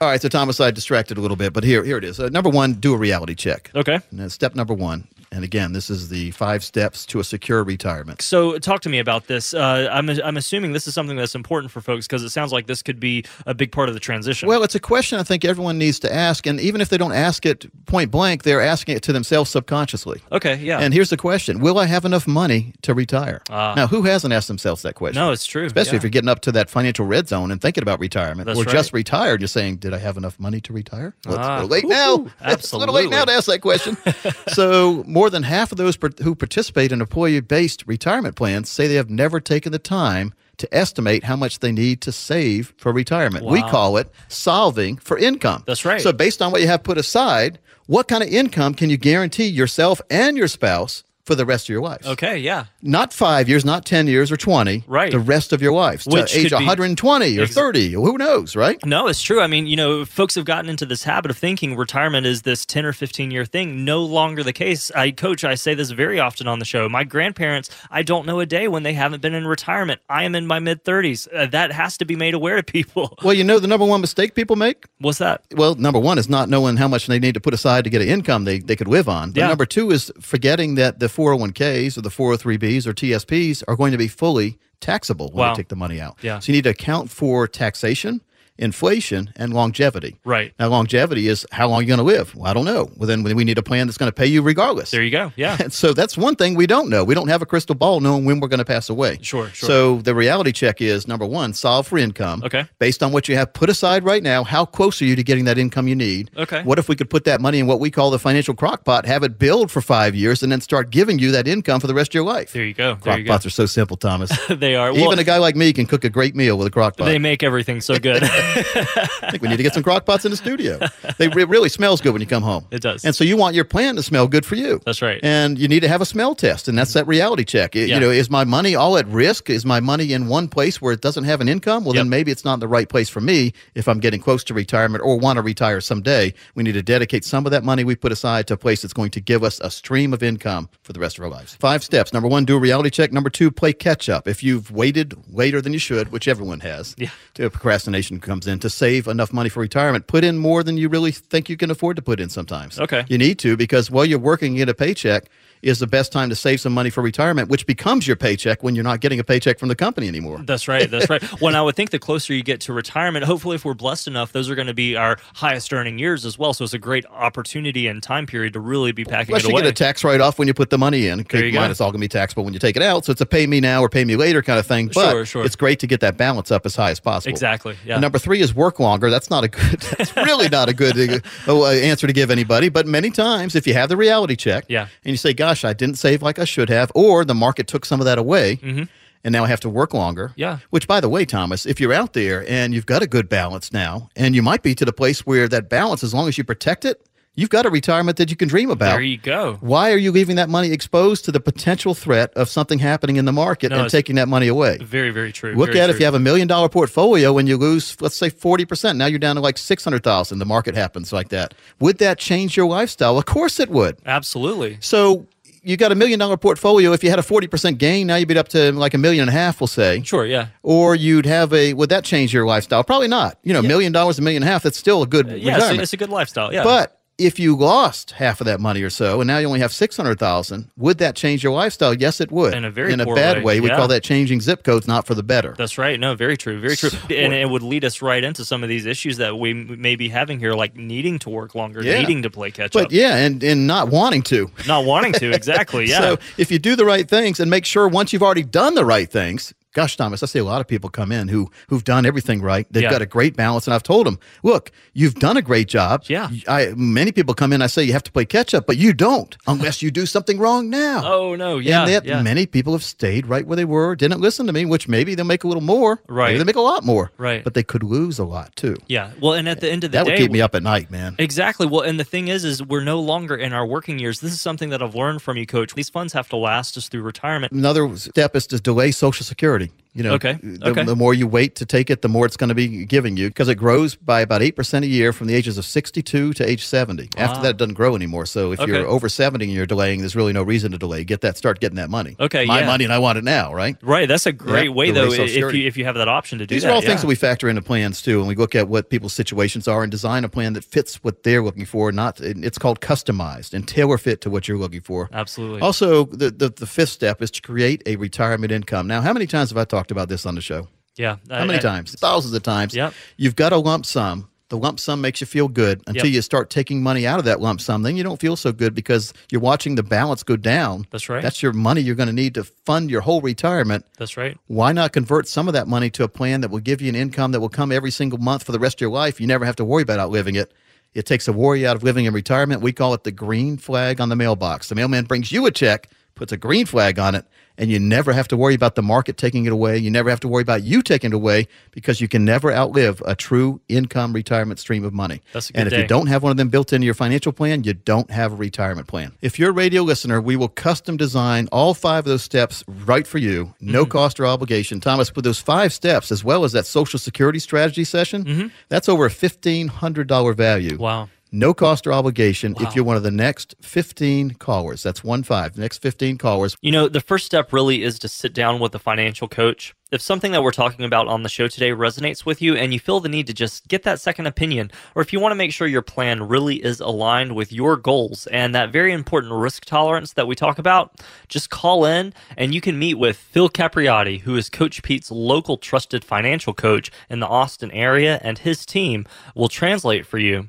All 0.00 0.08
right, 0.08 0.20
so 0.20 0.30
Thomas, 0.30 0.60
I 0.60 0.70
distracted 0.70 1.18
a 1.18 1.20
little 1.20 1.36
bit, 1.36 1.52
but 1.52 1.62
here, 1.62 1.84
here 1.84 1.98
it 1.98 2.04
is. 2.04 2.18
Uh, 2.18 2.30
number 2.30 2.48
one, 2.48 2.72
do 2.74 2.94
a 2.94 2.96
reality 2.96 3.34
check. 3.34 3.70
Okay. 3.74 4.00
Step 4.28 4.54
number 4.54 4.72
one, 4.72 5.06
and 5.32 5.44
again, 5.44 5.72
this 5.72 5.90
is 5.90 6.08
the 6.08 6.30
five 6.32 6.64
steps 6.64 7.06
to 7.06 7.20
a 7.20 7.24
secure 7.24 7.62
retirement. 7.62 8.20
So, 8.22 8.58
talk 8.58 8.80
to 8.82 8.88
me 8.88 8.98
about 8.98 9.26
this. 9.28 9.54
Uh, 9.54 9.88
I'm, 9.92 10.08
I'm 10.08 10.36
assuming 10.36 10.72
this 10.72 10.86
is 10.88 10.94
something 10.94 11.16
that's 11.16 11.34
important 11.34 11.70
for 11.70 11.80
folks 11.80 12.06
because 12.06 12.22
it 12.24 12.30
sounds 12.30 12.52
like 12.52 12.66
this 12.66 12.82
could 12.82 12.98
be 12.98 13.24
a 13.46 13.54
big 13.54 13.70
part 13.72 13.88
of 13.88 13.94
the 13.94 14.00
transition. 14.00 14.48
Well, 14.48 14.62
it's 14.64 14.74
a 14.74 14.80
question 14.80 15.20
I 15.20 15.22
think 15.22 15.44
everyone 15.44 15.78
needs 15.78 15.98
to 16.00 16.12
ask, 16.12 16.46
and 16.46 16.60
even 16.60 16.80
if 16.80 16.88
they 16.88 16.98
don't 16.98 17.12
ask 17.12 17.46
it 17.46 17.66
point 17.86 18.10
blank, 18.10 18.42
they're 18.42 18.60
asking 18.60 18.96
it 18.96 19.02
to 19.04 19.12
themselves 19.12 19.50
subconsciously. 19.50 20.20
okay, 20.32 20.56
yeah. 20.56 20.78
And 20.80 20.92
here's 20.92 21.10
the 21.10 21.16
question: 21.16 21.60
Will 21.60 21.78
I 21.78 21.86
have 21.86 22.04
enough 22.04 22.26
money 22.26 22.72
to 22.82 22.94
retire? 22.94 23.42
Ah. 23.50 23.74
now, 23.76 23.86
who 23.86 24.02
hasn't 24.02 24.32
asked 24.32 24.48
themselves 24.48 24.82
that 24.82 24.94
question? 24.94 25.20
no, 25.22 25.30
it's 25.32 25.46
true. 25.46 25.64
Especially 25.64 25.92
yeah. 25.92 25.96
if 25.98 26.02
you're 26.02 26.10
getting 26.10 26.28
up 26.28 26.40
to 26.40 26.52
that 26.52 26.68
financial 26.70 27.06
red 27.06 27.28
zone 27.28 27.50
and 27.50 27.60
thinking 27.60 27.82
about 27.82 28.00
retirement, 28.00 28.46
That's 28.46 28.58
or 28.58 28.64
right. 28.64 28.72
just 28.72 28.92
retired, 28.92 29.40
you're 29.40 29.48
saying, 29.48 29.76
"Did 29.76 29.94
I 29.94 29.98
have 29.98 30.16
enough 30.16 30.38
money 30.40 30.60
to 30.62 30.72
retire?" 30.72 31.14
Well, 31.26 31.36
it's 31.36 31.46
a 31.46 31.50
Ah, 31.50 31.54
little 31.62 31.68
late 31.68 31.86
now. 31.86 32.26
It's 32.46 32.72
a 32.72 32.78
little 32.78 32.94
late 32.94 33.10
now 33.10 33.24
to 33.24 33.32
ask 33.32 33.46
that 33.46 33.60
question. 33.60 33.96
so, 34.48 35.04
more 35.06 35.19
than 35.28 35.42
half 35.42 35.72
of 35.72 35.78
those 35.78 35.96
per- 35.96 36.10
who 36.22 36.34
participate 36.34 36.92
in 36.92 37.00
employee-based 37.00 37.84
retirement 37.86 38.36
plans 38.36 38.70
say 38.70 38.86
they 38.86 38.94
have 38.94 39.10
never 39.10 39.40
taken 39.40 39.72
the 39.72 39.78
time 39.78 40.32
to 40.58 40.74
estimate 40.74 41.24
how 41.24 41.36
much 41.36 41.58
they 41.58 41.72
need 41.72 42.00
to 42.02 42.12
save 42.12 42.72
for 42.76 42.92
retirement. 42.92 43.44
We 43.44 43.62
call 43.62 43.96
it 43.96 44.10
solving 44.28 44.98
for 44.98 45.18
income. 45.18 45.64
That's 45.66 45.84
right. 45.84 46.00
So, 46.00 46.12
based 46.12 46.40
on 46.40 46.52
what 46.52 46.60
you 46.60 46.66
have 46.68 46.82
put 46.82 46.98
aside, 46.98 47.58
what 47.86 48.08
kind 48.08 48.22
of 48.22 48.28
income 48.28 48.74
can 48.74 48.88
you 48.88 48.96
guarantee 48.96 49.46
yourself 49.46 50.00
and 50.10 50.36
your 50.36 50.48
spouse 50.48 51.02
for 51.24 51.34
the 51.34 51.44
rest 51.46 51.66
of 51.66 51.68
your 51.70 51.82
life? 51.82 52.06
Okay, 52.06 52.38
yeah. 52.38 52.64
not 52.82 53.12
five 53.12 53.48
years, 53.48 53.64
not 53.64 53.84
10 53.84 54.06
years 54.06 54.32
or 54.32 54.36
20. 54.36 54.84
Right. 54.86 55.12
The 55.12 55.18
rest 55.18 55.52
of 55.52 55.60
your 55.62 55.72
life. 55.72 56.04
Which 56.06 56.32
to 56.32 56.38
age 56.38 56.44
could 56.50 56.58
be- 56.58 56.64
120 56.64 57.38
or 57.38 57.42
Ex- 57.42 57.54
30. 57.54 57.92
Who 57.92 58.18
knows, 58.18 58.56
right? 58.56 58.78
No, 58.84 59.06
it's 59.06 59.22
true. 59.22 59.40
I 59.40 59.46
mean, 59.46 59.66
you 59.66 59.76
know, 59.76 60.04
folks 60.04 60.34
have 60.34 60.44
gotten 60.44 60.68
into 60.70 60.86
this 60.86 61.04
habit 61.04 61.30
of 61.30 61.38
thinking 61.38 61.76
retirement 61.76 62.26
is 62.26 62.42
this 62.42 62.64
10 62.66 62.84
or 62.84 62.92
15 62.92 63.30
year 63.30 63.44
thing. 63.44 63.84
No 63.84 64.02
longer 64.02 64.42
the 64.42 64.52
case. 64.52 64.90
I 64.92 65.10
coach, 65.10 65.44
I 65.44 65.54
say 65.54 65.74
this 65.74 65.90
very 65.90 66.18
often 66.18 66.48
on 66.48 66.58
the 66.58 66.64
show. 66.64 66.88
My 66.88 67.04
grandparents, 67.04 67.70
I 67.90 68.02
don't 68.02 68.26
know 68.26 68.40
a 68.40 68.46
day 68.46 68.66
when 68.68 68.82
they 68.82 68.94
haven't 68.94 69.20
been 69.22 69.34
in 69.34 69.46
retirement. 69.46 70.00
I 70.08 70.24
am 70.24 70.34
in 70.34 70.46
my 70.46 70.58
mid 70.58 70.84
30s. 70.84 71.28
Uh, 71.34 71.46
that 71.46 71.72
has 71.72 71.96
to 71.98 72.04
be 72.04 72.16
made 72.16 72.34
aware 72.34 72.56
to 72.56 72.62
people. 72.62 73.16
Well, 73.22 73.34
you 73.34 73.44
know 73.44 73.58
the 73.58 73.68
number 73.68 73.84
one 73.86 74.00
mistake 74.00 74.34
people 74.34 74.56
make? 74.56 74.86
What's 74.98 75.18
that? 75.18 75.44
Well, 75.54 75.74
number 75.74 75.98
one 76.00 76.16
is 76.18 76.28
not 76.28 76.48
knowing 76.48 76.76
how 76.78 76.88
much 76.88 77.06
they 77.06 77.18
need 77.18 77.34
to 77.34 77.40
put 77.40 77.52
aside 77.54 77.84
to 77.84 77.90
get 77.90 78.00
an 78.02 78.08
income 78.08 78.44
they, 78.44 78.58
they 78.60 78.74
could 78.76 78.88
live 78.88 79.08
on. 79.08 79.30
But 79.32 79.40
Yeah. 79.40 79.48
number 79.48 79.66
two 79.66 79.90
is 79.90 80.10
forgetting 80.20 80.76
that 80.76 80.98
the 81.00 81.08
401ks 81.10 81.98
or 81.98 82.00
the 82.00 82.08
403bs 82.10 82.86
or 82.86 82.92
TSPs 82.94 83.62
are 83.68 83.76
going 83.76 83.92
to 83.92 83.98
be 83.98 84.08
fully 84.08 84.58
taxable 84.80 85.26
when 85.32 85.46
Wow. 85.46 85.52
they 85.54 85.58
take 85.58 85.68
the 85.68 85.76
money 85.76 86.00
out. 86.00 86.16
Yeah. 86.22 86.38
So 86.38 86.52
you 86.52 86.56
need 86.56 86.64
to 86.64 86.70
account 86.70 87.10
for 87.10 87.46
taxation, 87.46 88.20
inflation, 88.58 89.32
and 89.36 89.52
longevity. 89.52 90.18
Right. 90.24 90.52
Now, 90.58 90.68
longevity 90.68 91.28
is 91.28 91.46
how 91.50 91.68
long 91.68 91.80
you're 91.80 91.96
going 91.96 91.98
to 91.98 92.04
live. 92.04 92.34
Well, 92.34 92.46
I 92.46 92.52
don't 92.54 92.64
know. 92.64 92.90
Well, 92.96 93.06
then 93.06 93.22
we 93.22 93.44
need 93.44 93.58
a 93.58 93.62
plan 93.62 93.86
that's 93.86 93.98
going 93.98 94.08
to 94.08 94.14
pay 94.14 94.26
you 94.26 94.42
regardless. 94.42 94.90
There 94.90 95.02
you 95.02 95.10
go. 95.10 95.32
Yeah. 95.36 95.56
And 95.60 95.72
so 95.80 95.92
that's 95.92 96.16
one 96.16 96.36
thing 96.36 96.54
we 96.54 96.66
don't 96.66 96.88
know. 96.88 97.04
We 97.04 97.14
don't 97.14 97.28
have 97.28 97.42
a 97.42 97.46
crystal 97.46 97.74
ball 97.74 98.00
knowing 98.00 98.24
when 98.24 98.40
we're 98.40 98.48
going 98.48 98.58
to 98.58 98.64
pass 98.64 98.90
away. 98.90 99.18
Sure, 99.22 99.48
sure. 99.48 99.66
So 99.66 99.96
the 99.98 100.14
reality 100.14 100.52
check 100.52 100.80
is 100.80 101.08
number 101.08 101.26
one, 101.26 101.52
solve 101.54 101.86
for 101.86 101.98
income. 101.98 102.42
Okay. 102.44 102.66
Based 102.78 103.02
on 103.02 103.12
what 103.12 103.28
you 103.28 103.36
have 103.36 103.52
put 103.52 103.70
aside 103.70 104.04
right 104.04 104.22
now, 104.22 104.44
how 104.44 104.64
close 104.64 105.00
are 105.00 105.06
you 105.06 105.16
to 105.16 105.22
getting 105.22 105.44
that 105.44 105.58
income 105.58 105.88
you 105.88 105.96
need? 105.96 106.30
Okay. 106.36 106.62
What 106.62 106.78
if 106.78 106.88
we 106.88 106.96
could 106.96 107.10
put 107.10 107.24
that 107.24 107.40
money 107.40 107.58
in 107.58 107.66
what 107.66 107.80
we 107.80 107.90
call 107.90 108.10
the 108.10 108.18
financial 108.18 108.54
crock 108.54 108.84
pot, 108.84 109.06
have 109.06 109.22
it 109.22 109.38
build 109.38 109.70
for 109.70 109.80
five 109.80 110.14
years, 110.14 110.42
and 110.42 110.52
then 110.52 110.60
start 110.60 110.90
giving 110.90 111.18
you 111.18 111.30
that 111.32 111.48
income 111.48 111.80
for 111.80 111.86
the 111.86 111.94
rest 111.94 112.10
of 112.10 112.14
your 112.14 112.24
life? 112.24 112.52
There 112.52 112.64
you 112.64 112.74
go. 112.74 112.94
There 112.94 112.96
crock 112.96 113.18
you 113.18 113.24
go. 113.24 113.32
pots 113.32 113.46
are 113.46 113.50
so 113.50 113.66
simple, 113.66 113.96
Thomas. 113.96 114.30
they 114.50 114.74
are. 114.74 114.90
Even 114.90 115.06
Well, 115.06 115.18
a 115.18 115.24
guy 115.24 115.38
like 115.38 115.56
me 115.56 115.72
can 115.72 115.86
cook 115.86 116.04
a 116.04 116.10
great 116.10 116.34
meal 116.34 116.58
with 116.58 116.66
a 116.66 116.70
crock 116.70 116.96
pot. 116.96 117.06
they 117.06 117.18
make 117.18 117.42
everything 117.42 117.80
so 117.80 117.98
good. 117.98 118.22
I 118.56 119.28
think 119.30 119.42
we 119.42 119.48
need 119.48 119.56
to 119.56 119.62
get 119.62 119.74
some 119.74 119.82
crock 119.82 120.04
pots 120.06 120.24
in 120.24 120.30
the 120.30 120.36
studio. 120.36 120.78
They 121.18 121.26
it 121.26 121.48
really 121.48 121.68
smells 121.68 122.00
good 122.00 122.12
when 122.12 122.20
you 122.20 122.26
come 122.26 122.42
home. 122.42 122.66
It 122.70 122.82
does. 122.82 123.04
And 123.04 123.14
so 123.14 123.24
you 123.24 123.36
want 123.36 123.54
your 123.54 123.64
plan 123.64 123.96
to 123.96 124.02
smell 124.02 124.26
good 124.28 124.44
for 124.44 124.54
you. 124.56 124.80
That's 124.84 125.00
right. 125.02 125.20
And 125.22 125.58
you 125.58 125.68
need 125.68 125.80
to 125.80 125.88
have 125.88 126.00
a 126.00 126.04
smell 126.06 126.34
test, 126.34 126.68
and 126.68 126.76
that's 126.76 126.92
that 126.94 127.06
reality 127.06 127.44
check. 127.44 127.76
It- 127.76 127.88
Yeah. 127.88 127.94
You 127.96 128.00
know, 128.00 128.10
is 128.10 128.30
my 128.30 128.44
money 128.44 128.74
all 128.74 128.96
at 128.98 129.06
risk? 129.08 129.50
Is 129.50 129.64
my 129.64 129.80
money 129.80 130.12
in 130.12 130.26
one 130.28 130.48
place 130.48 130.80
where 130.80 130.92
it 130.92 131.00
doesn't 131.00 131.24
have 131.24 131.40
an 131.40 131.48
income? 131.48 131.84
Well, 131.84 131.94
Yep. 131.94 132.00
then 132.02 132.08
maybe 132.10 132.30
it's 132.30 132.44
not 132.44 132.60
the 132.60 132.68
right 132.68 132.88
place 132.88 133.08
for 133.08 133.20
me 133.20 133.52
if 133.74 133.88
I'm 133.88 134.00
getting 134.00 134.20
close 134.20 134.44
to 134.44 134.54
retirement 134.54 135.02
or 135.04 135.18
want 135.18 135.36
to 135.38 135.42
retire 135.42 135.80
someday. 135.80 136.32
We 136.54 136.62
need 136.62 136.72
to 136.72 136.82
dedicate 136.82 137.24
some 137.24 137.46
of 137.46 137.52
that 137.52 137.64
money 137.64 137.84
we 137.84 137.96
put 137.96 138.12
aside 138.12 138.46
to 138.48 138.54
a 138.54 138.56
place 138.56 138.82
that's 138.82 138.92
going 138.94 139.10
to 139.12 139.20
give 139.20 139.42
us 139.42 139.60
a 139.60 139.70
stream 139.70 140.12
of 140.12 140.22
income 140.22 140.68
for 140.82 140.92
the 140.92 141.00
rest 141.00 141.18
of 141.18 141.24
our 141.24 141.30
lives. 141.30 141.56
Five 141.58 141.82
steps. 141.82 142.12
Number 142.12 142.28
one, 142.28 142.44
do 142.44 142.56
a 142.56 142.60
reality 142.60 142.90
check. 142.90 143.12
Number 143.12 143.30
two, 143.30 143.50
play 143.50 143.72
catch 143.72 144.08
up. 144.08 144.28
If 144.28 144.42
you've 144.42 144.70
waited 144.70 145.14
later 145.32 145.60
than 145.60 145.72
you 145.72 145.78
should, 145.78 146.12
which 146.12 146.28
everyone 146.28 146.60
has, 146.60 146.94
Yeah. 146.98 147.08
to 147.34 147.50
procrastination 147.50 148.20
comes 148.30 148.46
in 148.46 148.60
to 148.60 148.70
save 148.70 149.08
enough 149.08 149.32
money 149.32 149.48
for 149.48 149.58
retirement. 149.58 150.06
Put 150.06 150.22
in 150.22 150.38
more 150.38 150.62
than 150.62 150.76
you 150.76 150.88
really 150.88 151.10
think 151.10 151.48
you 151.48 151.56
can 151.56 151.68
afford 151.68 151.96
to 151.96 152.02
put 152.02 152.20
in 152.20 152.28
sometimes. 152.28 152.78
Okay. 152.78 153.04
You 153.08 153.18
need 153.18 153.40
to 153.40 153.56
because 153.56 153.90
while 153.90 154.04
you're 154.04 154.20
working, 154.20 154.52
you 154.52 154.58
get 154.58 154.68
a 154.68 154.74
paycheck 154.74 155.24
is 155.62 155.78
the 155.78 155.86
best 155.86 156.10
time 156.12 156.28
to 156.30 156.34
save 156.34 156.60
some 156.60 156.72
money 156.72 156.90
for 156.90 157.02
retirement, 157.02 157.48
which 157.48 157.66
becomes 157.66 158.06
your 158.06 158.16
paycheck 158.16 158.62
when 158.62 158.74
you're 158.74 158.84
not 158.84 159.00
getting 159.00 159.20
a 159.20 159.24
paycheck 159.24 159.58
from 159.58 159.68
the 159.68 159.74
company 159.74 160.08
anymore. 160.08 160.40
That's 160.44 160.68
right. 160.68 160.90
That's 160.90 161.08
right. 161.10 161.22
Well, 161.40 161.54
I 161.56 161.60
would 161.62 161.76
think 161.76 161.90
the 161.90 161.98
closer 161.98 162.34
you 162.34 162.42
get 162.42 162.60
to 162.62 162.72
retirement, 162.72 163.24
hopefully, 163.24 163.54
if 163.56 163.64
we're 163.64 163.74
blessed 163.74 164.08
enough, 164.08 164.32
those 164.32 164.50
are 164.50 164.54
going 164.54 164.66
to 164.66 164.74
be 164.74 164.96
our 164.96 165.16
highest 165.34 165.72
earning 165.72 165.98
years 165.98 166.24
as 166.26 166.38
well. 166.38 166.52
So 166.52 166.64
it's 166.64 166.74
a 166.74 166.78
great 166.78 167.06
opportunity 167.06 167.86
and 167.86 168.02
time 168.02 168.26
period 168.26 168.52
to 168.54 168.60
really 168.60 168.92
be 168.92 169.04
packing 169.04 169.32
Plus, 169.32 169.44
it 169.44 169.48
you 169.48 169.52
away. 169.54 169.62
get 169.62 169.70
a 169.70 169.72
tax 169.72 170.02
write 170.04 170.20
off 170.20 170.38
when 170.38 170.48
you 170.48 170.54
put 170.54 170.70
the 170.70 170.78
money 170.78 171.06
in. 171.06 171.24
There 171.30 171.42
you 171.42 171.48
in 171.50 171.54
mind, 171.54 171.70
it's 171.70 171.80
all 171.80 171.90
going 171.90 172.00
to 172.00 172.04
be 172.04 172.08
taxable 172.08 172.44
when 172.44 172.52
you 172.52 172.58
take 172.60 172.76
it 172.76 172.82
out. 172.82 173.04
So 173.04 173.12
it's 173.12 173.20
a 173.20 173.26
pay 173.26 173.46
me 173.46 173.60
now 173.60 173.80
or 173.80 173.88
pay 173.88 174.04
me 174.04 174.16
later 174.16 174.42
kind 174.42 174.58
of 174.58 174.66
thing. 174.66 174.88
But 174.88 175.10
Sure, 175.10 175.24
sure. 175.24 175.44
it's 175.44 175.56
great 175.56 175.78
to 175.80 175.86
get 175.86 176.00
that 176.00 176.16
balance 176.16 176.50
up 176.50 176.66
as 176.66 176.74
high 176.76 176.90
as 176.90 177.00
possible. 177.00 177.30
exactly. 177.30 177.76
Yeah. 177.86 177.94
And 177.94 178.02
number 178.02 178.18
three 178.18 178.40
is 178.40 178.54
work 178.54 178.80
longer. 178.80 179.08
That's 179.10 179.30
not 179.30 179.44
a 179.44 179.48
good. 179.48 179.80
That's 179.98 180.14
really 180.16 180.48
not 180.48 180.68
a 180.68 180.74
good 180.74 181.22
uh, 181.48 181.66
answer 181.68 182.06
to 182.06 182.12
give 182.12 182.30
anybody. 182.30 182.68
But 182.68 182.86
many 182.86 183.10
times, 183.10 183.54
if 183.54 183.66
you 183.66 183.74
have 183.74 183.88
the 183.88 183.96
reality 183.96 184.36
check, 184.36 184.64
Yeah. 184.68 184.82
and 185.04 185.10
you 185.10 185.16
say, 185.16 185.32
"Gosh, 185.50 185.64
I 185.64 185.72
didn't 185.72 185.96
save 185.96 186.22
like 186.22 186.38
I 186.38 186.44
should 186.44 186.68
have," 186.70 186.92
or 186.94 187.24
the 187.24 187.34
market 187.34 187.66
took 187.66 187.84
some 187.84 188.00
of 188.00 188.04
that 188.06 188.18
away, 188.18 188.58
and 188.62 189.32
now 189.32 189.44
I 189.44 189.48
have 189.48 189.60
to 189.60 189.68
work 189.68 189.92
longer. 189.92 190.28
Mm-hmm. 190.28 190.40
Yeah. 190.40 190.58
Which, 190.70 190.86
by 190.86 191.00
the 191.00 191.08
way, 191.08 191.24
Thomas, 191.24 191.66
if 191.66 191.80
you're 191.80 191.92
out 191.92 192.12
there 192.12 192.48
and 192.48 192.72
you've 192.72 192.86
got 192.86 193.02
a 193.02 193.06
good 193.06 193.28
balance 193.28 193.72
now, 193.72 194.08
and 194.16 194.34
you 194.34 194.42
might 194.42 194.62
be 194.62 194.74
to 194.76 194.84
the 194.84 194.92
place 194.92 195.26
where 195.26 195.48
that 195.48 195.68
balance, 195.68 196.04
as 196.04 196.14
long 196.14 196.28
as 196.28 196.38
you 196.38 196.44
protect 196.44 196.84
it, 196.84 197.04
you've 197.36 197.50
got 197.50 197.64
a 197.66 197.70
retirement 197.70 198.16
that 198.18 198.28
you 198.30 198.36
can 198.36 198.48
dream 198.48 198.70
about. 198.70 198.92
there 198.92 199.00
you 199.00 199.16
go. 199.18 199.56
Why 199.60 199.92
are 199.92 199.96
you 199.96 200.10
leaving 200.12 200.36
that 200.36 200.48
money 200.48 200.72
exposed 200.72 201.24
to 201.26 201.32
the 201.32 201.40
potential 201.40 201.94
threat 201.94 202.32
of 202.34 202.48
something 202.48 202.78
happening 202.80 203.16
in 203.16 203.24
the 203.24 203.32
market 203.32 203.70
No, 203.70 203.80
and 203.82 203.90
taking 203.90 204.16
that 204.16 204.28
money 204.28 204.48
away? 204.48 204.78
Very, 204.78 205.10
very 205.10 205.32
true. 205.32 205.54
Look 205.54 205.68
very 205.68 205.80
at 205.80 205.86
true. 205.86 205.94
if 205.94 206.00
you 206.00 206.06
have 206.06 206.14
a 206.14 206.18
million 206.20 206.48
dollar 206.48 206.68
portfolio 206.68 207.38
and 207.38 207.48
you 207.48 207.56
lose, 207.56 207.96
let's 208.00 208.16
say, 208.16 208.30
40%. 208.30 208.96
Now 208.96 209.06
you're 209.06 209.18
down 209.18 209.36
to 209.36 209.42
like 209.42 209.58
600,000. 209.58 210.38
The 210.38 210.44
market 210.46 210.74
happens 210.74 211.12
like 211.12 211.28
that. 211.28 211.54
Would 211.78 211.98
that 211.98 212.18
change 212.18 212.56
your 212.56 212.66
lifestyle? 212.66 213.16
Of 213.18 213.26
course 213.26 213.60
it 213.60 213.70
would. 213.70 213.98
Absolutely. 214.06 214.78
So 214.80 215.26
you 215.62 215.76
got 215.76 215.92
a 215.92 215.94
million 215.94 216.18
dollar 216.18 216.36
portfolio. 216.36 216.92
If 216.92 217.02
you 217.04 217.10
had 217.10 217.18
a 217.18 217.22
40% 217.22 217.78
gain, 217.78 218.06
now 218.06 218.16
you'd 218.16 218.28
be 218.28 218.38
up 218.38 218.48
to 218.48 218.72
like 218.72 218.94
a 218.94 218.98
million 218.98 219.22
and 219.22 219.28
a 219.28 219.32
half, 219.32 219.60
we'll 219.60 219.66
say. 219.68 220.02
Sure. 220.02 220.24
Yeah. 220.26 220.48
Or 220.62 220.94
you'd 220.94 221.26
have 221.26 221.52
a, 221.52 221.74
would 221.74 221.90
that 221.90 222.04
change 222.04 222.32
your 222.32 222.46
lifestyle? 222.46 222.84
Probably 222.84 223.08
not. 223.08 223.38
You 223.42 223.52
know, 223.52 223.60
a 223.60 223.62
million 223.62 223.92
dollars, 223.92 224.18
a 224.18 224.22
million 224.22 224.42
and 224.42 224.48
a 224.48 224.52
half, 224.52 224.62
that's 224.62 224.78
still 224.78 225.02
a 225.02 225.06
good 225.06 225.28
Yeah. 225.30 225.56
It's, 225.56 225.70
a- 225.70 225.80
it's 225.82 225.92
a 225.92 225.96
good 225.96 226.10
lifestyle. 226.10 226.52
Yeah. 226.52 226.64
But 226.64 226.99
if 227.20 227.38
you 227.38 227.54
lost 227.54 228.12
half 228.12 228.40
of 228.40 228.46
that 228.46 228.60
money 228.60 228.82
or 228.82 228.90
so, 228.90 229.20
and 229.20 229.28
now 229.28 229.38
you 229.38 229.46
only 229.46 229.60
have 229.60 229.72
six 229.72 229.96
hundred 229.96 230.18
thousand, 230.18 230.70
would 230.76 230.98
that 230.98 231.14
change 231.14 231.44
your 231.44 231.52
lifestyle? 231.52 231.92
Yes, 231.92 232.20
it 232.20 232.32
would. 232.32 232.54
In 232.54 232.64
a 232.64 232.70
very 232.70 232.92
in 232.92 233.00
a 233.00 233.06
bad 233.06 233.38
way, 233.38 233.42
way. 233.44 233.60
We 233.60 233.68
yeah. 233.68 233.76
call 233.76 233.88
that 233.88 234.02
changing 234.02 234.40
zip 234.40 234.64
codes, 234.64 234.88
not 234.88 235.06
for 235.06 235.14
the 235.14 235.22
better. 235.22 235.54
That's 235.56 235.76
right. 235.76 236.00
No, 236.00 236.14
very 236.14 236.36
true. 236.36 236.58
Very 236.60 236.76
true. 236.76 236.90
And 237.10 237.34
it 237.34 237.48
would 237.48 237.62
lead 237.62 237.84
us 237.84 238.00
right 238.00 238.24
into 238.24 238.44
some 238.44 238.62
of 238.62 238.68
these 238.68 238.86
issues 238.86 239.18
that 239.18 239.38
we 239.38 239.52
may 239.52 239.96
be 239.96 240.08
having 240.08 240.38
here, 240.38 240.54
like 240.54 240.76
needing 240.76 241.18
to 241.20 241.30
work 241.30 241.54
longer, 241.54 241.82
Yeah. 241.82 241.98
needing 242.00 242.22
to 242.22 242.30
play 242.30 242.50
catch 242.50 242.72
but 242.72 242.86
up, 242.86 242.92
yeah, 242.92 243.16
and 243.16 243.42
and 243.44 243.66
not 243.66 243.88
wanting 243.88 244.22
to. 244.22 244.50
not 244.66 244.84
wanting 244.84 245.12
to. 245.14 245.30
Exactly. 245.32 245.80
Yeah. 245.90 246.00
So 246.00 246.18
if 246.36 246.50
you 246.52 246.58
do 246.58 246.76
the 246.76 246.84
right 246.84 247.08
things 247.08 247.40
and 247.40 247.50
make 247.50 247.64
sure 247.64 247.88
once 247.88 248.12
you've 248.12 248.22
already 248.22 248.44
done 248.44 248.74
the 248.74 248.84
right 248.84 249.10
things, 249.10 249.52
Gosh, 249.72 249.96
Thomas, 249.96 250.20
I 250.22 250.26
see 250.26 250.40
a 250.40 250.44
lot 250.44 250.60
of 250.60 250.66
people 250.66 250.90
come 250.90 251.12
in 251.12 251.28
who 251.28 251.48
who've 251.68 251.84
done 251.84 252.04
everything 252.04 252.42
right. 252.42 252.66
They've 252.72 252.82
Yeah. 252.82 252.90
got 252.90 253.02
a 253.02 253.06
great 253.06 253.36
balance, 253.36 253.68
and 253.68 253.74
I've 253.74 253.84
told 253.84 254.04
them, 254.04 254.18
look, 254.42 254.72
you've 254.94 255.14
done 255.14 255.36
a 255.36 255.42
great 255.42 255.68
job. 255.68 256.02
Yeah. 256.08 256.28
I 256.48 256.72
many 256.76 257.12
people 257.12 257.34
come 257.34 257.52
in. 257.52 257.62
I 257.62 257.68
say 257.68 257.84
you 257.84 257.92
have 257.92 258.02
to 258.02 258.10
play 258.10 258.24
catch 258.24 258.52
up, 258.52 258.66
but 258.66 258.78
you 258.78 258.92
don't 258.92 259.36
unless 259.46 259.80
you 259.80 259.92
do 259.92 260.06
something 260.06 260.40
wrong 260.40 260.70
now. 260.70 261.02
Oh 261.04 261.36
no, 261.36 261.58
yeah, 261.58 261.82
and 261.82 261.90
yet 261.90 262.04
yeah. 262.04 262.20
many 262.20 262.46
people 262.46 262.72
have 262.72 262.82
stayed 262.82 263.26
right 263.26 263.46
where 263.46 263.54
they 263.54 263.64
were, 263.64 263.94
didn't 263.94 264.20
listen 264.20 264.46
to 264.48 264.52
me, 264.52 264.64
which 264.64 264.88
maybe 264.88 265.14
they'll 265.14 265.24
make 265.24 265.44
a 265.44 265.48
little 265.48 265.62
more. 265.62 266.02
Right. 266.08 266.28
Maybe 266.30 266.38
they 266.38 266.44
make 266.44 266.56
a 266.56 266.60
lot 266.60 266.84
more. 266.84 267.12
Right. 267.16 267.44
But 267.44 267.54
they 267.54 267.62
could 267.62 267.84
lose 267.84 268.18
a 268.18 268.24
lot 268.24 268.56
too. 268.56 268.76
yeah. 268.88 269.10
Well, 269.20 269.34
and 269.34 269.48
at 269.48 269.60
the 269.60 269.70
end 269.70 269.84
of 269.84 269.92
the 269.92 269.98
That 269.98 270.06
day, 270.06 270.12
would 270.14 270.18
keep 270.18 270.32
me 270.32 270.40
up 270.40 270.56
at 270.56 270.64
night, 270.64 270.90
man. 270.90 271.14
Exactly. 271.18 271.66
Well, 271.68 271.82
and 271.82 272.00
the 272.00 272.04
thing 272.04 272.26
is, 272.26 272.44
is 272.44 272.60
we're 272.60 272.82
no 272.82 272.98
longer 273.00 273.36
in 273.36 273.52
our 273.52 273.64
working 273.66 274.00
years. 274.00 274.18
This 274.18 274.32
is 274.32 274.40
something 274.40 274.70
that 274.70 274.82
I've 274.82 274.96
learned 274.96 275.22
from 275.22 275.36
you, 275.36 275.46
Coach. 275.46 275.74
These 275.74 275.90
funds 275.90 276.12
have 276.14 276.28
to 276.30 276.36
last 276.36 276.76
us 276.76 276.88
through 276.88 277.02
retirement. 277.02 277.52
Another 277.52 277.88
step 277.96 278.34
is 278.34 278.48
to 278.48 278.58
delay 278.58 278.90
Social 278.90 279.24
Security 279.24 279.59
recording. 279.60 279.89
You 279.92 280.04
know, 280.04 280.12
Okay, 280.14 280.38
The, 280.40 280.68
okay. 280.70 280.84
the 280.84 280.94
more 280.94 281.12
you 281.14 281.26
wait 281.26 281.56
to 281.56 281.66
take 281.66 281.90
it, 281.90 282.00
the 282.00 282.08
more 282.08 282.24
it's 282.24 282.36
going 282.36 282.48
to 282.50 282.54
be 282.54 282.84
giving 282.86 283.16
you 283.16 283.28
because 283.28 283.48
it 283.48 283.56
grows 283.56 283.96
by 283.96 284.20
about 284.20 284.40
eight 284.40 284.54
percent 284.54 284.84
a 284.84 284.88
year 284.88 285.12
from 285.12 285.26
the 285.26 285.34
ages 285.34 285.58
of 285.58 285.64
sixty-two 285.64 286.32
to 286.34 286.48
age 286.48 286.64
seventy. 286.64 287.08
After 287.16 287.42
that, 287.42 287.50
it 287.50 287.56
doesn't 287.56 287.74
grow 287.74 287.96
anymore. 287.96 288.24
So 288.26 288.52
if 288.52 288.60
Okay. 288.60 288.70
you're 288.70 288.86
over 288.86 289.08
seventy 289.08 289.46
and 289.46 289.54
you're 289.54 289.66
delaying, 289.66 289.98
there's 289.98 290.14
really 290.14 290.32
no 290.32 290.44
reason 290.44 290.70
to 290.70 290.78
delay. 290.78 291.02
Get 291.02 291.22
that, 291.22 291.36
start 291.36 291.58
getting 291.58 291.76
that 291.76 291.90
money. 291.90 292.14
Okay, 292.20 292.44
my 292.46 292.60
yeah. 292.60 292.66
money 292.66 292.84
and 292.84 292.92
I 292.92 293.00
want 293.00 293.18
it 293.18 293.24
now, 293.24 293.52
right? 293.52 293.76
Right. 293.82 294.06
That's 294.06 294.26
a 294.26 294.32
great 294.32 294.66
Yeah, 294.66 294.70
way, 294.70 294.90
though, 294.92 295.10
if 295.12 295.34
you 295.54 295.66
if 295.66 295.76
you 295.76 295.84
have 295.86 295.96
that 295.96 296.06
option 296.08 296.38
to 296.38 296.46
do 296.46 296.54
These 296.54 296.62
that. 296.62 296.68
are 296.70 296.74
all 296.74 296.82
yeah. 296.82 296.88
things 296.90 297.00
that 297.00 297.08
we 297.08 297.16
factor 297.16 297.48
into 297.48 297.62
plans 297.62 298.00
too, 298.00 298.20
and 298.20 298.28
we 298.28 298.36
look 298.36 298.54
at 298.54 298.68
what 298.68 298.90
people's 298.90 299.12
situations 299.12 299.66
are 299.66 299.82
and 299.82 299.90
design 299.90 300.22
a 300.22 300.28
plan 300.28 300.52
that 300.52 300.62
fits 300.62 301.02
what 301.02 301.24
they're 301.24 301.42
looking 301.42 301.64
for. 301.66 301.90
Not 301.90 302.20
it's 302.20 302.58
called 302.58 302.80
customized 302.80 303.54
and 303.54 303.66
tailor 303.66 303.98
fit 303.98 304.20
to 304.20 304.30
what 304.30 304.46
you're 304.46 304.58
looking 304.58 304.82
for. 304.82 305.08
Absolutely. 305.12 305.60
Also, 305.62 306.04
the, 306.04 306.30
the 306.30 306.48
the 306.50 306.66
fifth 306.66 306.90
step 306.90 307.20
is 307.22 307.32
to 307.32 307.42
create 307.42 307.82
a 307.86 307.96
retirement 307.96 308.52
income. 308.52 308.86
Now, 308.86 309.00
how 309.00 309.12
many 309.12 309.26
times 309.26 309.50
have 309.50 309.56
I 309.58 309.64
talked 309.64 309.79
about 309.90 310.08
this 310.08 310.26
on 310.26 310.34
the 310.34 310.40
show? 310.40 310.68
yeah. 310.96 311.16
How 311.30 311.44
many 311.46 311.58
times? 311.60 311.94
Thousands 311.94 312.34
of 312.34 312.42
times. 312.42 312.74
Yep. 312.74 312.92
You've 313.16 313.36
got 313.36 313.52
a 313.52 313.56
lump 313.56 313.86
sum. 313.86 314.26
The 314.50 314.58
lump 314.58 314.80
sum 314.80 315.00
makes 315.00 315.20
you 315.20 315.28
feel 315.28 315.46
good 315.46 315.80
until 315.86 316.06
Yep. 316.06 316.14
you 316.14 316.22
start 316.22 316.50
taking 316.50 316.82
money 316.82 317.06
out 317.06 317.20
of 317.20 317.24
that 317.24 317.40
lump 317.40 317.60
sum. 317.60 317.82
Then 317.84 317.96
you 317.96 318.02
don't 318.02 318.20
feel 318.20 318.34
so 318.34 318.50
good 318.50 318.74
because 318.74 319.14
you're 319.30 319.40
watching 319.40 319.76
the 319.76 319.84
balance 319.84 320.24
go 320.24 320.36
down. 320.36 320.88
That's 320.90 321.08
right. 321.08 321.22
That's 321.22 321.40
your 321.40 321.52
money 321.52 321.80
you're 321.82 321.94
going 321.94 322.08
to 322.08 322.12
need 322.12 322.34
to 322.34 322.42
fund 322.42 322.90
your 322.90 323.00
whole 323.00 323.20
retirement. 323.20 323.86
That's 323.96 324.16
right. 324.16 324.36
Why 324.48 324.72
not 324.72 324.92
convert 324.92 325.28
some 325.28 325.46
of 325.46 325.54
that 325.54 325.68
money 325.68 325.88
to 325.90 326.02
a 326.02 326.08
plan 326.08 326.40
that 326.40 326.50
will 326.50 326.58
give 326.58 326.82
you 326.82 326.88
an 326.88 326.96
income 326.96 327.30
that 327.30 327.38
will 327.40 327.48
come 327.48 327.70
every 327.70 327.92
single 327.92 328.18
month 328.18 328.42
for 328.42 328.50
the 328.50 328.58
rest 328.58 328.78
of 328.78 328.80
your 328.80 328.90
life? 328.90 329.20
You 329.20 329.28
never 329.28 329.44
have 329.44 329.54
to 329.56 329.64
worry 329.64 329.82
about 329.84 330.00
outliving 330.00 330.34
it. 330.34 330.52
It 330.94 331.06
takes 331.06 331.28
a 331.28 331.32
worry 331.32 331.64
out 331.64 331.76
of 331.76 331.84
living 331.84 332.06
in 332.06 332.12
retirement. 332.12 332.60
We 332.60 332.72
call 332.72 332.92
it 332.94 333.04
the 333.04 333.12
green 333.12 333.56
flag 333.56 334.00
on 334.00 334.08
the 334.08 334.16
mailbox. 334.16 334.68
The 334.68 334.74
mailman 334.74 335.04
brings 335.04 335.30
you 335.30 335.46
a 335.46 335.52
check, 335.52 335.88
puts 336.14 336.32
a 336.32 336.36
green 336.36 336.66
flag 336.66 336.98
on 336.98 337.14
it, 337.14 337.24
and 337.56 337.70
you 337.70 337.78
never 337.78 338.12
have 338.12 338.28
to 338.28 338.36
worry 338.36 338.54
about 338.54 338.74
the 338.74 338.82
market 338.82 339.16
taking 339.16 339.44
it 339.46 339.52
away. 339.52 339.76
You 339.78 339.90
never 339.90 340.10
have 340.10 340.20
to 340.20 340.28
worry 340.28 340.42
about 340.42 340.62
you 340.62 340.82
taking 340.82 341.12
it 341.12 341.14
away 341.14 341.48
because 341.72 342.00
you 342.00 342.08
can 342.08 342.24
never 342.24 342.52
outlive 342.52 343.02
a 343.06 343.14
true 343.14 343.60
income 343.68 344.12
retirement 344.12 344.58
stream 344.60 344.84
of 344.84 344.92
money. 344.92 345.22
That's 345.32 345.50
a 345.50 345.56
and 345.56 345.66
if 345.66 345.72
you 345.78 345.86
don't 345.86 346.06
have 346.08 346.22
one 346.22 346.30
of 346.30 346.36
them 346.36 346.48
built 346.48 346.72
into 346.72 346.84
your 346.84 346.94
financial 346.94 347.32
plan, 347.32 347.64
you 347.64 347.72
don't 347.74 348.10
have 348.10 348.32
a 348.32 348.36
retirement 348.36 348.86
plan. 348.86 349.12
If 349.20 349.38
you're 349.38 349.50
a 349.50 349.52
radio 349.54 349.82
listener, 349.82 350.20
we 350.20 350.36
will 350.36 350.48
custom 350.48 350.96
design 350.96 351.48
all 351.52 351.74
five 351.74 352.00
of 352.00 352.10
those 352.10 352.22
steps 352.22 352.64
right 352.66 353.06
for 353.06 353.18
you, 353.18 353.54
no 353.60 353.82
Mm-hmm. 353.84 353.90
cost 353.90 354.20
or 354.20 354.26
obligation. 354.26 354.80
Thomas, 354.80 355.14
with 355.14 355.24
those 355.24 355.40
five 355.40 355.72
steps, 355.72 356.10
as 356.12 356.22
well 356.22 356.44
as 356.44 356.52
that 356.52 356.66
Social 356.66 356.98
Security 356.98 357.38
strategy 357.38 357.84
session, 357.84 358.52
that's 358.68 358.88
over 358.88 359.06
a 359.06 359.10
$1,500 359.10 360.36
value. 360.36 360.72
Mm-hmm. 360.72 360.82
Wow. 360.82 361.08
No 361.32 361.54
cost 361.54 361.86
or 361.86 361.92
obligation 361.92 362.54
Wow. 362.58 362.66
if 362.68 362.74
you're 362.74 362.84
one 362.84 362.96
of 362.96 363.02
the 363.02 363.10
next 363.10 363.54
15 363.62 364.32
callers. 364.34 364.82
That's 364.82 365.04
one 365.04 365.22
five. 365.22 365.54
The 365.54 365.60
next 365.60 365.78
15 365.78 366.18
callers. 366.18 366.56
You 366.60 366.72
know, 366.72 366.88
the 366.88 367.00
first 367.00 367.26
step 367.26 367.52
really 367.52 367.82
is 367.82 367.98
to 368.00 368.08
sit 368.08 368.32
down 368.34 368.58
with 368.58 368.74
a 368.74 368.78
financial 368.78 369.28
coach. 369.28 369.74
If 369.92 370.00
something 370.00 370.30
that 370.32 370.42
we're 370.44 370.52
talking 370.52 370.84
about 370.84 371.08
on 371.08 371.24
the 371.24 371.28
show 371.28 371.48
today 371.48 371.70
resonates 371.70 372.24
with 372.24 372.40
you 372.40 372.54
and 372.54 372.72
you 372.72 372.78
feel 372.78 373.00
the 373.00 373.08
need 373.08 373.26
to 373.26 373.34
just 373.34 373.66
get 373.66 373.82
that 373.82 374.00
second 374.00 374.26
opinion, 374.26 374.70
or 374.94 375.02
if 375.02 375.12
you 375.12 375.18
want 375.18 375.32
to 375.32 375.36
make 375.36 375.52
sure 375.52 375.66
your 375.66 375.82
plan 375.82 376.28
really 376.28 376.64
is 376.64 376.78
aligned 376.78 377.34
with 377.34 377.52
your 377.52 377.76
goals 377.76 378.28
and 378.28 378.54
that 378.54 378.70
very 378.72 378.92
important 378.92 379.32
risk 379.32 379.64
tolerance 379.64 380.12
that 380.12 380.28
we 380.28 380.36
talk 380.36 380.58
about, 380.60 381.00
just 381.28 381.50
call 381.50 381.84
in 381.84 382.14
and 382.36 382.54
you 382.54 382.60
can 382.60 382.78
meet 382.78 382.94
with 382.94 383.16
Phil 383.16 383.48
Capriati, 383.48 384.20
who 384.20 384.36
is 384.36 384.48
Coach 384.48 384.80
Pete's 384.84 385.10
local 385.10 385.56
trusted 385.56 386.04
financial 386.04 386.54
coach 386.54 386.92
in 387.08 387.18
the 387.18 387.26
Austin 387.26 387.72
area, 387.72 388.20
and 388.22 388.38
his 388.38 388.64
team 388.64 389.06
will 389.34 389.48
translate 389.48 390.06
for 390.06 390.18
you 390.18 390.48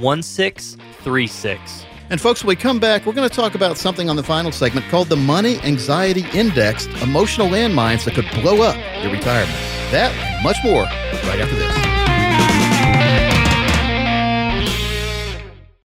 1636. 0.00 1.86
And 2.08 2.20
folks, 2.20 2.44
when 2.44 2.48
we 2.48 2.56
come 2.56 2.78
back, 2.78 3.04
we're 3.04 3.12
going 3.12 3.28
to 3.28 3.34
talk 3.34 3.54
about 3.54 3.76
something 3.76 4.08
on 4.08 4.16
the 4.16 4.22
final 4.22 4.52
segment 4.52 4.86
called 4.88 5.08
the 5.08 5.16
Money 5.16 5.58
Anxiety 5.62 6.24
Index 6.32 6.86
emotional 7.02 7.48
landmines 7.48 8.04
that 8.04 8.14
could 8.14 8.30
blow 8.42 8.62
up 8.62 8.76
your 9.02 9.12
retirement. 9.12 9.58
That, 9.90 10.12
much 10.42 10.56
more, 10.62 10.82
right 10.82 11.40
after 11.40 11.56
this. 11.56 11.86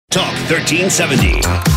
Talk 0.10 0.34
1370. 0.50 1.77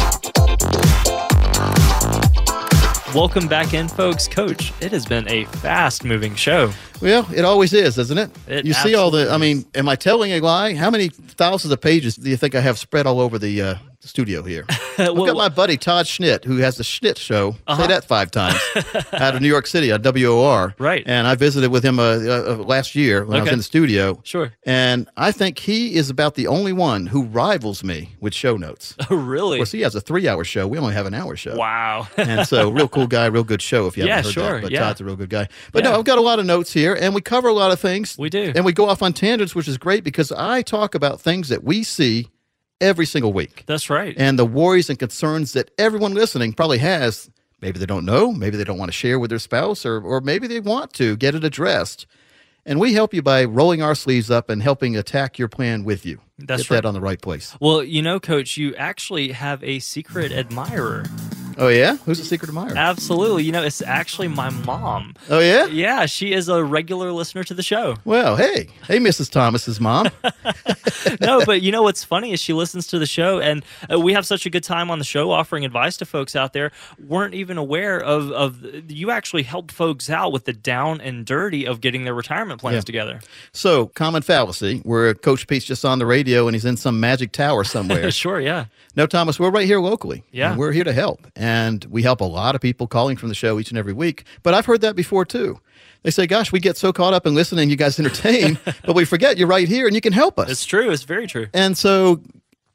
Welcome 3.14 3.48
back 3.48 3.74
in, 3.74 3.88
folks. 3.88 4.28
Coach, 4.28 4.72
it 4.80 4.92
has 4.92 5.04
been 5.04 5.28
a 5.28 5.44
fast 5.44 6.04
moving 6.04 6.36
show. 6.36 6.72
Well, 7.02 7.26
it 7.34 7.44
always 7.44 7.72
is, 7.72 7.98
isn't 7.98 8.16
it? 8.16 8.30
It 8.46 8.64
you 8.64 8.72
see 8.72 8.94
all 8.94 9.10
the, 9.10 9.28
I 9.32 9.36
mean, 9.36 9.64
am 9.74 9.88
I 9.88 9.96
telling 9.96 10.30
a 10.30 10.38
lie? 10.38 10.74
How 10.74 10.90
many 10.90 11.08
thousands 11.08 11.72
of 11.72 11.80
pages 11.80 12.14
do 12.14 12.30
you 12.30 12.36
think 12.36 12.54
I 12.54 12.60
have 12.60 12.78
spread 12.78 13.08
all 13.08 13.20
over 13.20 13.36
the 13.36 13.62
uh, 13.62 13.74
studio 14.08 14.42
here? 14.42 14.64
I've 14.98 15.14
got 15.14 15.36
my 15.36 15.48
buddy 15.48 15.76
Todd 15.76 16.06
Schnitt, 16.06 16.44
who 16.44 16.56
has 16.58 16.76
the 16.76 16.82
Schnitt 16.84 17.18
Show. 17.18 17.52
Say 17.76 17.86
that 17.86 18.04
five 18.04 18.30
times 18.30 18.58
out 19.12 19.34
of 19.34 19.42
New 19.42 19.48
York 19.48 19.66
City 19.66 19.92
on 19.92 20.02
WOR. 20.02 20.64
Uh-huh. 20.66 20.74
Right. 20.78 21.02
And 21.06 21.26
I 21.26 21.34
visited 21.34 21.70
with 21.70 21.84
him 21.84 21.98
uh, 21.98 22.02
uh, 22.02 22.44
uh, 22.48 22.54
last 22.64 22.94
year 22.94 23.24
when 23.24 23.38
I 23.38 23.42
was 23.42 23.52
in 23.52 23.58
the 23.58 23.64
studio. 23.64 24.20
Sure. 24.24 24.52
And 24.64 25.08
I 25.16 25.32
think 25.32 25.58
he 25.58 25.94
is 25.94 26.10
about 26.10 26.34
the 26.34 26.46
only 26.46 26.72
one 26.72 27.06
who 27.06 27.24
rivals 27.24 27.84
me 27.84 28.10
with 28.20 28.34
show 28.34 28.56
notes. 28.56 28.96
Oh, 29.10 29.16
really? 29.16 29.56
course, 29.58 29.72
he 29.72 29.80
has 29.80 29.94
a 29.96 30.00
three 30.00 30.28
hour 30.28 30.44
show. 30.44 30.68
We 30.68 30.78
only 30.78 30.94
have 30.94 31.06
an 31.06 31.14
hour 31.14 31.34
show. 31.34 31.56
Wow. 31.56 32.06
and 32.16 32.46
so, 32.46 32.70
real 32.70 32.86
cool 32.88 33.08
guy, 33.08 33.26
real 33.26 33.42
good 33.42 33.60
show. 33.60 33.86
If 33.88 33.96
you 33.96 34.04
Yeah, 34.04 34.16
haven't 34.16 34.26
heard 34.26 34.32
sure, 34.34 34.52
that, 34.54 34.62
but 34.62 34.70
yeah. 34.70 34.80
Todd's 34.80 35.00
a 35.00 35.04
real 35.04 35.16
good 35.16 35.30
guy. 35.30 35.48
But 35.72 35.82
Yeah. 35.84 35.90
no, 35.90 35.98
I've 35.98 36.04
got 36.04 36.18
a 36.18 36.22
lot 36.22 36.38
of 36.38 36.46
notes 36.46 36.72
here, 36.72 36.94
and 36.94 37.12
we 37.12 37.20
cover 37.20 37.48
a 37.48 37.52
lot 37.52 37.72
of 37.72 37.80
things. 37.80 38.16
We 38.16 38.30
do. 38.30 38.52
and 38.54 38.64
we 38.64 38.72
go 38.72 38.88
off 38.88 39.02
on 39.02 39.12
tangents, 39.12 39.54
which 39.54 39.66
is 39.66 39.78
great 39.78 40.04
because 40.04 40.30
I 40.30 40.62
talk 40.62 40.94
about 40.94 41.20
things 41.20 41.48
that 41.48 41.64
we 41.64 41.82
see 41.82 42.28
every 42.80 43.06
single 43.06 43.32
week, 43.32 43.64
That's 43.66 43.90
right. 43.90 44.14
and 44.16 44.38
the 44.38 44.44
worries 44.44 44.88
and 44.90 44.98
concerns 44.98 45.52
that 45.52 45.70
everyone 45.78 46.14
listening 46.14 46.52
probably 46.52 46.78
has. 46.78 47.30
Maybe 47.60 47.78
they 47.78 47.86
don't 47.86 48.06
know, 48.06 48.32
maybe 48.32 48.56
they 48.56 48.64
don't 48.64 48.78
want 48.78 48.88
to 48.90 48.96
share 48.96 49.18
with 49.18 49.28
their 49.30 49.38
spouse, 49.38 49.84
or 49.84 50.00
or 50.00 50.20
maybe 50.20 50.46
they 50.46 50.60
want 50.60 50.92
to 50.94 51.16
get 51.16 51.34
it 51.34 51.44
addressed. 51.44 52.06
And 52.66 52.78
we 52.78 52.92
help 52.92 53.14
you 53.14 53.22
by 53.22 53.44
rolling 53.44 53.82
our 53.82 53.94
sleeves 53.94 54.30
up 54.30 54.50
and 54.50 54.62
helping 54.62 54.94
attack 54.96 55.38
your 55.38 55.48
plan 55.48 55.82
with 55.84 56.04
you. 56.04 56.20
That's 56.38 56.62
Get 56.62 56.70
right. 56.70 56.76
that 56.82 56.88
on 56.88 56.94
the 56.94 57.00
right 57.00 57.20
place. 57.20 57.56
well, 57.60 57.82
you 57.82 58.02
know, 58.02 58.18
Coach, 58.20 58.56
you 58.56 58.74
actually 58.76 59.32
have 59.32 59.62
a 59.64 59.78
secret 59.78 60.30
admirer. 60.32 61.04
Oh 61.62 61.68
yeah, 61.68 61.96
who's 61.98 62.18
the 62.18 62.24
secret 62.24 62.48
admirer? 62.48 62.74
Absolutely. 62.74 63.44
You 63.44 63.52
know, 63.52 63.62
it's 63.62 63.82
actually 63.82 64.28
my 64.28 64.48
mom. 64.48 65.14
oh 65.28 65.40
yeah. 65.40 65.66
Yeah, 65.66 66.06
she 66.06 66.32
is 66.32 66.48
a 66.48 66.64
regular 66.64 67.12
listener 67.12 67.44
to 67.44 67.52
the 67.54 67.62
show. 67.62 67.96
Well, 68.06 68.36
hey, 68.36 68.68
hey, 68.88 68.98
Mrs. 68.98 69.30
Thomas's 69.30 69.78
mom. 69.78 70.08
no, 71.20 71.44
but 71.44 71.60
you 71.60 71.70
know 71.70 71.82
what's 71.82 72.02
funny 72.02 72.32
is 72.32 72.40
she 72.40 72.54
listens 72.54 72.86
to 72.88 72.98
the 72.98 73.04
show, 73.06 73.40
and 73.40 73.62
uh, 73.92 74.00
we 74.00 74.14
have 74.14 74.24
such 74.26 74.46
a 74.46 74.50
good 74.50 74.64
time 74.64 74.90
on 74.90 74.98
the 74.98 75.04
show 75.04 75.30
offering 75.30 75.66
advice 75.66 75.98
to 75.98 76.06
folks 76.06 76.34
out 76.34 76.54
there. 76.54 76.72
weren't 77.06 77.34
even 77.34 77.58
aware 77.58 78.00
of 78.00 78.30
of 78.32 78.64
you 78.90 79.10
actually 79.10 79.42
helped 79.42 79.70
folks 79.70 80.08
out 80.08 80.32
with 80.32 80.46
the 80.46 80.54
down 80.54 81.00
and 81.02 81.26
dirty 81.26 81.66
of 81.66 81.82
getting 81.82 82.04
their 82.04 82.14
retirement 82.14 82.60
plans 82.60 82.76
Yeah. 82.76 82.80
together. 82.80 83.20
So, 83.52 83.88
common 83.88 84.22
fallacy 84.22 84.78
where 84.84 85.12
Coach 85.12 85.46
Pete's 85.46 85.66
just 85.66 85.84
on 85.84 85.98
the 85.98 86.06
radio 86.06 86.48
and 86.48 86.54
he's 86.54 86.64
in 86.64 86.78
some 86.78 87.00
magic 87.00 87.32
tower 87.32 87.64
somewhere. 87.64 88.10
sure, 88.20 88.40
yeah, 88.40 88.64
no, 88.96 89.06
Thomas, 89.06 89.38
we're 89.38 89.50
right 89.50 89.66
here 89.66 89.80
locally. 89.80 90.24
Yeah. 90.32 90.50
And 90.52 90.58
we're 90.58 90.72
here 90.72 90.84
to 90.84 90.92
help. 90.94 91.26
And 91.36 91.49
we 91.90 92.02
help 92.02 92.20
a 92.20 92.24
lot 92.24 92.54
of 92.54 92.60
people 92.60 92.86
calling 92.86 93.16
from 93.16 93.28
the 93.28 93.34
show 93.34 93.58
each 93.58 93.70
and 93.70 93.78
every 93.78 93.92
week. 93.92 94.24
But 94.42 94.54
I've 94.54 94.66
heard 94.66 94.80
that 94.82 94.96
before 94.96 95.24
too. 95.24 95.60
They 96.02 96.10
say, 96.10 96.26
gosh, 96.26 96.50
we 96.52 96.60
get 96.60 96.76
so 96.76 96.92
caught 96.92 97.12
up 97.14 97.26
in 97.26 97.34
listening, 97.34 97.68
you 97.70 97.76
guys 97.76 97.98
entertain, 98.04 98.58
but 98.84 98.94
we 98.94 99.04
forget 99.04 99.36
you're 99.38 99.48
right 99.48 99.68
here 99.68 99.86
and 99.86 99.94
you 99.94 100.00
can 100.00 100.12
help 100.12 100.38
us. 100.38 100.50
it's 100.50 100.64
true. 100.64 100.90
It's 100.90 101.02
very 101.02 101.26
true. 101.26 101.48
And 101.52 101.76
so, 101.76 102.22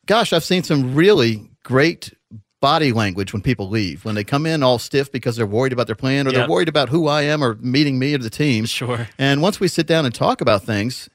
gosh, 0.06 0.32
I've 0.34 0.44
seen 0.44 0.64
some 0.64 0.94
really 0.96 1.50
great 1.64 2.14
body 2.62 2.92
language 2.94 3.34
when 3.34 3.42
people 3.42 3.70
leave. 3.70 4.06
When 4.06 4.16
they 4.16 4.24
come 4.24 4.46
in 4.46 4.64
all 4.64 4.80
stiff 4.80 5.12
because 5.12 5.36
they're 5.36 5.46
worried 5.46 5.74
about 5.74 5.88
their 5.88 5.96
plan 5.96 6.28
or 6.28 6.32
Yep. 6.32 6.40
they're 6.40 6.50
worried 6.50 6.70
about 6.70 6.90
who 6.90 7.08
I 7.08 7.24
am 7.24 7.44
or 7.44 7.56
meeting 7.56 8.00
me 8.00 8.14
or 8.16 8.18
the 8.20 8.30
team. 8.30 8.66
Sure. 8.66 9.08
And 9.20 9.42
once 9.42 9.60
we 9.60 9.68
sit 9.68 9.86
down 9.88 10.06
and 10.06 10.14
talk 10.16 10.42
about 10.42 10.64
things, 10.64 11.10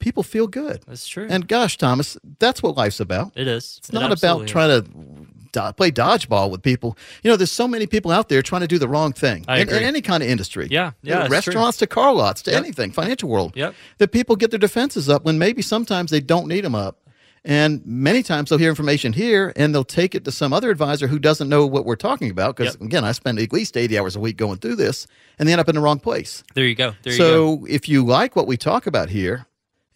people 0.00 0.22
feel 0.22 0.46
good. 0.46 0.82
That's 0.86 1.06
true. 1.06 1.26
And 1.30 1.46
gosh, 1.48 1.76
Thomas, 1.78 2.16
that's 2.38 2.62
what 2.62 2.76
life's 2.76 3.00
about. 3.00 3.32
it 3.36 3.46
is. 3.46 3.76
It's 3.78 3.92
not 3.92 4.10
about 4.12 4.46
trying 4.46 4.82
to 4.82 4.90
do- 5.52 5.72
play 5.76 5.90
dodgeball 5.90 6.50
with 6.50 6.62
people. 6.62 6.96
You 7.22 7.30
know, 7.30 7.36
there's 7.36 7.52
so 7.52 7.68
many 7.68 7.86
people 7.86 8.10
out 8.10 8.28
there 8.28 8.42
trying 8.42 8.62
to 8.62 8.66
do 8.66 8.78
the 8.78 8.88
wrong 8.88 9.12
thing 9.12 9.44
I 9.48 9.58
in, 9.58 9.68
in 9.68 9.82
any 9.82 10.00
kind 10.00 10.22
of 10.22 10.28
industry. 10.28 10.68
Yeah, 10.70 10.92
yeah, 11.02 11.20
it's 11.20 11.26
true. 11.28 11.32
restaurants 11.32 11.78
to 11.78 11.86
car 11.86 12.12
lots 12.12 12.42
to 12.42 12.50
Yep. 12.50 12.60
anything, 12.62 12.90
financial 12.92 13.28
world. 13.28 13.52
Yep. 13.56 13.74
That 13.98 14.12
people 14.12 14.36
get 14.36 14.50
their 14.50 14.58
defenses 14.58 15.08
up 15.08 15.24
when 15.24 15.38
maybe 15.38 15.62
sometimes 15.62 16.10
they 16.10 16.20
don't 16.20 16.48
need 16.48 16.64
them 16.64 16.74
up. 16.74 16.98
And 17.44 17.84
many 17.84 18.22
times 18.22 18.50
they'll 18.50 18.58
hear 18.60 18.68
information 18.68 19.12
here 19.12 19.52
and 19.56 19.74
they'll 19.74 19.82
take 19.82 20.14
it 20.14 20.24
to 20.26 20.30
some 20.30 20.52
other 20.52 20.70
advisor 20.70 21.08
who 21.08 21.18
doesn't 21.18 21.48
know 21.48 21.66
what 21.66 21.84
we're 21.84 21.96
talking 21.96 22.30
about. 22.30 22.54
Because 22.56 22.74
Yep. 22.74 22.82
again, 22.82 23.04
I 23.04 23.10
spend 23.10 23.40
at 23.40 23.52
least 23.52 23.76
80 23.76 23.98
hours 23.98 24.14
a 24.14 24.20
week 24.20 24.36
going 24.36 24.58
through 24.58 24.76
this 24.76 25.08
and 25.40 25.48
they 25.48 25.52
end 25.52 25.60
up 25.60 25.68
in 25.68 25.74
the 25.74 25.80
wrong 25.80 25.98
place. 25.98 26.44
There 26.54 26.64
you 26.64 26.76
go. 26.76 26.94
There 27.02 27.12
you 27.12 27.18
go. 27.18 27.24
So 27.58 27.66
if 27.68 27.88
you 27.88 28.04
like 28.06 28.36
what 28.36 28.46
we 28.46 28.56
talk 28.56 28.86
about 28.86 29.08
here, 29.10 29.46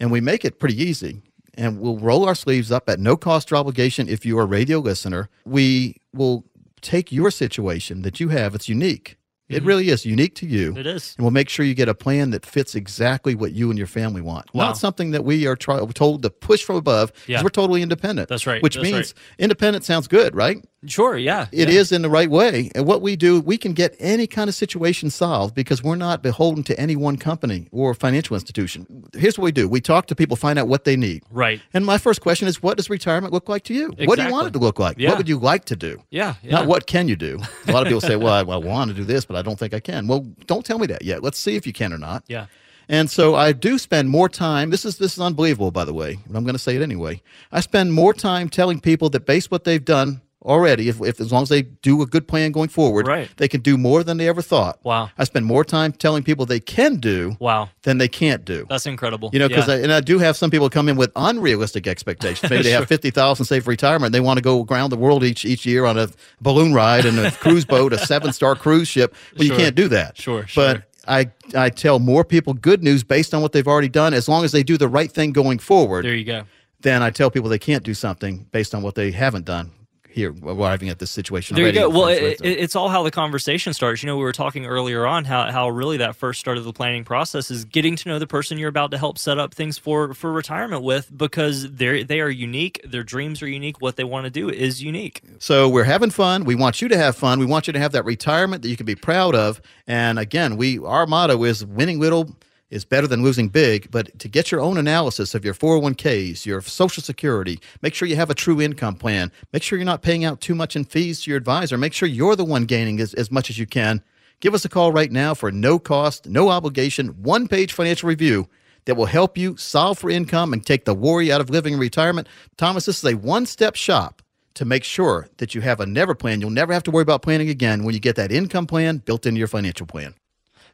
and 0.00 0.10
we 0.10 0.20
make 0.20 0.44
it 0.44 0.58
pretty 0.58 0.82
easy, 0.82 1.22
and 1.56 1.80
we'll 1.80 1.98
roll 1.98 2.24
our 2.24 2.34
sleeves 2.34 2.70
up 2.72 2.88
at 2.88 2.98
no 3.00 3.16
cost 3.16 3.50
or 3.52 3.56
obligation 3.56 4.08
if 4.08 4.24
you're 4.26 4.42
a 4.42 4.46
radio 4.46 4.78
listener, 4.78 5.28
we 5.44 5.96
will 6.14 6.44
take 6.82 7.10
your 7.12 7.30
situation 7.30 8.02
that 8.02 8.20
you 8.20 8.28
have. 8.28 8.54
It's 8.54 8.68
unique. 8.68 9.16
It 9.48 9.62
really 9.62 9.90
is 9.90 10.04
unique 10.04 10.34
to 10.36 10.46
you. 10.46 10.70
Mm-hmm. 10.70 10.78
It 10.80 10.86
is. 10.88 11.14
And 11.16 11.24
we'll 11.24 11.30
make 11.30 11.48
sure 11.48 11.64
you 11.64 11.74
get 11.74 11.88
a 11.88 11.94
plan 11.94 12.30
that 12.30 12.44
fits 12.44 12.74
exactly 12.74 13.36
what 13.36 13.52
you 13.52 13.70
and 13.70 13.78
your 13.78 13.86
family 13.86 14.20
want. 14.20 14.52
Wow. 14.52 14.66
Not 14.66 14.76
something 14.76 15.12
that 15.12 15.24
we 15.24 15.46
are 15.46 15.54
try- 15.54 15.84
told 15.94 16.22
to 16.22 16.30
push 16.30 16.64
from 16.64 16.74
above 16.74 17.12
because 17.12 17.28
Yeah. 17.28 17.42
we're 17.44 17.50
totally 17.50 17.80
independent. 17.80 18.28
That's 18.28 18.44
right. 18.44 18.60
Which 18.60 18.74
That's 18.74 18.82
means 18.84 18.96
right. 19.14 19.14
independent 19.38 19.84
sounds 19.84 20.08
good, 20.08 20.34
right? 20.34 20.64
Sure. 20.84 21.16
Yeah. 21.16 21.46
It 21.52 21.68
is 21.68 21.90
yeah. 21.90 21.96
in 21.96 22.02
the 22.02 22.10
right 22.10 22.30
way. 22.30 22.70
And 22.74 22.86
what 22.86 23.00
we 23.00 23.16
do, 23.16 23.40
we 23.40 23.56
can 23.56 23.72
get 23.72 23.96
any 23.98 24.26
kind 24.26 24.48
of 24.48 24.54
situation 24.54 25.10
solved 25.10 25.54
because 25.54 25.82
we're 25.82 25.96
not 25.96 26.22
beholden 26.22 26.62
to 26.64 26.78
any 26.78 26.96
one 26.96 27.16
company 27.16 27.68
or 27.72 27.94
financial 27.94 28.36
institution. 28.36 29.04
Here's 29.14 29.38
what 29.38 29.44
we 29.44 29.52
do 29.52 29.68
we 29.68 29.80
talk 29.80 30.06
to 30.06 30.14
people, 30.14 30.36
find 30.36 30.58
out 30.58 30.68
what 30.68 30.84
they 30.84 30.96
need. 30.96 31.22
Right. 31.30 31.60
And 31.72 31.84
my 31.86 31.98
first 31.98 32.20
question 32.20 32.46
is 32.46 32.62
what 32.62 32.76
does 32.76 32.90
retirement 32.90 33.32
look 33.32 33.48
like 33.48 33.64
to 33.64 33.74
you? 33.74 33.92
What 34.04 34.16
do 34.16 34.24
you 34.24 34.30
want 34.30 34.48
it 34.48 34.52
to 34.52 34.58
look 34.58 34.78
like? 34.78 34.98
Yeah. 34.98 35.10
What 35.10 35.18
would 35.18 35.28
you 35.28 35.38
like 35.38 35.64
to 35.66 35.76
do? 35.76 36.02
Yeah. 36.10 36.34
Yeah. 36.42 36.52
Not 36.52 36.66
what 36.66 36.86
can 36.86 37.08
you 37.08 37.16
do. 37.16 37.40
A 37.66 37.72
lot 37.72 37.82
of 37.82 37.88
people 37.88 38.00
say, 38.00 38.16
well, 38.16 38.34
I, 38.34 38.40
I 38.40 38.56
want 38.56 38.90
to 38.90 38.94
do 38.94 39.04
this, 39.04 39.24
but 39.24 39.36
I 39.36 39.42
don't 39.42 39.58
think 39.58 39.74
I 39.74 39.80
can. 39.80 40.06
Well, 40.06 40.26
don't 40.46 40.64
tell 40.64 40.78
me 40.78 40.86
that 40.88 41.02
yet. 41.02 41.22
Let's 41.22 41.38
see 41.38 41.56
if 41.56 41.66
you 41.66 41.72
can 41.72 41.92
or 41.92 41.98
not. 41.98 42.24
Yeah. 42.28 42.46
And 42.88 43.10
so 43.10 43.34
I 43.34 43.52
do 43.52 43.78
spend 43.78 44.10
more 44.10 44.28
time. 44.28 44.70
This 44.70 44.84
is 44.84 44.98
this 44.98 45.14
is 45.14 45.20
unbelievable, 45.20 45.72
by 45.72 45.84
the 45.84 45.92
way, 45.92 46.18
but 46.26 46.36
I'm 46.36 46.44
going 46.44 46.54
to 46.54 46.58
say 46.58 46.76
it 46.76 46.82
anyway. 46.82 47.20
I 47.50 47.60
spend 47.60 47.92
more 47.92 48.14
time 48.14 48.48
telling 48.48 48.78
people 48.78 49.10
that 49.10 49.26
based 49.26 49.50
what 49.50 49.64
they've 49.64 49.84
done 49.84 50.20
already, 50.46 50.88
if, 50.88 51.00
if 51.02 51.20
as 51.20 51.32
long 51.32 51.42
as 51.42 51.48
they 51.48 51.62
do 51.62 52.00
a 52.02 52.06
good 52.06 52.26
plan 52.28 52.52
going 52.52 52.68
forward, 52.68 53.06
Right. 53.06 53.28
they 53.36 53.48
can 53.48 53.60
do 53.60 53.76
more 53.76 54.02
than 54.04 54.16
they 54.16 54.28
ever 54.28 54.40
thought. 54.40 54.78
Wow. 54.84 55.10
I 55.18 55.24
spend 55.24 55.44
more 55.44 55.64
time 55.64 55.92
telling 55.92 56.22
people 56.22 56.46
they 56.46 56.60
can 56.60 56.96
do 56.96 57.36
Wow. 57.40 57.68
than 57.82 57.98
they 57.98 58.08
can't 58.08 58.44
do. 58.44 58.64
That's 58.70 58.86
incredible. 58.86 59.30
You 59.32 59.40
know, 59.40 59.48
because 59.48 59.68
Yeah. 59.68 59.74
and 59.82 59.92
I 59.92 60.00
do 60.00 60.18
have 60.20 60.36
some 60.36 60.50
people 60.50 60.70
come 60.70 60.88
in 60.88 60.96
with 60.96 61.10
unrealistic 61.16 61.86
expectations. 61.86 62.48
Maybe 62.50 62.62
they 62.62 62.70
have 62.70 62.86
fifty 62.96 63.10
thousand 63.10 63.46
saved 63.46 63.64
for 63.64 63.70
retirement. 63.70 64.12
They 64.12 64.20
want 64.20 64.38
to 64.38 64.42
go 64.42 64.64
around 64.70 64.90
the 64.90 64.96
world 64.96 65.24
each 65.24 65.44
each 65.44 65.66
year 65.66 65.84
on 65.84 65.98
a 65.98 66.08
balloon 66.40 66.72
ride 66.72 67.04
and 67.04 67.18
a 67.18 67.30
cruise 67.44 67.64
boat, 67.64 67.92
a 67.92 67.98
seven 67.98 68.32
star 68.32 68.54
cruise 68.54 68.88
ship. 68.88 69.14
Well, 69.36 69.46
Sure. 69.46 69.56
you 69.56 69.60
can't 69.62 69.74
do 69.74 69.88
that. 69.88 70.16
Sure, 70.16 70.46
But. 70.54 70.84
I 71.08 71.30
I 71.54 71.70
tell 71.70 72.00
more 72.00 72.24
people 72.24 72.52
good 72.52 72.82
news 72.82 73.04
based 73.04 73.32
on 73.32 73.40
what 73.40 73.52
they've 73.52 73.68
already 73.68 73.88
done. 73.88 74.12
As 74.12 74.28
long 74.28 74.44
as 74.44 74.50
they 74.50 74.64
do 74.64 74.76
the 74.76 74.88
right 74.88 75.08
thing 75.12 75.30
going 75.30 75.60
forward, 75.60 76.04
there 76.04 76.16
you 76.16 76.24
go. 76.24 76.42
then 76.80 77.00
I 77.00 77.10
tell 77.10 77.30
people 77.30 77.48
they 77.48 77.60
can't 77.60 77.84
do 77.84 77.94
something 77.94 78.46
based 78.50 78.74
on 78.74 78.82
what 78.82 78.96
they 78.96 79.12
haven't 79.12 79.44
done. 79.44 79.70
Here, 80.16 80.34
arriving 80.44 80.88
at 80.88 80.98
this 80.98 81.10
situation. 81.10 81.56
There 81.56 81.66
you 81.66 81.74
go. 81.74 81.90
Well, 81.90 82.08
it, 82.08 82.40
it, 82.40 82.58
it's 82.58 82.74
all 82.74 82.88
how 82.88 83.02
the 83.02 83.10
conversation 83.10 83.74
starts. 83.74 84.02
You 84.02 84.06
know, 84.06 84.16
we 84.16 84.22
were 84.22 84.32
talking 84.32 84.64
earlier 84.64 85.06
on 85.06 85.26
how, 85.26 85.52
how 85.52 85.68
really 85.68 85.98
that 85.98 86.16
first 86.16 86.40
start 86.40 86.56
of 86.56 86.64
the 86.64 86.72
planning 86.72 87.04
process 87.04 87.50
is 87.50 87.66
getting 87.66 87.96
to 87.96 88.08
know 88.08 88.18
the 88.18 88.26
person 88.26 88.56
you're 88.56 88.70
about 88.70 88.92
to 88.92 88.98
help 88.98 89.18
set 89.18 89.36
up 89.36 89.52
things 89.52 89.76
for 89.76 90.14
for 90.14 90.32
retirement 90.32 90.82
with 90.82 91.14
because 91.14 91.70
they 91.70 92.02
they 92.02 92.22
are 92.22 92.30
unique. 92.30 92.80
Their 92.82 93.02
dreams 93.02 93.42
are 93.42 93.46
unique. 93.46 93.82
What 93.82 93.96
they 93.96 94.04
want 94.04 94.24
to 94.24 94.30
do 94.30 94.48
is 94.48 94.82
unique. 94.82 95.20
So 95.38 95.68
we're 95.68 95.84
having 95.84 96.08
fun. 96.08 96.44
We 96.44 96.54
want 96.54 96.80
you 96.80 96.88
to 96.88 96.96
have 96.96 97.14
fun. 97.14 97.38
We 97.38 97.44
want 97.44 97.66
you 97.66 97.74
to 97.74 97.78
have 97.78 97.92
that 97.92 98.06
retirement 98.06 98.62
that 98.62 98.70
you 98.70 98.76
can 98.78 98.86
be 98.86 98.94
proud 98.94 99.34
of. 99.34 99.60
And 99.86 100.18
again, 100.18 100.56
we 100.56 100.78
our 100.78 101.06
motto 101.06 101.44
is 101.44 101.62
winning 101.62 102.00
little 102.00 102.34
is 102.70 102.84
better 102.84 103.06
than 103.06 103.22
losing 103.22 103.48
big. 103.48 103.90
But 103.90 104.18
to 104.18 104.28
get 104.28 104.50
your 104.50 104.60
own 104.60 104.76
analysis 104.76 105.34
of 105.34 105.44
your 105.44 105.54
401ks, 105.54 106.46
your 106.46 106.60
Social 106.60 107.02
Security, 107.02 107.60
make 107.82 107.94
sure 107.94 108.08
you 108.08 108.16
have 108.16 108.30
a 108.30 108.34
true 108.34 108.60
income 108.60 108.96
plan. 108.96 109.30
Make 109.52 109.62
sure 109.62 109.78
you're 109.78 109.86
not 109.86 110.02
paying 110.02 110.24
out 110.24 110.40
too 110.40 110.54
much 110.54 110.76
in 110.76 110.84
fees 110.84 111.22
to 111.22 111.30
your 111.30 111.38
advisor. 111.38 111.78
Make 111.78 111.92
sure 111.92 112.08
you're 112.08 112.36
the 112.36 112.44
one 112.44 112.64
gaining 112.64 113.00
as, 113.00 113.14
as 113.14 113.30
much 113.30 113.50
as 113.50 113.58
you 113.58 113.66
can. 113.66 114.02
Give 114.40 114.54
us 114.54 114.64
a 114.64 114.68
call 114.68 114.92
right 114.92 115.10
now 115.10 115.34
for 115.34 115.50
no 115.50 115.78
cost, 115.78 116.28
no 116.28 116.50
obligation, 116.50 117.08
one 117.22 117.48
page 117.48 117.72
financial 117.72 118.08
review 118.08 118.48
that 118.84 118.96
will 118.96 119.06
help 119.06 119.38
you 119.38 119.56
solve 119.56 119.98
for 119.98 120.10
income 120.10 120.52
and 120.52 120.64
take 120.64 120.84
the 120.84 120.94
worry 120.94 121.32
out 121.32 121.40
of 121.40 121.50
living 121.50 121.74
in 121.74 121.80
retirement. 121.80 122.28
Thomas, 122.56 122.86
this 122.86 122.98
is 123.02 123.12
a 123.12 123.16
one 123.16 123.46
step 123.46 123.76
shop 123.76 124.22
to 124.54 124.64
make 124.64 124.84
sure 124.84 125.28
that 125.36 125.54
you 125.54 125.60
have 125.60 125.80
a 125.80 125.86
never 125.86 126.14
plan. 126.14 126.40
You'll 126.40 126.50
never 126.50 126.72
have 126.72 126.82
to 126.84 126.90
worry 126.90 127.02
about 127.02 127.22
planning 127.22 127.48
again 127.48 127.84
when 127.84 127.94
you 127.94 128.00
get 128.00 128.16
that 128.16 128.32
income 128.32 128.66
plan 128.66 128.98
built 128.98 129.26
into 129.26 129.38
your 129.38 129.48
financial 129.48 129.86
plan. 129.86 130.14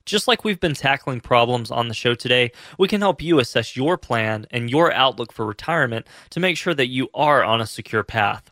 Just 0.05 0.29
like 0.29 0.45
we've 0.45 0.61
been 0.61 0.75
tackling 0.75 1.21
problems 1.21 1.71
on 1.71 1.89
the 1.89 1.95
show 1.95 2.15
today, 2.15 2.53
we 2.79 2.89
can 2.89 3.01
help 3.01 3.23
you 3.23 3.39
assess 3.39 3.77
your 3.77 3.97
plan 3.97 4.47
and 4.51 4.71
your 4.71 4.93
outlook 4.93 5.33
for 5.33 5.47
retirement 5.47 6.07
to 6.31 6.41
make 6.41 6.57
sure 6.57 6.75
that 6.75 6.89
you 6.89 7.09
are 7.15 7.43
on 7.43 7.61
a 7.61 7.67
secure 7.67 8.03
path. 8.03 8.52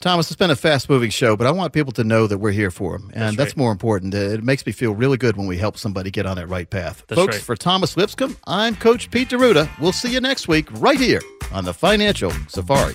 Thomas, 0.00 0.30
it's 0.30 0.36
been 0.36 0.50
a 0.50 0.56
fast 0.56 0.88
moving 0.88 1.10
show, 1.10 1.36
but 1.36 1.46
I 1.46 1.50
want 1.50 1.72
people 1.72 1.92
to 1.92 2.04
know 2.04 2.26
that 2.26 2.38
we're 2.38 2.52
here 2.52 2.70
for 2.70 2.98
them. 2.98 3.10
And 3.14 3.36
that's, 3.36 3.50
right. 3.50 3.56
more 3.56 3.72
important. 3.72 4.14
Uh, 4.14 4.18
It 4.18 4.44
makes 4.44 4.64
me 4.66 4.72
feel 4.72 4.94
really 4.94 5.16
good 5.16 5.36
when 5.36 5.46
we 5.46 5.58
help 5.58 5.76
somebody 5.78 6.10
get 6.10 6.26
on 6.26 6.36
that 6.36 6.48
right 6.48 6.68
path. 6.68 7.04
That's 7.08 7.20
Folks, 7.20 7.36
right. 7.36 7.42
for 7.44 7.56
Thomas 7.56 7.96
Lipscomb, 7.96 8.36
I'm 8.46 8.76
Coach 8.76 9.10
Pete 9.10 9.28
D'Arruda. 9.30 9.68
We'll 9.80 9.92
see 9.92 10.12
you 10.12 10.20
next 10.20 10.48
week 10.48 10.68
right 10.80 10.98
here 10.98 11.20
on 11.52 11.64
the 11.64 11.74
Financial 11.74 12.30
Safari. 12.48 12.94